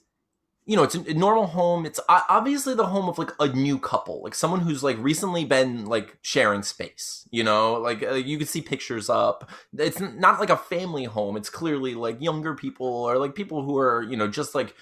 you 0.66 0.76
know 0.76 0.84
it's 0.84 0.96
a, 0.96 1.02
a 1.02 1.14
normal 1.14 1.48
home. 1.48 1.86
It's 1.86 2.00
obviously 2.08 2.76
the 2.76 2.88
home 2.88 3.10
of 3.10 3.18
like 3.18 3.32
a 3.40 3.48
new 3.48 3.80
couple 3.80 4.22
like 4.24 4.36
someone 4.36 4.62
who's 4.62 4.84
like 4.84 4.98
recently 5.00 5.46
been 5.46 5.86
like 5.86 6.18
sharing 6.22 6.64
space 6.64 7.28
you 7.32 7.44
know? 7.44 7.74
Like 7.74 8.04
uh, 8.04 8.14
you 8.14 8.38
can 8.38 8.48
see 8.48 8.62
pictures 8.62 9.10
up. 9.10 9.50
It's 9.78 10.00
not 10.00 10.40
like 10.40 10.50
a 10.50 10.58
family 10.58 11.06
home. 11.06 11.38
It's 11.38 11.50
clearly 11.50 11.96
like 11.96 12.22
younger 12.22 12.54
people 12.54 12.88
or 12.88 13.18
like 13.18 13.34
people 13.36 13.64
who 13.64 13.78
are 13.78 14.04
you 14.04 14.18
know 14.18 14.28
just 14.28 14.54
like 14.54 14.76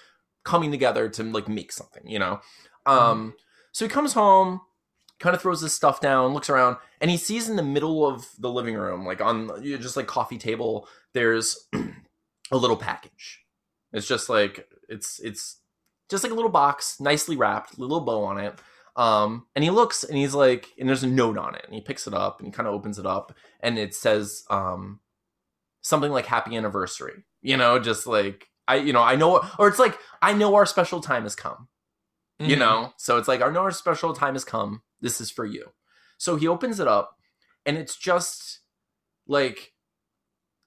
coming 0.44 0.72
together 0.72 1.08
to 1.10 1.24
like 1.24 1.48
make 1.48 1.72
something 1.72 2.08
you 2.08 2.20
know? 2.20 2.42
Um 2.86 3.36
so 3.72 3.86
he 3.86 3.89
comes 3.89 4.13
home 4.13 4.62
kind 5.20 5.36
of 5.36 5.42
throws 5.42 5.62
his 5.62 5.74
stuff 5.74 6.00
down, 6.00 6.34
looks 6.34 6.50
around, 6.50 6.78
and 7.02 7.12
he 7.12 7.18
sees 7.18 7.50
in 7.50 7.58
the 7.58 7.63
middle 7.63 8.08
of 8.08 8.26
the 8.39 8.50
living 8.50 8.76
room, 8.76 9.06
like 9.06 9.22
on 9.22 9.52
you 9.62 9.76
know, 9.76 9.82
just 9.82 9.98
like 9.98 10.08
coffee 10.08 10.38
table, 10.38 10.88
there's 11.13 11.68
a 12.52 12.58
little 12.58 12.78
package. 12.78 13.42
It's 13.92 14.08
just 14.08 14.30
like 14.30 14.68
it's 14.88 15.20
it's 15.20 15.58
just 16.10 16.24
like 16.24 16.32
a 16.32 16.36
little 16.36 16.52
box, 16.52 17.00
nicely 17.00 17.36
wrapped, 17.38 17.78
little 17.80 18.02
bow 18.02 18.24
on 18.24 18.38
it. 18.39 18.60
Um, 18.95 19.45
and 19.56 19.63
he 19.63 19.69
looks 19.69 20.04
and 20.04 20.17
he's 20.17 20.34
like, 20.34 20.67
and 20.78 20.89
there's 20.89 21.04
a 21.04 21.08
note 21.08 21.38
on 21.38 21.56
it, 21.56 21.63
and 21.65 21.74
he 21.74 21.82
picks 21.82 22.08
it 22.08 22.13
up 22.13 22.39
and 22.39 22.48
he 22.48 22.52
kind 22.52 22.67
of 22.67 22.74
opens 22.74 23.00
it 23.00 23.06
up, 23.06 23.34
and 23.62 23.78
it 23.80 23.93
says 23.95 24.43
um 24.50 25.00
something 25.82 26.12
like 26.12 26.26
"Happy 26.26 26.56
Anniversary," 26.56 27.24
you 27.41 27.56
know, 27.56 27.80
just 27.80 28.06
like 28.08 28.48
I, 28.67 28.76
you 28.76 28.93
know, 28.93 29.02
I 29.02 29.15
know, 29.15 29.43
or 29.58 29.67
it's 29.67 29.80
like 29.80 29.98
I 30.22 30.34
know 30.34 30.56
our 30.56 30.65
special 30.65 31.02
time 31.02 31.24
has 31.24 31.36
come 31.36 31.67
you 32.41 32.56
Mhm. 32.56 32.60
know 32.60 32.93
so 32.95 33.17
it's 33.17 33.28
like 33.28 33.41
our 33.41 33.58
our 33.58 33.69
special 33.69 34.13
time 34.13 34.34
has 34.34 34.45
come 34.45 34.82
this 35.02 35.19
is 35.19 35.30
for 35.30 35.45
you 35.45 35.74
so 36.17 36.38
he 36.38 36.48
opens 36.48 36.80
it 36.80 36.88
up 36.88 37.17
and 37.65 37.78
it's 37.78 37.98
just 37.98 38.62
like 39.28 39.74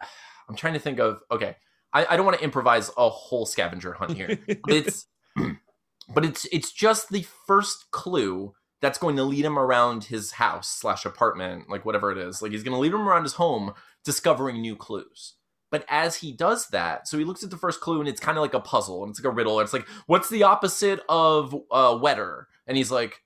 i'm 0.48 0.54
trying 0.54 0.74
to 0.74 0.78
think 0.78 0.98
of 1.00 1.22
okay 1.30 1.56
i, 1.94 2.04
I 2.04 2.16
don't 2.16 2.26
want 2.26 2.36
to 2.36 2.44
improvise 2.44 2.90
a 2.98 3.08
whole 3.08 3.46
scavenger 3.46 3.94
hunt 3.94 4.16
here 4.16 4.38
it's 4.68 5.06
but 6.14 6.24
it's 6.24 6.46
it's 6.52 6.72
just 6.72 7.10
the 7.10 7.22
first 7.46 7.90
clue 7.90 8.54
that's 8.80 8.98
going 8.98 9.14
to 9.16 9.22
lead 9.24 9.44
him 9.44 9.58
around 9.58 10.04
his 10.04 10.32
house 10.32 10.68
slash 10.68 11.04
apartment 11.06 11.70
like 11.70 11.84
whatever 11.84 12.10
it 12.10 12.18
is. 12.18 12.42
Like 12.42 12.52
he's 12.52 12.64
going 12.64 12.74
to 12.74 12.80
lead 12.80 12.92
him 12.92 13.08
around 13.08 13.22
his 13.22 13.34
home 13.34 13.74
discovering 14.04 14.60
new 14.60 14.74
clues. 14.76 15.34
But 15.70 15.84
as 15.88 16.16
he 16.16 16.32
does 16.32 16.68
that 16.68 17.06
so 17.08 17.16
he 17.18 17.24
looks 17.24 17.42
at 17.42 17.50
the 17.50 17.56
first 17.56 17.80
clue 17.80 18.00
and 18.00 18.08
it's 18.08 18.20
kind 18.20 18.36
of 18.36 18.42
like 18.42 18.54
a 18.54 18.60
puzzle 18.60 19.02
and 19.04 19.10
it's 19.10 19.20
like 19.20 19.32
a 19.32 19.34
riddle 19.34 19.58
and 19.58 19.64
it's 19.66 19.72
like 19.72 19.86
what's 20.06 20.28
the 20.28 20.42
opposite 20.42 21.00
of 21.08 21.54
uh 21.70 21.96
wetter? 22.00 22.48
And 22.66 22.76
he's 22.76 22.90
like 22.90 23.22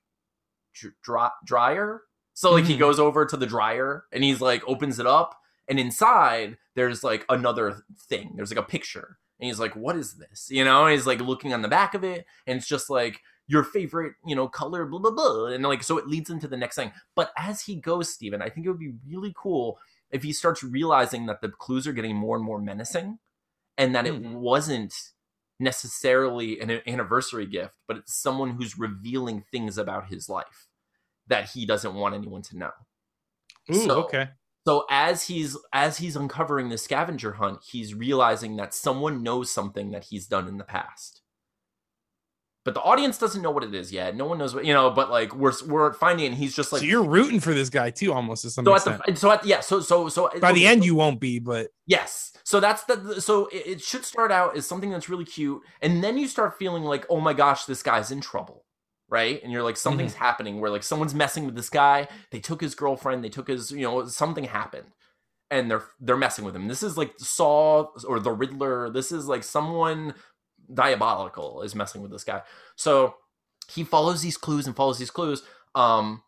dry, 1.02 1.30
dryer? 1.44 2.02
So 2.34 2.52
like 2.52 2.64
he 2.66 2.74
Mhm. 2.76 2.80
goes 2.80 3.00
over 3.00 3.24
to 3.24 3.36
the 3.36 3.46
dryer 3.46 4.04
and 4.12 4.22
he's 4.22 4.40
like 4.40 4.62
opens 4.68 4.98
it 4.98 5.06
up 5.06 5.40
and 5.68 5.80
inside 5.80 6.58
there's 6.74 7.02
like 7.02 7.24
another 7.30 7.82
thing. 8.08 8.32
There's 8.36 8.50
like 8.50 8.62
a 8.62 8.68
picture 8.68 9.18
and 9.40 9.46
he's 9.46 9.60
like 9.60 9.74
what 9.76 9.96
is 9.96 10.14
this 10.14 10.48
you 10.50 10.64
know 10.64 10.84
and 10.84 10.92
he's 10.92 11.06
like 11.06 11.20
looking 11.20 11.52
on 11.52 11.62
the 11.62 11.68
back 11.68 11.94
of 11.94 12.02
it 12.04 12.24
and 12.46 12.56
it's 12.58 12.66
just 12.68 12.88
like 12.90 13.20
your 13.48 13.62
favorite 13.62 14.14
you 14.26 14.34
know 14.34 14.48
color 14.48 14.86
blah 14.86 14.98
blah 14.98 15.10
blah 15.10 15.46
and 15.46 15.62
like 15.64 15.82
so 15.82 15.98
it 15.98 16.06
leads 16.08 16.30
into 16.30 16.48
the 16.48 16.56
next 16.56 16.74
thing 16.76 16.90
but 17.14 17.32
as 17.38 17.62
he 17.62 17.76
goes 17.76 18.12
steven 18.12 18.40
i 18.42 18.48
think 18.48 18.66
it 18.66 18.70
would 18.70 18.78
be 18.78 18.94
really 19.08 19.32
cool 19.36 19.78
if 20.10 20.22
he 20.22 20.32
starts 20.32 20.62
realizing 20.62 21.26
that 21.26 21.40
the 21.40 21.48
clues 21.48 21.86
are 21.86 21.92
getting 21.92 22.16
more 22.16 22.36
and 22.36 22.44
more 22.44 22.60
menacing 22.60 23.18
and 23.78 23.94
that 23.94 24.06
it 24.06 24.14
Hmm. 24.14 24.34
wasn't 24.34 24.94
necessarily 25.58 26.60
an 26.60 26.80
anniversary 26.86 27.46
gift 27.46 27.74
but 27.88 27.96
it's 27.96 28.14
someone 28.14 28.50
who's 28.50 28.78
revealing 28.78 29.44
things 29.50 29.78
about 29.78 30.08
his 30.08 30.28
life 30.28 30.68
that 31.26 31.50
he 31.50 31.66
doesn't 31.66 31.94
want 31.94 32.14
anyone 32.14 32.42
to 32.42 32.56
know 32.56 32.70
Ooh, 33.70 33.74
So- 33.86 34.04
okay. 34.04 34.28
So 34.66 34.84
as 34.90 35.28
he's 35.28 35.56
as 35.72 35.98
he's 35.98 36.16
uncovering 36.16 36.70
the 36.70 36.78
scavenger 36.78 37.34
hunt, 37.34 37.60
he's 37.70 37.94
realizing 37.94 38.56
that 38.56 38.74
someone 38.74 39.22
knows 39.22 39.50
something 39.50 39.92
that 39.92 40.04
he's 40.04 40.26
done 40.26 40.48
in 40.48 40.58
the 40.58 40.64
past. 40.64 41.22
But 42.64 42.74
the 42.74 42.82
audience 42.82 43.16
doesn't 43.16 43.42
know 43.42 43.52
what 43.52 43.62
it 43.62 43.72
is 43.76 43.92
yet. 43.92 44.16
No 44.16 44.24
one 44.24 44.38
knows 44.38 44.52
what 44.52 44.64
you 44.64 44.72
know. 44.74 44.90
But 44.90 45.08
like 45.08 45.32
we're 45.36 45.52
we're 45.68 45.92
finding, 45.92 46.26
and 46.26 46.34
he's 46.34 46.52
just 46.52 46.72
like 46.72 46.80
so 46.80 46.86
you're 46.86 47.04
rooting 47.04 47.38
for 47.38 47.54
this 47.54 47.70
guy 47.70 47.90
too, 47.90 48.12
almost 48.12 48.42
to 48.42 48.50
some 48.50 48.64
so 48.64 48.74
at 48.74 49.06
the 49.06 49.14
so 49.14 49.30
at 49.30 49.46
yeah 49.46 49.60
so 49.60 49.78
so 49.78 50.08
so 50.08 50.26
uh, 50.26 50.40
By 50.40 50.52
the 50.52 50.66
end, 50.66 50.82
so- 50.82 50.86
you 50.86 50.96
won't 50.96 51.20
be, 51.20 51.38
but 51.38 51.68
Yes. 51.86 52.32
So 52.42 52.58
that's 52.58 52.82
the 52.84 53.20
so 53.20 53.46
it, 53.46 53.66
it 53.68 53.80
should 53.82 54.04
start 54.04 54.32
out 54.32 54.56
as 54.56 54.66
something 54.66 54.90
that's 54.90 55.08
really 55.08 55.24
cute, 55.24 55.62
and 55.80 56.02
then 56.02 56.18
you 56.18 56.26
start 56.26 56.58
feeling 56.58 56.82
like, 56.82 57.06
oh 57.08 57.20
my 57.20 57.34
gosh, 57.34 57.66
this 57.66 57.84
guy's 57.84 58.10
in 58.10 58.20
trouble, 58.20 58.64
right? 59.08 59.40
And 59.42 59.52
you're 59.52 59.62
like, 59.62 59.76
something's 59.76 60.14
happening 60.14 60.60
where 60.60 60.70
like 60.70 60.82
someone's 60.82 61.14
messing 61.14 61.46
with 61.46 61.54
this 61.54 61.70
guy. 61.70 62.08
They 62.30 62.40
took 62.40 62.60
his 62.60 62.74
girlfriend. 62.74 63.22
They 63.22 63.28
took 63.28 63.48
his, 63.48 63.70
you 63.70 63.82
know, 63.82 64.06
something 64.06 64.44
happened, 64.44 64.88
and 65.50 65.70
they're 65.70 65.84
they're 66.00 66.16
messing 66.16 66.44
with 66.44 66.56
him. 66.56 66.68
This 66.68 66.82
is 66.82 66.96
like 66.96 67.12
Saw 67.18 67.88
or 68.06 68.20
the 68.20 68.32
Riddler. 68.32 68.90
This 68.90 69.12
is 69.12 69.26
like 69.26 69.44
someone 69.44 70.14
diabolical 70.72 71.62
is 71.62 71.74
messing 71.74 72.02
with 72.02 72.10
this 72.10 72.24
guy. 72.24 72.42
So 72.74 73.14
he 73.70 73.84
follows 73.84 74.22
these 74.22 74.36
clues 74.36 74.66
and 74.66 74.74
follows 74.74 74.98
these 74.98 75.10
clues. 75.10 75.42
Um, 75.74 76.22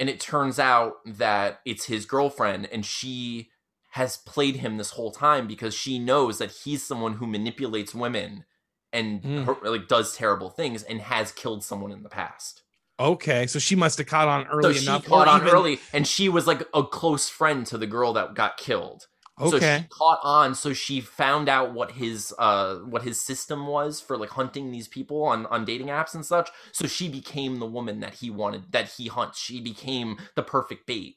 and 0.00 0.08
it 0.10 0.20
turns 0.20 0.58
out 0.58 0.94
that 1.06 1.60
it's 1.64 1.84
his 1.84 2.06
girlfriend, 2.06 2.68
and 2.72 2.84
she 2.84 3.50
has 3.92 4.16
played 4.16 4.56
him 4.56 4.78
this 4.78 4.90
whole 4.90 5.10
time 5.10 5.46
because 5.46 5.74
she 5.74 5.98
knows 5.98 6.38
that 6.38 6.50
he's 6.50 6.82
someone 6.82 7.14
who 7.14 7.26
manipulates 7.26 7.94
women 7.94 8.44
and 8.92 9.22
Mm. 9.22 9.44
her- 9.46 9.70
like 9.70 9.88
does 9.88 10.16
terrible 10.16 10.50
things 10.50 10.82
and 10.82 11.00
has 11.00 11.32
killed 11.32 11.64
someone 11.64 11.92
in 11.92 12.02
the 12.02 12.08
past. 12.08 12.62
okay. 13.00 13.46
So 13.48 13.58
she 13.58 13.74
must 13.74 13.98
have 13.98 14.06
caught 14.06 14.28
on 14.28 14.46
early 14.46 14.74
so 14.74 14.80
she 14.80 14.86
enough. 14.86 15.04
caught 15.06 15.26
on 15.26 15.40
even- 15.40 15.52
early, 15.52 15.80
and 15.92 16.06
she 16.06 16.28
was 16.28 16.46
like 16.46 16.68
a 16.72 16.84
close 16.84 17.28
friend 17.28 17.66
to 17.66 17.78
the 17.78 17.86
girl 17.86 18.12
that 18.12 18.34
got 18.34 18.56
killed. 18.56 19.06
So 19.40 19.56
Okay. 19.56 19.80
she 19.82 19.88
caught 19.88 20.20
on, 20.22 20.54
so 20.54 20.72
she 20.72 21.00
found 21.00 21.48
out 21.48 21.72
what 21.72 21.92
his 21.92 22.32
uh 22.38 22.76
what 22.80 23.02
his 23.02 23.20
system 23.20 23.66
was 23.66 24.00
for 24.00 24.16
like 24.16 24.30
hunting 24.30 24.70
these 24.70 24.86
people 24.86 25.24
on 25.24 25.46
on 25.46 25.64
dating 25.64 25.88
apps 25.88 26.14
and 26.14 26.24
such. 26.24 26.50
So 26.70 26.86
she 26.86 27.08
became 27.08 27.58
the 27.58 27.66
woman 27.66 27.98
that 28.00 28.14
he 28.16 28.30
wanted 28.30 28.70
that 28.72 28.88
he 28.98 29.08
hunts. 29.08 29.38
She 29.40 29.60
became 29.60 30.18
the 30.36 30.42
perfect 30.44 30.86
bait 30.86 31.16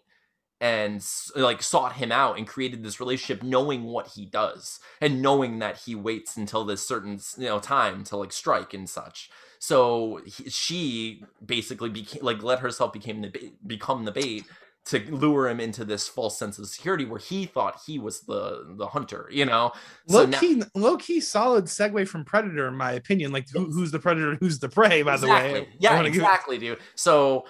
and 0.61 1.05
like 1.35 1.61
sought 1.61 1.93
him 1.93 2.11
out 2.11 2.37
and 2.37 2.47
created 2.47 2.81
this 2.83 2.99
relationship 2.99 3.43
knowing 3.43 3.83
what 3.83 4.07
he 4.07 4.25
does 4.25 4.79
and 5.01 5.21
knowing 5.21 5.59
that 5.59 5.77
he 5.77 5.95
waits 5.95 6.37
until 6.37 6.63
this 6.63 6.87
certain 6.87 7.19
you 7.37 7.45
know 7.45 7.59
time 7.59 8.03
to 8.03 8.15
like 8.15 8.31
strike 8.31 8.73
and 8.73 8.89
such 8.89 9.29
so 9.59 10.21
he, 10.25 10.49
she 10.49 11.23
basically 11.45 11.89
became 11.89 12.23
like 12.23 12.41
let 12.41 12.59
herself 12.59 12.93
became 12.93 13.21
the 13.21 13.51
become 13.67 14.05
the 14.05 14.11
bait 14.11 14.45
to 14.85 14.99
lure 15.09 15.49
him 15.49 15.59
into 15.59 15.83
this 15.83 16.07
false 16.07 16.37
sense 16.37 16.59
of 16.59 16.67
security 16.67 17.05
where 17.05 17.19
he 17.19 17.45
thought 17.45 17.81
he 17.85 17.99
was 17.99 18.21
the 18.21 18.75
the 18.77 18.87
hunter 18.87 19.27
you 19.31 19.43
know 19.43 19.71
so 20.07 20.19
low 20.19 20.25
now- 20.25 20.39
key, 20.39 20.63
low 20.73 20.95
key, 20.95 21.19
solid 21.19 21.65
segue 21.65 22.07
from 22.07 22.23
Predator, 22.23 22.67
in 22.67 22.75
my 22.75 22.91
opinion. 22.91 23.31
Like, 23.31 23.49
who, 23.49 23.71
who's 23.71 23.89
the 23.91 23.97
predator? 23.97 24.37
Who's 24.39 24.59
the 24.59 24.69
prey? 24.69 25.01
By 25.01 25.17
the 25.17 25.27
way, 25.27 25.67
yeah 25.79 25.95
wanna 25.95 26.09
give- 26.11 26.21
exactly 26.21 26.57
dude 26.59 26.77
so 26.93 27.45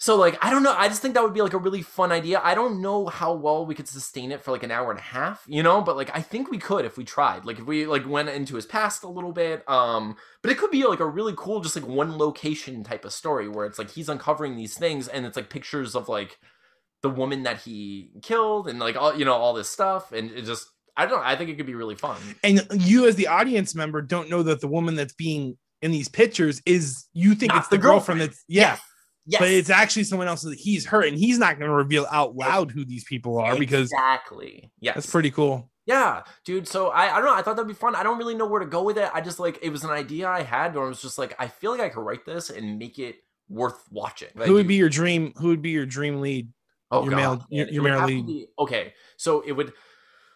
so 0.00 0.16
like 0.16 0.36
i 0.42 0.50
don't 0.50 0.62
know 0.64 0.74
i 0.76 0.88
just 0.88 1.00
think 1.02 1.14
that 1.14 1.22
would 1.22 1.34
be 1.34 1.42
like 1.42 1.52
a 1.52 1.58
really 1.58 1.82
fun 1.82 2.10
idea. 2.10 2.40
I 2.42 2.54
don't 2.56 2.80
know 2.82 3.06
how 3.06 3.32
well 3.34 3.64
we 3.66 3.74
could 3.76 3.86
sustain 3.86 4.32
it 4.32 4.40
for 4.42 4.50
like 4.50 4.64
an 4.64 4.70
hour 4.72 4.90
and 4.90 4.98
a 4.98 5.02
half 5.02 5.44
you 5.46 5.62
know? 5.62 5.80
But 5.82 5.96
like 5.96 6.10
i 6.16 6.20
think 6.22 6.50
we 6.50 6.58
could 6.58 6.84
if 6.84 6.96
we 6.96 7.04
tried. 7.04 7.44
Like 7.44 7.58
if 7.60 7.66
we 7.66 7.86
like 7.86 8.08
went 8.08 8.28
into 8.30 8.56
his 8.56 8.66
past 8.66 9.04
a 9.04 9.08
little 9.08 9.32
bit 9.32 9.62
um 9.68 10.16
but 10.42 10.50
it 10.50 10.58
could 10.58 10.70
be 10.72 10.84
like 10.84 11.00
a 11.00 11.06
really 11.06 11.34
cool 11.36 11.60
just 11.60 11.76
like 11.76 11.86
one 11.86 12.18
location 12.18 12.82
type 12.82 13.04
of 13.04 13.12
story 13.12 13.48
where 13.48 13.66
it's 13.66 13.78
like 13.78 13.90
he's 13.90 14.08
uncovering 14.08 14.56
these 14.56 14.74
things 14.76 15.06
and 15.06 15.24
it's 15.26 15.36
like 15.36 15.50
pictures 15.50 15.94
of 15.94 16.08
like 16.08 16.38
the 17.02 17.10
woman 17.10 17.42
that 17.44 17.60
he 17.60 18.10
killed 18.22 18.68
and 18.68 18.78
like 18.78 18.96
all 18.96 19.14
you 19.16 19.24
know 19.24 19.34
all 19.34 19.54
this 19.54 19.68
stuff. 19.70 20.12
And 20.12 20.30
it 20.32 20.44
just 20.44 20.66
i 20.96 21.06
don't 21.06 21.18
know 21.20 21.24
i 21.24 21.36
think 21.36 21.50
it 21.50 21.56
could 21.56 21.66
be 21.66 21.74
really 21.74 21.94
fun. 21.94 22.16
And 22.42 22.66
you, 22.72 23.06
as 23.06 23.16
the 23.16 23.28
audience 23.28 23.74
member, 23.74 24.02
don't 24.02 24.28
know 24.30 24.42
that 24.42 24.60
the 24.60 24.68
woman 24.68 24.94
that's 24.96 25.14
being 25.14 25.56
in 25.82 25.90
these 25.92 26.08
pictures 26.08 26.60
is 26.66 27.06
you 27.12 27.34
think 27.34 27.52
Not 27.52 27.58
it's 27.60 27.68
the, 27.68 27.76
the 27.76 27.82
girlfriend, 27.82 28.20
girlfriend. 28.20 28.32
that's 28.32 28.44
yeah, 28.48 28.72
yes 28.72 28.80
but 29.38 29.48
it's 29.48 29.70
actually 29.70 30.04
someone 30.04 30.28
else 30.28 30.42
that 30.42 30.58
he's 30.58 30.84
hurt, 30.84 31.06
and 31.06 31.16
he's 31.16 31.38
not 31.38 31.58
going 31.58 31.68
to 31.70 31.74
reveal 31.74 32.06
out 32.10 32.34
loud 32.36 32.70
who 32.70 32.84
these 32.84 33.04
people 33.04 33.38
are 33.38 33.56
because 33.56 33.90
exactly 33.92 34.70
Yeah, 34.80 34.92
that's 34.94 35.10
pretty 35.10 35.30
cool. 35.30 35.70
Yeah, 35.86 36.22
dude. 36.44 36.68
So 36.68 36.88
I, 36.88 37.14
I 37.14 37.16
don't 37.16 37.24
know. 37.26 37.34
I 37.34 37.42
thought 37.42 37.56
that'd 37.56 37.66
be 37.68 37.74
fun. 37.74 37.96
I 37.96 38.02
don't 38.02 38.18
really 38.18 38.34
know 38.34 38.46
where 38.46 38.60
to 38.60 38.66
go 38.66 38.82
with 38.82 38.98
it. 38.98 39.10
I 39.12 39.20
just 39.20 39.40
like 39.40 39.58
it 39.62 39.70
was 39.70 39.82
an 39.84 39.90
idea 39.90 40.28
I 40.28 40.42
had 40.42 40.74
where 40.74 40.84
I 40.84 40.88
was 40.88 41.02
just 41.02 41.18
like, 41.18 41.34
I 41.38 41.48
feel 41.48 41.70
like 41.72 41.80
I 41.80 41.88
could 41.88 42.02
write 42.02 42.24
this 42.24 42.50
and 42.50 42.78
make 42.78 42.98
it 42.98 43.16
worth 43.48 43.82
watching. 43.90 44.28
Like, 44.36 44.46
who 44.46 44.54
would 44.54 44.68
be 44.68 44.76
your 44.76 44.88
dream? 44.88 45.32
Who 45.38 45.48
would 45.48 45.62
be 45.62 45.70
your 45.70 45.86
dream 45.86 46.20
lead? 46.20 46.48
oh, 46.92 47.02
your 47.02 47.10
God, 47.10 47.16
male- 47.16 47.36
man, 47.36 47.46
your- 47.50 47.68
your 47.68 47.82
male 47.82 48.04
lead? 48.06 48.26
be- 48.26 48.46
okay, 48.58 48.94
so 49.16 49.40
it 49.42 49.52
would. 49.52 49.72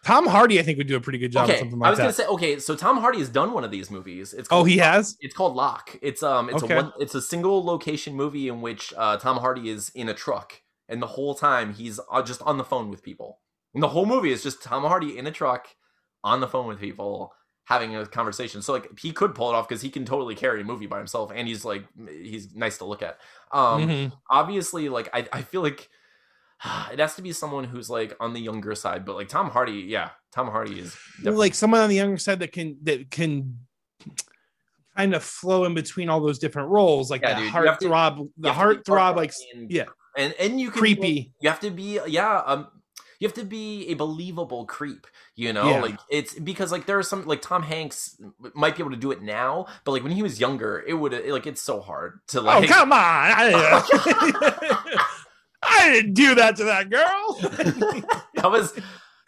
Tom 0.05 0.27
Hardy, 0.27 0.59
I 0.59 0.63
think, 0.63 0.77
would 0.77 0.85
do 0.85 0.95
a 0.95 1.01
pretty 1.01 1.17
good 1.17 1.31
job. 1.31 1.49
Okay, 1.49 1.57
something 1.57 1.81
I 1.83 1.89
was 1.89 1.97
gonna 1.97 2.13
say 2.13 2.27
okay. 2.27 2.59
So 2.59 2.75
Tom 2.75 2.97
Hardy 2.97 3.17
has 3.17 3.27
done 3.27 3.53
one 3.53 3.63
of 3.63 3.71
these 3.71 3.89
movies. 3.89 4.33
It's 4.33 4.47
oh, 4.51 4.57
called 4.57 4.69
he 4.69 4.77
has. 4.77 5.17
It's 5.19 5.33
called 5.33 5.55
Locke. 5.55 5.97
It's 6.03 6.21
um 6.21 6.47
it's 6.49 6.61
Okay. 6.61 6.75
a 6.75 6.77
one 6.77 6.93
it's 6.99 7.15
a 7.15 7.21
single 7.21 7.65
location 7.65 8.13
movie 8.13 8.47
in 8.47 8.61
which 8.61 8.93
uh, 8.95 9.17
Tom 9.17 9.37
Hardy 9.37 9.69
is 9.69 9.89
in 9.95 10.07
a 10.09 10.13
truck 10.13 10.61
and 10.89 11.01
the 11.01 11.07
whole 11.07 11.33
time 11.33 11.73
he's 11.73 11.99
uh, 12.11 12.21
just 12.21 12.43
on 12.43 12.57
the 12.57 12.63
phone 12.63 12.91
with 12.91 13.01
people. 13.01 13.39
And 13.73 13.81
the 13.81 13.87
whole 13.87 14.05
movie 14.05 14.31
is 14.31 14.43
just 14.43 14.61
Tom 14.61 14.83
Hardy 14.83 15.17
in 15.17 15.25
a 15.25 15.31
truck 15.31 15.67
on 16.23 16.39
the 16.39 16.47
phone 16.47 16.67
with 16.67 16.79
people 16.79 17.33
having 17.63 17.95
a 17.95 18.05
conversation. 18.05 18.61
So 18.61 18.73
like 18.73 18.99
he 18.99 19.11
could 19.11 19.33
pull 19.33 19.49
it 19.49 19.55
off 19.55 19.67
because 19.67 19.81
he 19.81 19.89
can 19.89 20.05
totally 20.05 20.35
carry 20.35 20.61
a 20.61 20.63
movie 20.63 20.85
by 20.85 20.99
himself 20.99 21.31
and 21.33 21.47
he's 21.47 21.65
like 21.65 21.83
he's 22.07 22.53
nice 22.53 22.77
to 22.77 22.85
look 22.85 23.01
at. 23.01 23.17
Um 23.51 23.87
Mhm. 23.87 24.11
obviously 24.29 24.87
like 24.87 25.09
I 25.13 25.27
I 25.33 25.41
feel 25.41 25.63
like 25.63 25.89
it 26.91 26.99
has 26.99 27.15
to 27.15 27.21
be 27.21 27.31
someone 27.31 27.63
who's 27.65 27.89
like 27.89 28.15
on 28.19 28.33
the 28.33 28.39
younger 28.39 28.75
side, 28.75 29.05
but 29.05 29.15
like 29.15 29.29
Tom 29.29 29.49
Hardy, 29.49 29.85
yeah, 29.87 30.09
Tom 30.31 30.47
Hardy 30.49 30.79
is 30.79 30.95
definitely- 31.17 31.39
like 31.39 31.55
someone 31.55 31.81
on 31.81 31.89
the 31.89 31.95
younger 31.95 32.17
side 32.17 32.39
that 32.39 32.51
can 32.51 32.77
that 32.83 33.09
can 33.11 33.59
kind 34.95 35.13
of 35.13 35.23
flow 35.23 35.65
in 35.65 35.73
between 35.73 36.09
all 36.09 36.21
those 36.21 36.39
different 36.39 36.69
roles, 36.69 37.11
like 37.11 37.21
Yeah, 37.21 37.39
the 37.39 37.49
heart 37.49 37.79
throb, 37.81 38.27
the 38.37 38.53
heart 38.53 38.85
throb, 38.85 39.17
like 39.17 39.33
and- 39.53 39.69
yeah, 39.69 39.85
and 40.17 40.33
and 40.39 40.59
you 40.59 40.71
can 40.71 40.79
creepy. 40.79 41.33
you 41.41 41.49
have 41.49 41.59
to 41.59 41.69
be 41.71 41.99
yeah 42.07 42.37
um 42.45 42.67
you 43.19 43.27
have 43.27 43.35
to 43.35 43.43
be 43.45 43.87
a 43.87 43.93
believable 43.93 44.65
creep 44.65 45.07
you 45.35 45.51
know 45.53 45.69
Yeah. 45.69 45.81
like 45.81 45.99
it's 46.09 46.37
because 46.39 46.71
like 46.71 46.85
there 46.85 46.97
are 46.99 47.03
some 47.03 47.25
like 47.25 47.41
tom 47.41 47.63
hanks 47.63 48.21
might 48.53 48.75
be 48.75 48.81
able 48.83 48.91
to 48.91 48.97
do 48.97 49.11
it 49.11 49.21
now 49.21 49.67
but 49.85 49.91
like 49.93 50.03
when 50.03 50.11
he 50.11 50.21
was 50.21 50.39
younger 50.39 50.83
it 50.85 50.93
would 50.93 51.13
like 51.27 51.47
it's 51.47 51.61
so 51.61 51.79
hard 51.81 52.19
to 52.27 52.41
like 52.41 52.57
Oh 52.57 52.59
like 52.59 52.69
come 52.69 52.91
on! 52.91 53.83
I, 55.85 55.93
didn't 55.93 56.13
do 56.13 56.35
that 56.35 56.55
to 56.57 56.63
that 56.65 56.89
girl. 56.89 57.37
that 58.35 58.51
was 58.51 58.73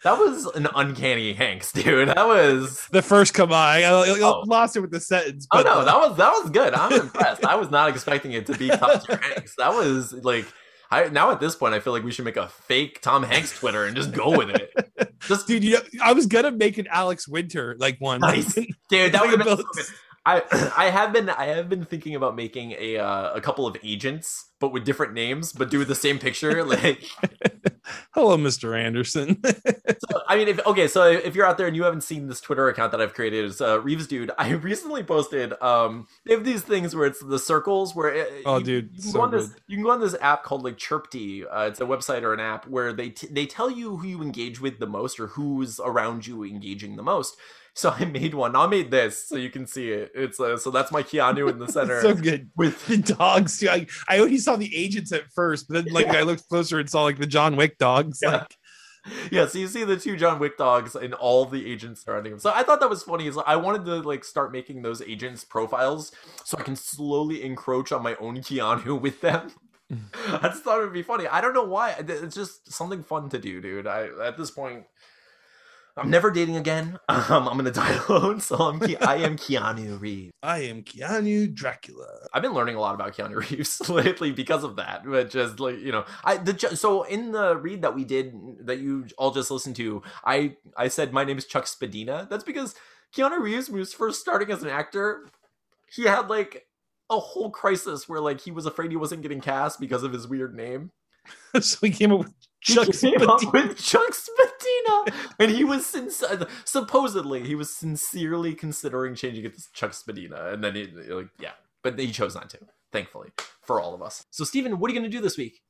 that 0.04 0.16
was 0.18 0.46
an 0.54 0.68
uncanny 0.76 1.32
hanks 1.32 1.72
dude 1.72 2.08
that 2.08 2.26
was 2.26 2.86
the 2.92 3.02
first 3.02 3.34
come 3.34 3.50
on, 3.50 3.56
I, 3.56 3.82
I- 3.82 4.20
Oh. 4.20 4.44
lost 4.46 4.76
it 4.76 4.80
with 4.80 4.92
the 4.92 5.00
sentence. 5.00 5.46
oh 5.52 5.62
no 5.62 5.72
uh, 5.80 5.84
that 5.84 5.96
was 5.96 6.16
that 6.18 6.30
was 6.30 6.50
good 6.50 6.72
i'm 6.74 6.92
impressed 6.92 7.44
i 7.44 7.56
was 7.56 7.68
not 7.70 7.88
expecting 7.90 8.30
it 8.32 8.46
to 8.46 8.56
be 8.56 8.68
tom 8.68 9.00
hanks 9.08 9.56
that 9.56 9.74
was 9.74 10.12
like 10.12 10.46
I, 10.90 11.08
now 11.10 11.30
at 11.32 11.38
this 11.38 11.54
point, 11.54 11.74
I 11.74 11.80
feel 11.80 11.92
like 11.92 12.02
we 12.02 12.10
should 12.12 12.24
make 12.24 12.38
a 12.38 12.48
fake 12.48 13.02
Tom 13.02 13.22
Hanks 13.22 13.52
Twitter 13.58 13.84
and 13.84 13.94
just 13.94 14.10
go 14.10 14.34
with 14.34 14.48
it. 14.48 14.72
Just 15.26 15.46
dude, 15.46 15.62
you 15.62 15.72
know, 15.72 15.80
I 16.02 16.14
was 16.14 16.24
gonna 16.24 16.50
make 16.50 16.78
an 16.78 16.86
Alex 16.90 17.28
Winter 17.28 17.76
like 17.78 17.96
one. 17.98 18.20
Nice. 18.20 18.54
Dude, 18.88 19.12
that 19.12 19.20
would 19.20 19.38
have 19.38 19.58
been 19.58 19.66
so 19.74 19.82
I 20.24 20.42
I 20.78 20.88
have 20.88 21.12
been 21.12 21.28
I 21.28 21.44
have 21.46 21.68
been 21.68 21.84
thinking 21.84 22.14
about 22.14 22.36
making 22.36 22.72
a 22.78 22.96
uh, 22.96 23.34
a 23.34 23.40
couple 23.42 23.66
of 23.66 23.76
agents, 23.82 24.46
but 24.60 24.72
with 24.72 24.84
different 24.84 25.14
names, 25.14 25.52
but 25.52 25.70
do 25.70 25.84
the 25.84 25.94
same 25.94 26.18
picture. 26.18 26.64
Like, 26.68 27.02
Hello, 28.12 28.36
Mr. 28.36 28.78
Anderson. 28.78 29.40
so, 29.44 30.22
I 30.28 30.36
mean, 30.36 30.48
if 30.48 30.66
okay, 30.66 30.88
so 30.88 31.04
if 31.04 31.34
you're 31.34 31.46
out 31.46 31.56
there 31.56 31.66
and 31.66 31.74
you 31.74 31.84
haven't 31.84 32.02
seen 32.02 32.26
this 32.26 32.40
Twitter 32.40 32.68
account 32.68 32.92
that 32.92 33.00
I've 33.00 33.14
created, 33.14 33.46
it's 33.46 33.60
uh, 33.60 33.80
Reeves 33.80 34.06
Dude. 34.06 34.30
I 34.36 34.50
recently 34.52 35.02
posted. 35.02 35.54
Um, 35.62 36.06
they 36.24 36.34
have 36.34 36.44
these 36.44 36.62
things 36.62 36.94
where 36.94 37.06
it's 37.06 37.22
the 37.22 37.38
circles 37.38 37.94
where. 37.94 38.12
It, 38.12 38.42
Oh, 38.44 38.58
you, 38.58 38.64
dude, 38.64 38.90
you 38.92 39.02
can 39.02 39.10
so 39.10 39.18
go 39.18 39.24
on 39.24 39.30
this. 39.30 39.50
You 39.66 39.76
can 39.76 39.84
go 39.84 39.90
on 39.90 40.00
this 40.00 40.16
app 40.20 40.42
called 40.42 40.64
like 40.64 40.76
Chirpty. 40.76 41.44
Uh, 41.50 41.68
it's 41.68 41.80
a 41.80 41.84
website 41.84 42.22
or 42.22 42.34
an 42.34 42.40
app 42.40 42.66
where 42.66 42.92
they 42.92 43.10
t- 43.10 43.28
they 43.30 43.46
tell 43.46 43.70
you 43.70 43.96
who 43.96 44.06
you 44.06 44.22
engage 44.22 44.60
with 44.60 44.78
the 44.78 44.86
most 44.86 45.18
or 45.18 45.28
who's 45.28 45.80
around 45.80 46.26
you 46.26 46.44
engaging 46.44 46.96
the 46.96 47.02
most. 47.02 47.36
So 47.78 47.90
I 47.96 48.06
made 48.06 48.34
one. 48.34 48.56
I 48.56 48.66
made 48.66 48.90
this 48.90 49.28
so 49.28 49.36
you 49.36 49.50
can 49.50 49.64
see 49.64 49.90
it. 49.90 50.10
It's 50.12 50.40
uh, 50.40 50.56
so 50.56 50.72
that's 50.72 50.90
my 50.90 51.00
Keanu 51.00 51.48
in 51.48 51.60
the 51.60 51.68
center 51.72 52.00
so 52.00 52.12
good. 52.12 52.50
with 52.56 52.84
The 52.88 52.98
dogs 52.98 53.60
too. 53.60 53.68
I, 53.68 53.86
I 54.08 54.18
only 54.18 54.38
saw 54.38 54.56
the 54.56 54.76
agents 54.76 55.12
at 55.12 55.30
first, 55.30 55.68
but 55.68 55.84
then 55.84 55.94
like 55.94 56.08
I 56.08 56.22
looked 56.22 56.48
closer 56.48 56.80
and 56.80 56.90
saw 56.90 57.04
like 57.04 57.18
the 57.18 57.26
John 57.26 57.54
Wick 57.54 57.78
dogs. 57.78 58.18
Yeah. 58.20 58.30
Like 58.30 58.56
yeah. 59.30 59.46
So 59.46 59.60
you 59.60 59.68
see 59.68 59.84
the 59.84 59.96
two 59.96 60.16
John 60.16 60.40
Wick 60.40 60.58
dogs 60.58 60.96
and 60.96 61.14
all 61.14 61.44
the 61.44 61.70
agents 61.70 62.04
surrounding 62.04 62.32
him. 62.32 62.40
So 62.40 62.50
I 62.52 62.64
thought 62.64 62.80
that 62.80 62.90
was 62.90 63.04
funny. 63.04 63.28
Is 63.28 63.36
like, 63.36 63.46
I 63.46 63.54
wanted 63.54 63.84
to 63.84 64.00
like 64.00 64.24
start 64.24 64.50
making 64.50 64.82
those 64.82 65.00
agents 65.00 65.44
profiles 65.44 66.10
so 66.44 66.58
I 66.58 66.62
can 66.62 66.74
slowly 66.74 67.44
encroach 67.44 67.92
on 67.92 68.02
my 68.02 68.16
own 68.16 68.38
Keanu 68.38 69.00
with 69.00 69.20
them. 69.20 69.52
I 70.26 70.48
just 70.48 70.64
thought 70.64 70.80
it 70.80 70.82
would 70.84 70.92
be 70.92 71.04
funny. 71.04 71.28
I 71.28 71.40
don't 71.40 71.54
know 71.54 71.62
why. 71.62 71.94
It's 71.96 72.34
just 72.34 72.72
something 72.72 73.04
fun 73.04 73.28
to 73.28 73.38
do, 73.38 73.60
dude. 73.60 73.86
I 73.86 74.08
at 74.20 74.36
this 74.36 74.50
point. 74.50 74.82
I'm 75.98 76.10
never 76.10 76.30
dating 76.30 76.56
again. 76.56 76.98
Um, 77.08 77.48
I'm 77.48 77.56
gonna 77.56 77.70
die 77.70 77.98
alone. 78.08 78.40
So 78.40 78.56
I'm 78.56 78.80
Ke- 78.80 79.02
I 79.02 79.16
am 79.16 79.36
Keanu 79.36 80.00
Reeves. 80.00 80.32
I 80.42 80.60
am 80.60 80.82
Keanu 80.82 81.52
Dracula. 81.52 82.28
I've 82.32 82.42
been 82.42 82.52
learning 82.54 82.76
a 82.76 82.80
lot 82.80 82.94
about 82.94 83.14
Keanu 83.14 83.50
Reeves 83.50 83.86
lately 83.88 84.30
because 84.32 84.64
of 84.64 84.76
that. 84.76 85.02
But 85.04 85.30
just 85.30 85.60
like 85.60 85.78
you 85.80 85.92
know, 85.92 86.04
I 86.24 86.36
the 86.38 86.56
so 86.76 87.02
in 87.02 87.32
the 87.32 87.56
read 87.56 87.82
that 87.82 87.94
we 87.94 88.04
did 88.04 88.34
that 88.66 88.78
you 88.78 89.06
all 89.18 89.30
just 89.30 89.50
listened 89.50 89.76
to, 89.76 90.02
I 90.24 90.56
I 90.76 90.88
said 90.88 91.12
my 91.12 91.24
name 91.24 91.38
is 91.38 91.44
Chuck 91.46 91.66
Spadina. 91.66 92.26
That's 92.30 92.44
because 92.44 92.74
Keanu 93.14 93.40
Reeves, 93.40 93.68
when 93.68 93.76
he 93.76 93.80
was 93.80 93.92
first 93.92 94.20
starting 94.20 94.50
as 94.50 94.62
an 94.62 94.68
actor, 94.70 95.28
he 95.90 96.04
had 96.04 96.28
like 96.30 96.66
a 97.10 97.18
whole 97.18 97.50
crisis 97.50 98.08
where 98.08 98.20
like 98.20 98.40
he 98.40 98.50
was 98.50 98.66
afraid 98.66 98.90
he 98.90 98.96
wasn't 98.96 99.22
getting 99.22 99.40
cast 99.40 99.80
because 99.80 100.02
of 100.02 100.12
his 100.12 100.28
weird 100.28 100.54
name. 100.54 100.90
so 101.60 101.78
he 101.82 101.90
came 101.90 102.12
up 102.12 102.20
with 102.20 102.34
Chuck 102.60 102.86
he 102.86 102.92
Spadina. 102.92 103.36
with 103.52 103.78
Chuck 103.78 104.12
Spadina, 104.12 105.16
and 105.38 105.50
he 105.50 105.64
was 105.64 105.86
sinc- 105.86 106.10
uh, 106.28 106.44
supposedly 106.64 107.42
he 107.44 107.54
was 107.54 107.74
sincerely 107.74 108.54
considering 108.54 109.14
changing 109.14 109.44
it 109.44 109.56
to 109.56 109.62
Chuck 109.72 109.94
Spadina, 109.94 110.50
and 110.52 110.62
then 110.64 110.74
he 110.74 110.86
like 110.86 111.28
yeah, 111.38 111.52
but 111.82 111.98
he 111.98 112.10
chose 112.10 112.34
not 112.34 112.50
to. 112.50 112.58
Thankfully 112.92 113.30
for 113.62 113.80
all 113.80 113.94
of 113.94 114.02
us. 114.02 114.24
So 114.30 114.44
Steven, 114.44 114.78
what 114.78 114.90
are 114.90 114.94
you 114.94 115.00
gonna 115.00 115.10
do 115.10 115.20
this 115.20 115.36
week? 115.36 115.60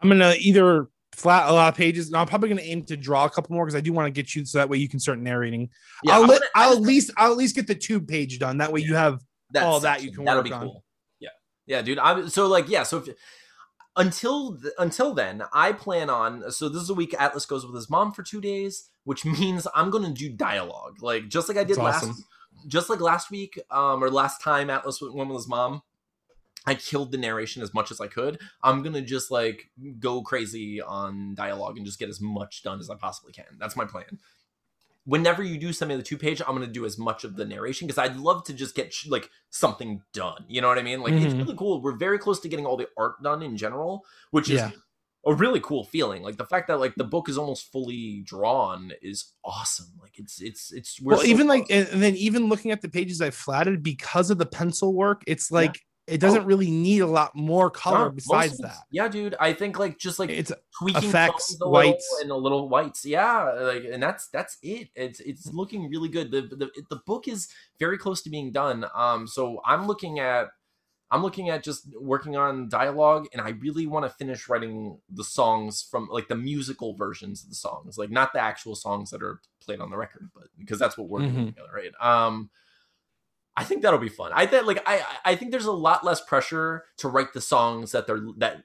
I'm 0.00 0.08
gonna 0.08 0.34
either 0.38 0.88
flat 1.14 1.48
a 1.48 1.52
lot 1.52 1.68
of 1.68 1.76
pages. 1.76 2.06
And 2.06 2.16
I'm 2.16 2.26
probably 2.28 2.48
gonna 2.48 2.60
aim 2.62 2.84
to 2.84 2.96
draw 2.96 3.24
a 3.24 3.30
couple 3.30 3.54
more 3.56 3.64
because 3.66 3.74
I 3.74 3.80
do 3.80 3.92
want 3.92 4.06
to 4.06 4.10
get 4.10 4.34
you 4.36 4.44
so 4.44 4.58
that 4.58 4.68
way 4.68 4.78
you 4.78 4.88
can 4.88 5.00
start 5.00 5.18
narrating. 5.18 5.68
I'll 6.08 6.22
I'm 6.22 6.28
let, 6.28 6.40
gonna- 6.40 6.50
I 6.54 6.64
I'll 6.66 6.72
at 6.74 6.80
least 6.82 7.10
I'll 7.16 7.32
at 7.32 7.36
least 7.36 7.56
get 7.56 7.66
the 7.66 7.74
tube 7.74 8.06
page 8.06 8.38
done. 8.38 8.58
That 8.58 8.72
way 8.72 8.80
you 8.80 8.94
have 8.94 9.20
all 9.60 9.80
that 9.80 10.02
you 10.02 10.12
can 10.12 10.24
That'll 10.24 10.38
work 10.40 10.46
be 10.46 10.52
on. 10.52 10.62
cool. 10.62 10.84
Yeah, 11.18 11.30
yeah, 11.66 11.82
dude. 11.82 11.98
I'm 11.98 12.28
so 12.28 12.46
like 12.46 12.68
yeah. 12.68 12.84
So 12.84 12.98
if, 12.98 13.08
until 13.98 14.56
th- 14.56 14.72
until 14.78 15.12
then, 15.12 15.42
I 15.52 15.72
plan 15.72 16.08
on. 16.08 16.50
So 16.50 16.68
this 16.68 16.80
is 16.80 16.88
a 16.88 16.94
week 16.94 17.14
Atlas 17.18 17.44
goes 17.44 17.66
with 17.66 17.74
his 17.74 17.90
mom 17.90 18.12
for 18.12 18.22
two 18.22 18.40
days, 18.40 18.88
which 19.04 19.24
means 19.26 19.66
I'm 19.74 19.90
gonna 19.90 20.12
do 20.12 20.30
dialogue, 20.30 21.02
like 21.02 21.28
just 21.28 21.48
like 21.48 21.58
I 21.58 21.64
did 21.64 21.76
That's 21.76 21.78
last, 21.78 22.04
awesome. 22.04 22.24
just 22.66 22.88
like 22.88 23.00
last 23.00 23.30
week, 23.30 23.58
um, 23.70 24.02
or 24.02 24.10
last 24.10 24.40
time 24.40 24.70
Atlas 24.70 25.02
went 25.02 25.28
with 25.28 25.36
his 25.36 25.48
mom. 25.48 25.82
I 26.66 26.74
killed 26.74 27.12
the 27.12 27.18
narration 27.18 27.62
as 27.62 27.72
much 27.72 27.90
as 27.90 28.00
I 28.00 28.08
could. 28.08 28.40
I'm 28.62 28.82
gonna 28.82 29.02
just 29.02 29.30
like 29.30 29.70
go 29.98 30.22
crazy 30.22 30.80
on 30.80 31.34
dialogue 31.34 31.76
and 31.76 31.86
just 31.86 31.98
get 31.98 32.08
as 32.08 32.20
much 32.20 32.62
done 32.62 32.80
as 32.80 32.88
I 32.90 32.94
possibly 32.94 33.32
can. 33.32 33.46
That's 33.58 33.76
my 33.76 33.84
plan. 33.84 34.18
Whenever 35.08 35.42
you 35.42 35.56
do 35.56 35.72
something 35.72 35.96
the 35.96 36.04
two 36.04 36.18
page, 36.18 36.42
I'm 36.46 36.52
gonna 36.54 36.66
do 36.66 36.84
as 36.84 36.98
much 36.98 37.24
of 37.24 37.34
the 37.34 37.46
narration 37.46 37.86
because 37.86 37.96
I'd 37.96 38.16
love 38.18 38.44
to 38.44 38.52
just 38.52 38.74
get 38.74 38.94
like 39.08 39.30
something 39.48 40.02
done. 40.12 40.44
You 40.48 40.60
know 40.60 40.68
what 40.68 40.78
I 40.78 40.82
mean? 40.82 41.00
Like 41.00 41.14
it's 41.14 41.32
Mhm. 41.32 41.38
really 41.38 41.56
cool. 41.56 41.80
We're 41.80 41.96
very 41.96 42.18
close 42.18 42.40
to 42.40 42.48
getting 42.48 42.66
all 42.66 42.76
the 42.76 42.88
art 42.98 43.22
done 43.22 43.42
in 43.42 43.56
general, 43.56 44.04
which 44.32 44.50
is 44.50 44.56
Yeah. 44.60 44.70
a 45.24 45.32
really 45.34 45.60
cool 45.60 45.84
feeling. 45.84 46.22
Like 46.22 46.36
the 46.36 46.44
fact 46.44 46.68
that 46.68 46.78
like 46.78 46.94
the 46.96 47.04
book 47.04 47.30
is 47.30 47.38
almost 47.38 47.72
fully 47.72 48.20
drawn 48.26 48.92
is 49.00 49.32
awesome. 49.44 49.92
Like 49.98 50.18
it's 50.18 50.42
it's 50.42 50.72
it's 50.72 51.00
we're 51.00 51.14
well, 51.14 51.22
so 51.22 51.26
even 51.26 51.46
like 51.46 51.68
close. 51.68 51.86
and 51.86 51.88
and 51.94 52.02
then 52.02 52.14
even 52.16 52.50
looking 52.50 52.70
at 52.70 52.82
the 52.82 52.88
pages 52.90 53.22
I 53.22 53.30
flatted 53.30 53.82
because 53.82 54.28
of 54.30 54.36
the 54.36 54.46
pencil 54.46 54.92
work, 54.92 55.22
it's 55.26 55.50
like 55.50 55.80
it 56.08 56.18
doesn't 56.20 56.42
Oh. 56.42 56.46
really 56.46 56.70
need 56.70 57.00
a 57.00 57.06
lot 57.06 57.34
more 57.36 57.70
color 57.70 58.06
No, 58.06 58.10
besides 58.10 58.58
that. 58.58 58.76
Yeah, 58.90 59.08
dude. 59.08 59.34
I 59.38 59.52
think 59.52 59.78
like 59.78 59.98
just 59.98 60.18
like 60.18 60.30
It's 60.30 60.50
tweaking 60.78 61.08
effects, 61.08 61.56
whites. 61.60 62.18
and 62.22 62.30
a 62.30 62.36
little 62.36 62.68
whites. 62.68 63.04
Yeah, 63.04 63.52
like 63.52 63.84
and 63.84 64.02
that's 64.02 64.28
that's 64.28 64.56
it. 64.62 64.88
It's 64.94 65.20
it's 65.20 65.46
looking 65.52 65.88
really 65.90 66.08
good. 66.08 66.30
The 66.30 66.42
the 66.42 66.70
the 66.90 67.00
book 67.06 67.28
is 67.28 67.48
very 67.78 67.98
close 67.98 68.22
to 68.22 68.30
being 68.30 68.50
done. 68.52 68.86
Um, 68.94 69.26
so 69.26 69.60
I'm 69.64 69.86
looking 69.86 70.18
at 70.18 70.48
I'm 71.10 71.22
looking 71.22 71.48
at 71.48 71.62
just 71.62 71.88
working 71.98 72.36
on 72.36 72.68
dialogue, 72.68 73.28
and 73.32 73.40
I 73.40 73.50
really 73.50 73.86
want 73.86 74.04
to 74.04 74.10
finish 74.10 74.46
writing 74.48 74.98
the 75.08 75.24
songs 75.24 75.82
from 75.90 76.06
like 76.10 76.28
the 76.28 76.36
musical 76.36 76.94
versions 76.94 77.42
of 77.42 77.48
the 77.48 77.54
songs, 77.54 77.96
like 77.96 78.10
not 78.10 78.34
the 78.34 78.40
actual 78.40 78.74
songs 78.74 79.10
that 79.10 79.22
are 79.22 79.40
played 79.64 79.80
on 79.80 79.90
the 79.90 79.96
record, 79.96 80.28
but 80.34 80.48
because 80.58 80.78
that's 80.78 80.98
what 80.98 81.08
we're 81.08 81.20
doing 81.20 81.32
Mhm. 81.34 81.46
together, 81.54 81.70
right? 81.74 81.92
Um. 82.00 82.50
I 83.58 83.64
think 83.64 83.82
that'll 83.82 83.98
be 83.98 84.08
fun. 84.08 84.30
I 84.34 84.46
think 84.46 84.66
like 84.66 84.82
I 84.86 85.02
I 85.24 85.34
think 85.34 85.50
there's 85.50 85.66
a 85.66 85.72
lot 85.72 86.04
less 86.04 86.20
pressure 86.20 86.84
to 86.98 87.08
write 87.08 87.32
the 87.34 87.40
songs 87.40 87.92
that 87.92 88.06
they're 88.06 88.20
that 88.38 88.64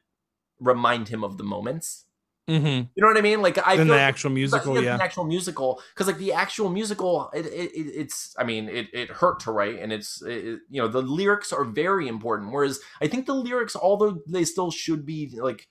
remind 0.60 1.10
him 1.10 1.24
of 1.24 1.38
the 1.38 1.44
moments. 1.44 2.06
mm-hmm. 2.50 2.66
You 2.66 3.02
know 3.02 3.08
what 3.08 3.18
I 3.18 3.22
mean? 3.22 3.42
Like 3.42 3.58
I 3.66 3.76
than 3.78 3.88
the 3.88 3.94
like- 3.96 4.02
actual 4.02 4.30
musical. 4.30 4.82
yeah, 4.82 4.98
the 4.98 5.04
actual 5.04 5.24
musical 5.24 5.82
because 5.94 6.08
like 6.08 6.18
the 6.18 6.34
actual 6.34 6.70
musical, 6.70 7.30
it, 7.34 7.46
it, 7.48 7.72
it 7.74 7.88
it's 8.02 8.36
I 8.38 8.44
mean 8.44 8.70
it 8.70 8.88
it 8.94 9.10
hurt 9.10 9.40
to 9.42 9.52
write 9.52 9.80
and 9.80 9.92
it's 9.92 10.22
it, 10.22 10.46
it- 10.46 10.60
you 10.70 10.82
know 10.82 10.88
the 10.88 11.02
lyrics 11.02 11.52
are 11.52 11.66
very 11.66 12.08
important. 12.08 12.52
Whereas 12.54 12.80
I 13.02 13.08
think 13.08 13.26
the 13.26 13.34
lyrics, 13.36 13.76
although 13.76 14.22
they 14.28 14.46
still 14.46 14.72
should 14.72 15.06
be 15.06 15.38
like 15.40 15.68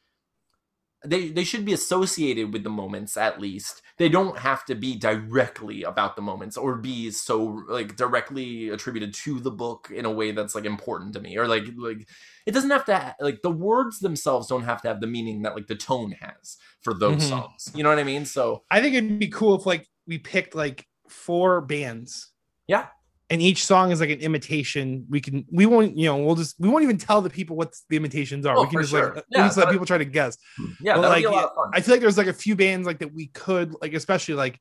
they 1.05 1.29
they 1.31 1.45
should 1.45 1.65
be 1.65 1.73
associated 1.73 2.53
with 2.53 2.63
the 2.65 2.71
moments 2.71 3.17
at 3.17 3.41
least. 3.41 3.83
They 3.99 4.09
don't 4.09 4.39
have 4.39 4.65
to 4.67 4.75
be 4.75 4.97
directly 4.97 5.83
about 5.83 6.17
the 6.17 6.23
moments 6.23 6.57
or 6.57 6.77
be 6.77 7.11
so 7.11 7.63
like 7.69 7.97
directly 7.97 8.69
attributed 8.71 9.13
to 9.15 9.41
the 9.41 9.51
book 9.51 9.91
in 9.95 10.05
a 10.05 10.11
way 10.11 10.33
that's 10.33 10.55
like 10.55 10.65
important 10.65 11.13
to 11.15 11.21
me 11.21 11.37
or 11.37 11.47
like 11.49 11.65
like 11.77 12.09
it 12.47 12.53
doesn't 12.53 12.71
have 12.71 12.85
to 12.87 12.97
ha- 12.97 13.15
like 13.21 13.43
the 13.43 13.51
words 13.51 13.99
themselves 14.01 14.47
don't 14.49 14.65
have 14.65 14.83
to 14.83 14.89
have 14.89 15.01
the 15.01 15.07
meaning 15.07 15.43
that 15.43 15.55
like 15.55 15.67
the 15.67 15.77
tone 15.77 16.13
has 16.21 16.57
for 16.81 16.95
those 16.95 17.23
Mhm. 17.25 17.29
songs. 17.29 17.71
You 17.75 17.83
know 17.83 17.89
what 17.89 17.99
I 17.99 18.05
mean? 18.05 18.25
So 18.25 18.63
I 18.71 18.81
think 18.81 18.95
it'd 18.95 19.19
be 19.19 19.29
cool 19.29 19.55
if 19.57 19.67
like 19.67 19.89
we 20.07 20.19
picked 20.19 20.55
like 20.55 20.87
four 21.09 21.61
bands. 21.61 22.31
Yeah. 22.67 22.87
And 23.33 23.41
each 23.41 23.65
song 23.65 23.91
is 23.91 24.01
like 24.01 24.11
an 24.11 24.21
imitation. 24.21 25.07
We 25.09 25.21
can 25.21 25.47
we 25.51 25.65
won't, 25.67 25.97
you 25.97 26.07
know, 26.07 26.19
we'll 26.19 26.37
just 26.37 26.55
we 26.59 26.69
won't 26.69 26.85
even 26.85 26.99
tell 26.99 27.23
the 27.23 27.31
people 27.31 27.57
what 27.57 27.75
the 27.89 27.97
imitations 27.97 28.45
are. 28.47 28.59
Oh, 28.59 28.63
we 28.63 28.69
can 28.69 28.81
just 28.81 28.93
sure. 28.93 29.15
like 29.15 29.25
Yeah, 29.31 29.47
just 29.47 29.57
let 29.57 29.71
people 29.71 29.87
try 29.87 29.99
to 29.99 30.05
guess. 30.05 30.37
yeah, 30.81 30.97
But, 30.97 31.09
like, 31.09 31.23
be 31.23 31.25
a 31.25 31.31
lot 31.31 31.45
of 31.45 31.55
fun. 31.55 31.71
I 31.73 31.81
feel 31.81 31.95
like 31.95 32.03
there's 32.03 32.19
like 32.19 32.27
a 32.27 32.33
few 32.35 32.55
bands 32.57 32.87
like 32.87 32.99
that 32.99 33.13
we 33.15 33.29
could 33.29 33.75
like, 33.81 33.95
especially 33.95 34.35
like 34.35 34.61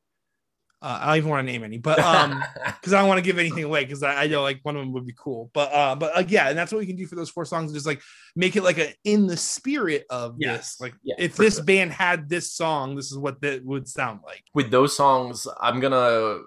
uh, 0.82 0.98
I 1.02 1.08
don't 1.08 1.18
even 1.18 1.30
want 1.30 1.46
to 1.46 1.52
name 1.52 1.64
any, 1.64 1.78
but 1.78 2.00
um 2.00 2.42
because 2.66 2.94
I 2.94 3.00
don't 3.00 3.08
want 3.08 3.20
to 3.20 3.24
give 3.24 3.38
anything 3.38 3.64
away 3.64 3.84
because 3.84 4.02
I, 4.02 4.24
I 4.24 4.28
know 4.28 4.42
like 4.42 4.60
one 4.64 4.76
of 4.76 4.82
them 4.82 4.94
would 4.94 5.06
be 5.06 5.14
cool. 5.16 5.52
But 5.54 5.72
uh, 5.74 5.96
but 5.96 6.16
like 6.16 6.32
yeah, 6.32 6.50
and 6.50 6.58
that's 6.58 6.72
what 6.72 6.80
we 6.80 6.88
can 6.88 6.96
do 6.96 7.06
for 7.06 7.16
those 7.16 7.30
four 7.30 7.46
songs. 7.46 7.74
Just 7.74 7.86
like 7.86 8.02
make 8.36 8.56
it 8.56 8.64
like 8.64 8.78
a 8.80 8.94
in 9.04 9.28
the 9.28 9.38
spirit 9.38 10.06
of 10.10 10.36
Yes. 10.40 10.78
this. 10.78 10.82
Like 10.82 10.94
Yeah, 11.04 11.16
if 11.20 11.36
this 11.36 11.56
sure. 11.56 11.66
band 11.66 11.92
had 11.92 12.30
this 12.30 12.52
song, 12.54 12.96
this 12.96 13.12
is 13.12 13.18
what 13.18 13.42
that 13.42 13.66
would 13.66 13.88
sound 13.88 14.22
like. 14.26 14.44
with 14.56 14.72
those 14.72 14.96
songs, 14.96 15.46
I'm 15.60 15.80
gonna 15.80 16.40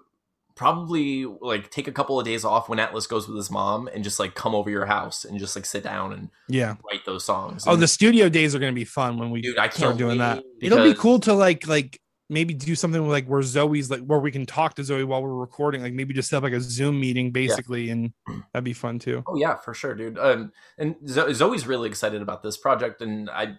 probably 0.56 1.24
like 1.24 1.70
take 1.70 1.88
a 1.88 1.92
couple 1.92 2.18
of 2.18 2.24
days 2.24 2.44
off 2.44 2.68
when 2.68 2.78
Atlas 2.78 3.06
goes 3.06 3.26
with 3.28 3.36
his 3.36 3.50
mom 3.50 3.88
and 3.92 4.04
just 4.04 4.18
like 4.20 4.34
come 4.34 4.54
over 4.54 4.70
your 4.70 4.86
house 4.86 5.24
and 5.24 5.38
just 5.38 5.56
like 5.56 5.66
sit 5.66 5.82
down 5.82 6.12
and 6.12 6.30
Yeah. 6.48 6.76
write 6.90 7.04
those 7.04 7.24
songs. 7.24 7.64
Oh, 7.66 7.72
And, 7.74 7.82
the 7.82 7.88
studio 7.88 8.28
days 8.28 8.54
are 8.54 8.58
gonna 8.58 8.72
be 8.72 8.84
fun 8.84 9.18
when 9.18 9.30
we 9.30 9.40
dude, 9.42 9.58
I 9.58 9.62
can't 9.68 9.74
start 9.74 9.96
doing 9.96 10.18
that. 10.18 10.42
It'll 10.60 10.84
be 10.84 10.94
cool 10.94 11.18
to 11.20 11.34
like 11.34 11.66
like 11.66 12.00
maybe 12.30 12.54
do 12.54 12.74
something 12.74 13.06
like 13.08 13.26
where 13.26 13.42
Zoe's 13.42 13.90
like 13.90 14.00
where 14.00 14.18
we 14.18 14.30
can 14.30 14.46
talk 14.46 14.74
to 14.74 14.84
Zoe 14.84 15.04
while 15.04 15.22
we're 15.22 15.34
recording. 15.34 15.82
Like 15.82 15.92
maybe 15.92 16.14
just 16.14 16.30
set 16.30 16.38
up 16.38 16.44
like 16.44 16.52
a 16.54 16.60
Zoom 16.60 16.98
meeting 17.00 17.32
basically, 17.32 17.90
and 17.90 18.12
that'd 18.52 18.64
be 18.64 18.72
fun 18.72 18.98
too. 18.98 19.22
Oh 19.26 19.36
yeah, 19.36 19.56
for 19.56 19.74
sure, 19.74 19.94
dude. 19.94 20.18
Um, 20.18 20.52
and 20.78 20.96
Zoe's 21.06 21.66
really 21.66 21.88
excited 21.88 22.22
about 22.22 22.42
this 22.42 22.56
project, 22.56 23.02
and 23.02 23.28
I, 23.28 23.56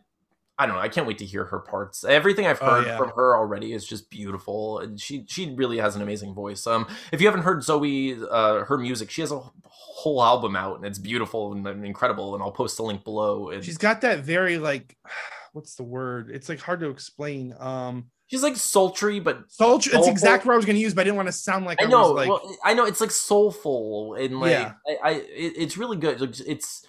I 0.57 0.65
don't 0.65 0.75
know. 0.75 0.81
I 0.81 0.87
can't 0.87 1.05
wait 1.05 1.17
to 1.17 1.25
hear 1.25 1.43
her 1.45 1.59
parts. 1.59 2.03
Everything 2.05 2.45
I've 2.47 2.61
Oh, 2.61 2.65
heard 2.65 2.87
yeah. 2.87 2.97
from 2.97 3.09
her 3.09 3.35
already 3.35 3.73
is 3.73 3.85
just 3.85 4.09
beautiful, 4.09 4.79
and 4.79 4.99
she 4.99 5.25
she 5.27 5.53
really 5.55 5.77
has 5.79 5.95
an 5.97 6.01
amazing 6.01 6.33
voice. 6.33 6.65
Um, 6.65 6.87
if 7.11 7.19
you 7.19 7.27
haven't 7.27 7.43
heard 7.43 7.61
Zoe, 7.63 8.17
uh, 8.31 8.63
her 8.63 8.77
music, 8.77 9.11
she 9.11 9.21
has 9.21 9.31
a 9.33 9.41
whole 9.67 10.23
album 10.23 10.55
out, 10.55 10.77
and 10.77 10.85
it's 10.85 10.99
beautiful 10.99 11.51
and, 11.51 11.67
and 11.67 11.85
incredible. 11.85 12.33
And 12.35 12.43
I'll 12.43 12.51
post 12.51 12.79
a 12.79 12.83
link 12.83 13.03
below. 13.03 13.49
And 13.49 13.63
She's 13.65 13.77
got 13.77 14.01
that 14.01 14.19
very 14.19 14.57
like 14.57 14.95
what's 15.53 15.75
the 15.75 15.83
word? 15.83 16.29
It's 16.33 16.47
like 16.49 16.59
hard 16.59 16.79
to 16.81 16.89
explain. 16.89 17.53
Um 17.59 18.05
she's 18.27 18.41
like 18.43 18.55
sultry, 18.55 19.19
but 19.19 19.51
sultry. 19.51 19.91
It's 19.97 20.07
exactly 20.07 20.47
what 20.47 20.53
I 20.53 20.57
was 20.57 20.65
gonna 20.65 20.79
use, 20.79 20.93
but 20.93 21.01
I 21.01 21.03
didn't 21.03 21.17
want 21.17 21.27
to 21.27 21.33
sound 21.33 21.65
like 21.65 21.81
I, 21.81 21.85
I 21.85 21.87
know. 21.87 22.13
was 22.13 22.27
like 22.27 22.29
well, 22.29 22.57
I 22.63 22.73
know 22.73 22.85
it's 22.85 23.01
like 23.01 23.11
soulful 23.11 24.15
and 24.15 24.39
like 24.39 24.51
Yeah. 24.51 24.73
I, 24.87 24.97
I 25.03 25.11
it, 25.11 25.53
it's 25.57 25.77
really 25.77 25.97
good. 25.97 26.21
It's 26.47 26.85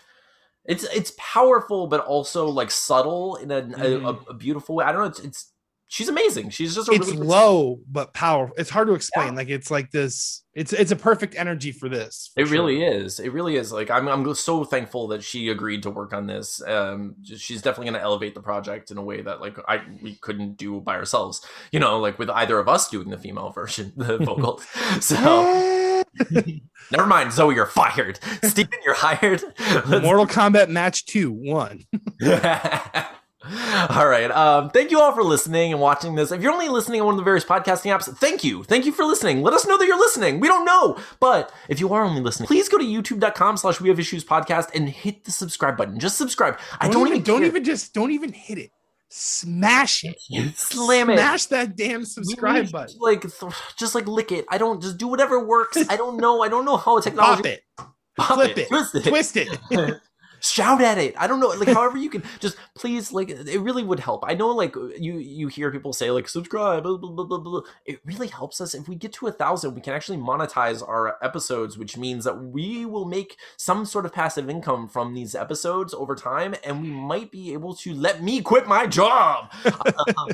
it's 0.69 0.85
it's 0.85 1.13
powerful, 1.19 1.87
but 1.87 2.01
also 2.01 2.49
like 2.49 2.71
subtle 2.71 3.37
in 3.37 3.51
a, 3.51 3.59
a, 3.59 3.61
Mhm. 3.63 4.29
a 4.31 4.35
beautiful 4.35 4.77
way. 4.77 4.85
I 4.85 4.93
don't 4.93 5.01
know. 5.03 5.07
It's 5.09 5.21
it's 5.21 5.53
she's 5.89 6.09
amazing. 6.09 6.51
She's 6.51 6.75
just 6.75 6.89
a 6.89 6.93
it's 6.93 7.07
really 7.09 7.19
low 7.27 7.79
but 7.89 8.13
powerful. 8.13 8.55
It's 8.59 8.71
hard 8.71 8.89
to 8.89 8.95
explain. 8.95 9.29
Yeah. 9.29 9.35
Like 9.35 9.49
it's 9.49 9.71
like 9.71 9.91
this. 9.93 10.43
It's 10.55 10.73
it's 10.73 10.91
a 10.91 10.97
perfect 10.97 11.35
energy 11.37 11.71
for 11.71 11.89
this. 11.89 12.31
for 12.35 12.41
It 12.41 12.51
really 12.51 12.83
is. 12.83 13.21
It 13.21 13.31
really 13.33 13.57
is. 13.57 13.71
Like 13.73 13.91
I'm 13.91 14.09
I'm 14.09 14.35
so 14.35 14.65
thankful 14.65 15.07
that 15.09 15.23
she 15.23 15.49
agreed 15.51 15.83
to 15.85 15.91
work 15.91 16.13
on 16.15 16.27
this. 16.27 16.61
Um, 16.67 17.15
she's 17.23 17.61
definitely 17.63 17.91
going 17.91 18.01
to 18.01 18.07
elevate 18.07 18.35
the 18.35 18.41
project 18.41 18.91
in 18.91 18.97
a 18.99 19.03
way 19.03 19.21
that 19.23 19.41
like 19.41 19.59
I 19.69 19.83
we 20.03 20.17
couldn't 20.17 20.57
do 20.57 20.81
by 20.81 20.97
ourselves. 20.97 21.47
You 21.73 21.79
know, 21.79 22.01
like 22.01 22.19
with 22.19 22.31
either 22.31 22.59
of 22.59 22.69
us 22.69 22.89
doing 22.89 23.11
the 23.11 23.19
female 23.19 23.51
version, 23.61 23.93
the 23.97 24.17
vocals. 24.19 24.65
so 25.01 25.17
never 26.91 27.07
mind, 27.07 27.33
Zoe, 27.33 27.55
you're 27.55 27.67
fired. 27.67 28.19
Steven, 28.43 28.79
you're 28.85 28.95
hired. 28.95 29.43
Let's 29.59 30.03
Mortal 30.03 30.27
Kombat 30.27 30.69
match 30.69 31.07
two 31.07 31.31
one. 31.33 31.85
all 33.91 34.09
right. 34.09 34.31
Um, 34.31 34.71
thank 34.71 34.91
you 34.91 35.01
all 35.01 35.13
for 35.13 35.23
listening 35.23 35.73
and 35.73 35.81
watching 35.81 36.15
this. 36.17 36.33
If 36.33 36.43
you're 36.43 36.53
only 36.53 36.69
listening 36.69 37.01
on 37.01 37.07
one 37.07 37.15
of 37.15 37.19
the 37.19 37.25
various 37.25 37.45
podcasting 37.45 37.97
apps, 37.97 38.13
thank 38.19 38.43
you. 38.43 38.65
Thank 38.65 38.87
you 38.87 38.93
for 38.93 39.05
listening. 39.05 39.43
Let 39.43 39.55
us 39.55 39.67
know 39.67 39.79
that 39.79 39.87
you're 39.87 39.99
listening. 39.99 40.41
We 40.41 40.49
don't 40.49 40.65
know. 40.65 40.99
But 41.21 41.53
if 41.69 41.79
you 41.79 41.93
are 41.93 42.03
only 42.05 42.21
listening, 42.23 42.49
please 42.49 42.69
go 42.69 42.79
to 42.79 42.85
youtube.com 42.85 43.57
slash 43.59 43.81
we 43.81 43.89
have 43.89 44.01
issues 44.01 44.25
podcast 44.25 44.71
and 44.75 44.89
hit 44.89 45.25
the 45.25 45.31
subscribe 45.31 45.77
button. 45.77 46.01
Just 46.01 46.17
subscribe. 46.19 46.59
I 46.81 46.87
Don't, 46.87 46.95
don't, 46.95 47.03
even, 47.09 47.13
even 47.19 47.25
don't 47.25 47.39
care. 47.41 47.47
even 47.49 47.65
just 47.65 47.95
don't 47.95 48.11
even 48.11 48.33
hit 48.33 48.59
it. 48.59 48.71
Smash 49.09 50.05
it. 50.05 50.17
Slam 50.57 51.11
it. 51.11 51.17
Smash 51.19 51.47
that 51.47 51.77
damn 51.77 52.05
subscribe 52.05 52.71
button. 52.71 52.97
Like, 52.99 53.23
th- 53.23 53.53
just 53.79 53.95
like 53.95 54.07
lick 54.07 54.33
it. 54.33 54.45
I 54.49 54.59
don't 54.59 54.81
just 54.83 54.99
do 54.99 55.07
whatever 55.07 55.45
works. 55.45 55.79
I 55.89 55.97
don't 55.97 56.19
know. 56.19 56.43
I 56.43 56.49
don't 56.49 56.65
know 56.65 56.77
how 56.77 57.01
technology. 57.01 57.43
Pop 57.43 57.47
it. 57.47 57.63
Pop 58.17 58.35
flip 58.35 58.57
it, 58.57 58.69
twist 58.69 58.95
it, 58.95 59.05
Twist 59.05 59.37
it. 59.37 59.49
shout 60.51 60.81
at 60.83 60.99
it. 60.99 61.15
I 61.19 61.27
don't 61.27 61.41
know. 61.41 61.49
Like, 61.49 61.69
however 61.69 61.99
you 61.99 62.11
can, 62.11 62.23
just 62.41 62.57
please. 62.75 63.13
Like, 63.13 63.31
it 63.31 63.61
really 63.61 63.83
would 63.83 64.01
help. 64.01 64.25
I 64.27 64.35
know, 64.35 64.49
like 64.49 64.75
you 64.75 65.19
you 65.19 65.49
hear 65.49 65.71
people 65.71 65.93
say 65.93 66.11
like 66.11 66.29
subscribe. 66.29 66.83
Blah, 66.83 66.97
blah, 66.99 67.25
blah, 67.25 67.39
blah. 67.39 67.61
It 67.85 68.01
really 68.05 68.29
helps 68.29 68.61
us 68.61 68.75
if 68.75 68.89
we 68.89 68.95
get 68.97 69.13
to 69.15 69.27
a 69.27 69.33
thousand. 69.33 69.75
We 69.75 69.81
can 69.81 69.95
actually 69.95 70.19
monetize 70.19 70.87
our 70.87 71.17
episodes, 71.23 71.79
which 71.79 71.97
means 71.97 72.25
that 72.25 72.37
we 72.37 72.85
will 72.85 73.05
make 73.05 73.37
some 73.57 73.85
sort 73.85 74.07
of 74.07 74.13
passive 74.13 74.49
income 74.51 74.89
from 74.89 75.15
these 75.15 75.35
episodes 75.35 75.95
over 75.95 76.15
time, 76.15 76.55
and 76.65 76.83
we 76.83 76.91
might 76.91 77.31
be 77.31 77.53
able 77.53 77.75
to 77.77 77.95
let 77.95 78.23
me 78.23 78.41
quit 78.43 78.67
my 78.67 78.87
job. 78.87 79.53
Um, 80.19 80.29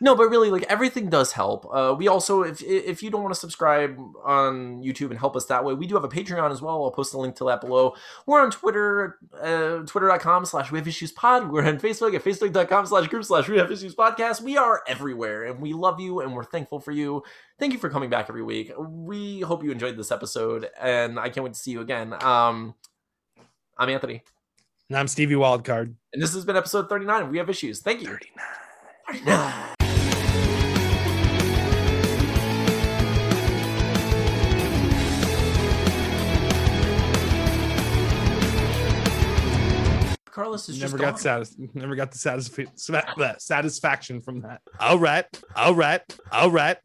no, 0.00 0.14
but 0.14 0.28
really, 0.28 0.50
like 0.50 0.64
everything 0.64 1.08
does 1.08 1.32
help. 1.32 1.66
Uh, 1.72 1.94
we 1.96 2.08
also, 2.08 2.42
if 2.42 2.62
if 2.62 3.02
you 3.02 3.10
don't 3.10 3.22
want 3.22 3.34
to 3.34 3.40
subscribe 3.40 3.98
on 4.24 4.82
YouTube 4.82 5.10
and 5.10 5.18
help 5.18 5.36
us 5.36 5.46
that 5.46 5.64
way, 5.64 5.74
we 5.74 5.86
do 5.86 5.94
have 5.94 6.04
a 6.04 6.08
Patreon 6.08 6.50
as 6.50 6.60
well. 6.60 6.84
I'll 6.84 6.90
post 6.90 7.14
a 7.14 7.18
link 7.18 7.36
to 7.36 7.44
that 7.46 7.60
below. 7.60 7.94
We're 8.26 8.40
on 8.42 8.50
Twitter, 8.50 9.18
uh, 9.40 9.78
twitter.com 9.86 10.44
slash 10.44 10.70
we 10.70 10.78
have 10.78 10.86
issues 10.88 11.12
pod. 11.12 11.50
We're 11.50 11.64
on 11.66 11.78
Facebook 11.78 12.14
at 12.14 12.22
facebook.com 12.22 12.86
slash 12.86 13.08
group 13.08 13.24
slash 13.24 13.48
we 13.48 13.58
have 13.58 13.70
issues 13.70 13.94
podcast. 13.94 14.42
We 14.42 14.56
are 14.56 14.82
everywhere 14.86 15.44
and 15.44 15.60
we 15.60 15.72
love 15.72 15.98
you 16.00 16.20
and 16.20 16.34
we're 16.34 16.44
thankful 16.44 16.78
for 16.80 16.92
you. 16.92 17.22
Thank 17.58 17.72
you 17.72 17.78
for 17.78 17.88
coming 17.88 18.10
back 18.10 18.26
every 18.28 18.42
week. 18.42 18.72
We 18.78 19.40
hope 19.40 19.64
you 19.64 19.70
enjoyed 19.70 19.96
this 19.96 20.12
episode 20.12 20.68
and 20.80 21.18
I 21.18 21.30
can't 21.30 21.44
wait 21.44 21.54
to 21.54 21.58
see 21.60 21.70
you 21.70 21.80
again. 21.80 22.12
Um, 22.22 22.74
I'm 23.78 23.88
Anthony 23.88 24.22
And 24.88 24.98
I'm 24.98 25.08
Stevie 25.08 25.34
Wildcard. 25.36 25.94
and 26.12 26.22
this 26.22 26.34
has 26.34 26.44
been 26.44 26.56
episode 26.56 26.88
39 26.88 27.22
of 27.22 27.28
We 27.30 27.38
Have 27.38 27.48
Issues. 27.50 27.80
Thank 27.80 28.02
you. 28.02 28.08
39. 28.08 28.44
39. 29.24 29.75
Carlos 40.56 40.68
is 40.68 40.80
Never 40.80 40.98
got 40.98 41.20
satis- 41.20 41.56
never 41.74 41.94
got 41.94 42.12
the 42.12 42.18
sva- 42.18 43.40
satisfaction 43.40 44.20
from 44.20 44.40
that. 44.42 44.60
All 44.80 44.98
right. 44.98 45.26
All 45.54 45.74
right. 45.74 46.02
All 46.32 46.50
right. 46.50 46.78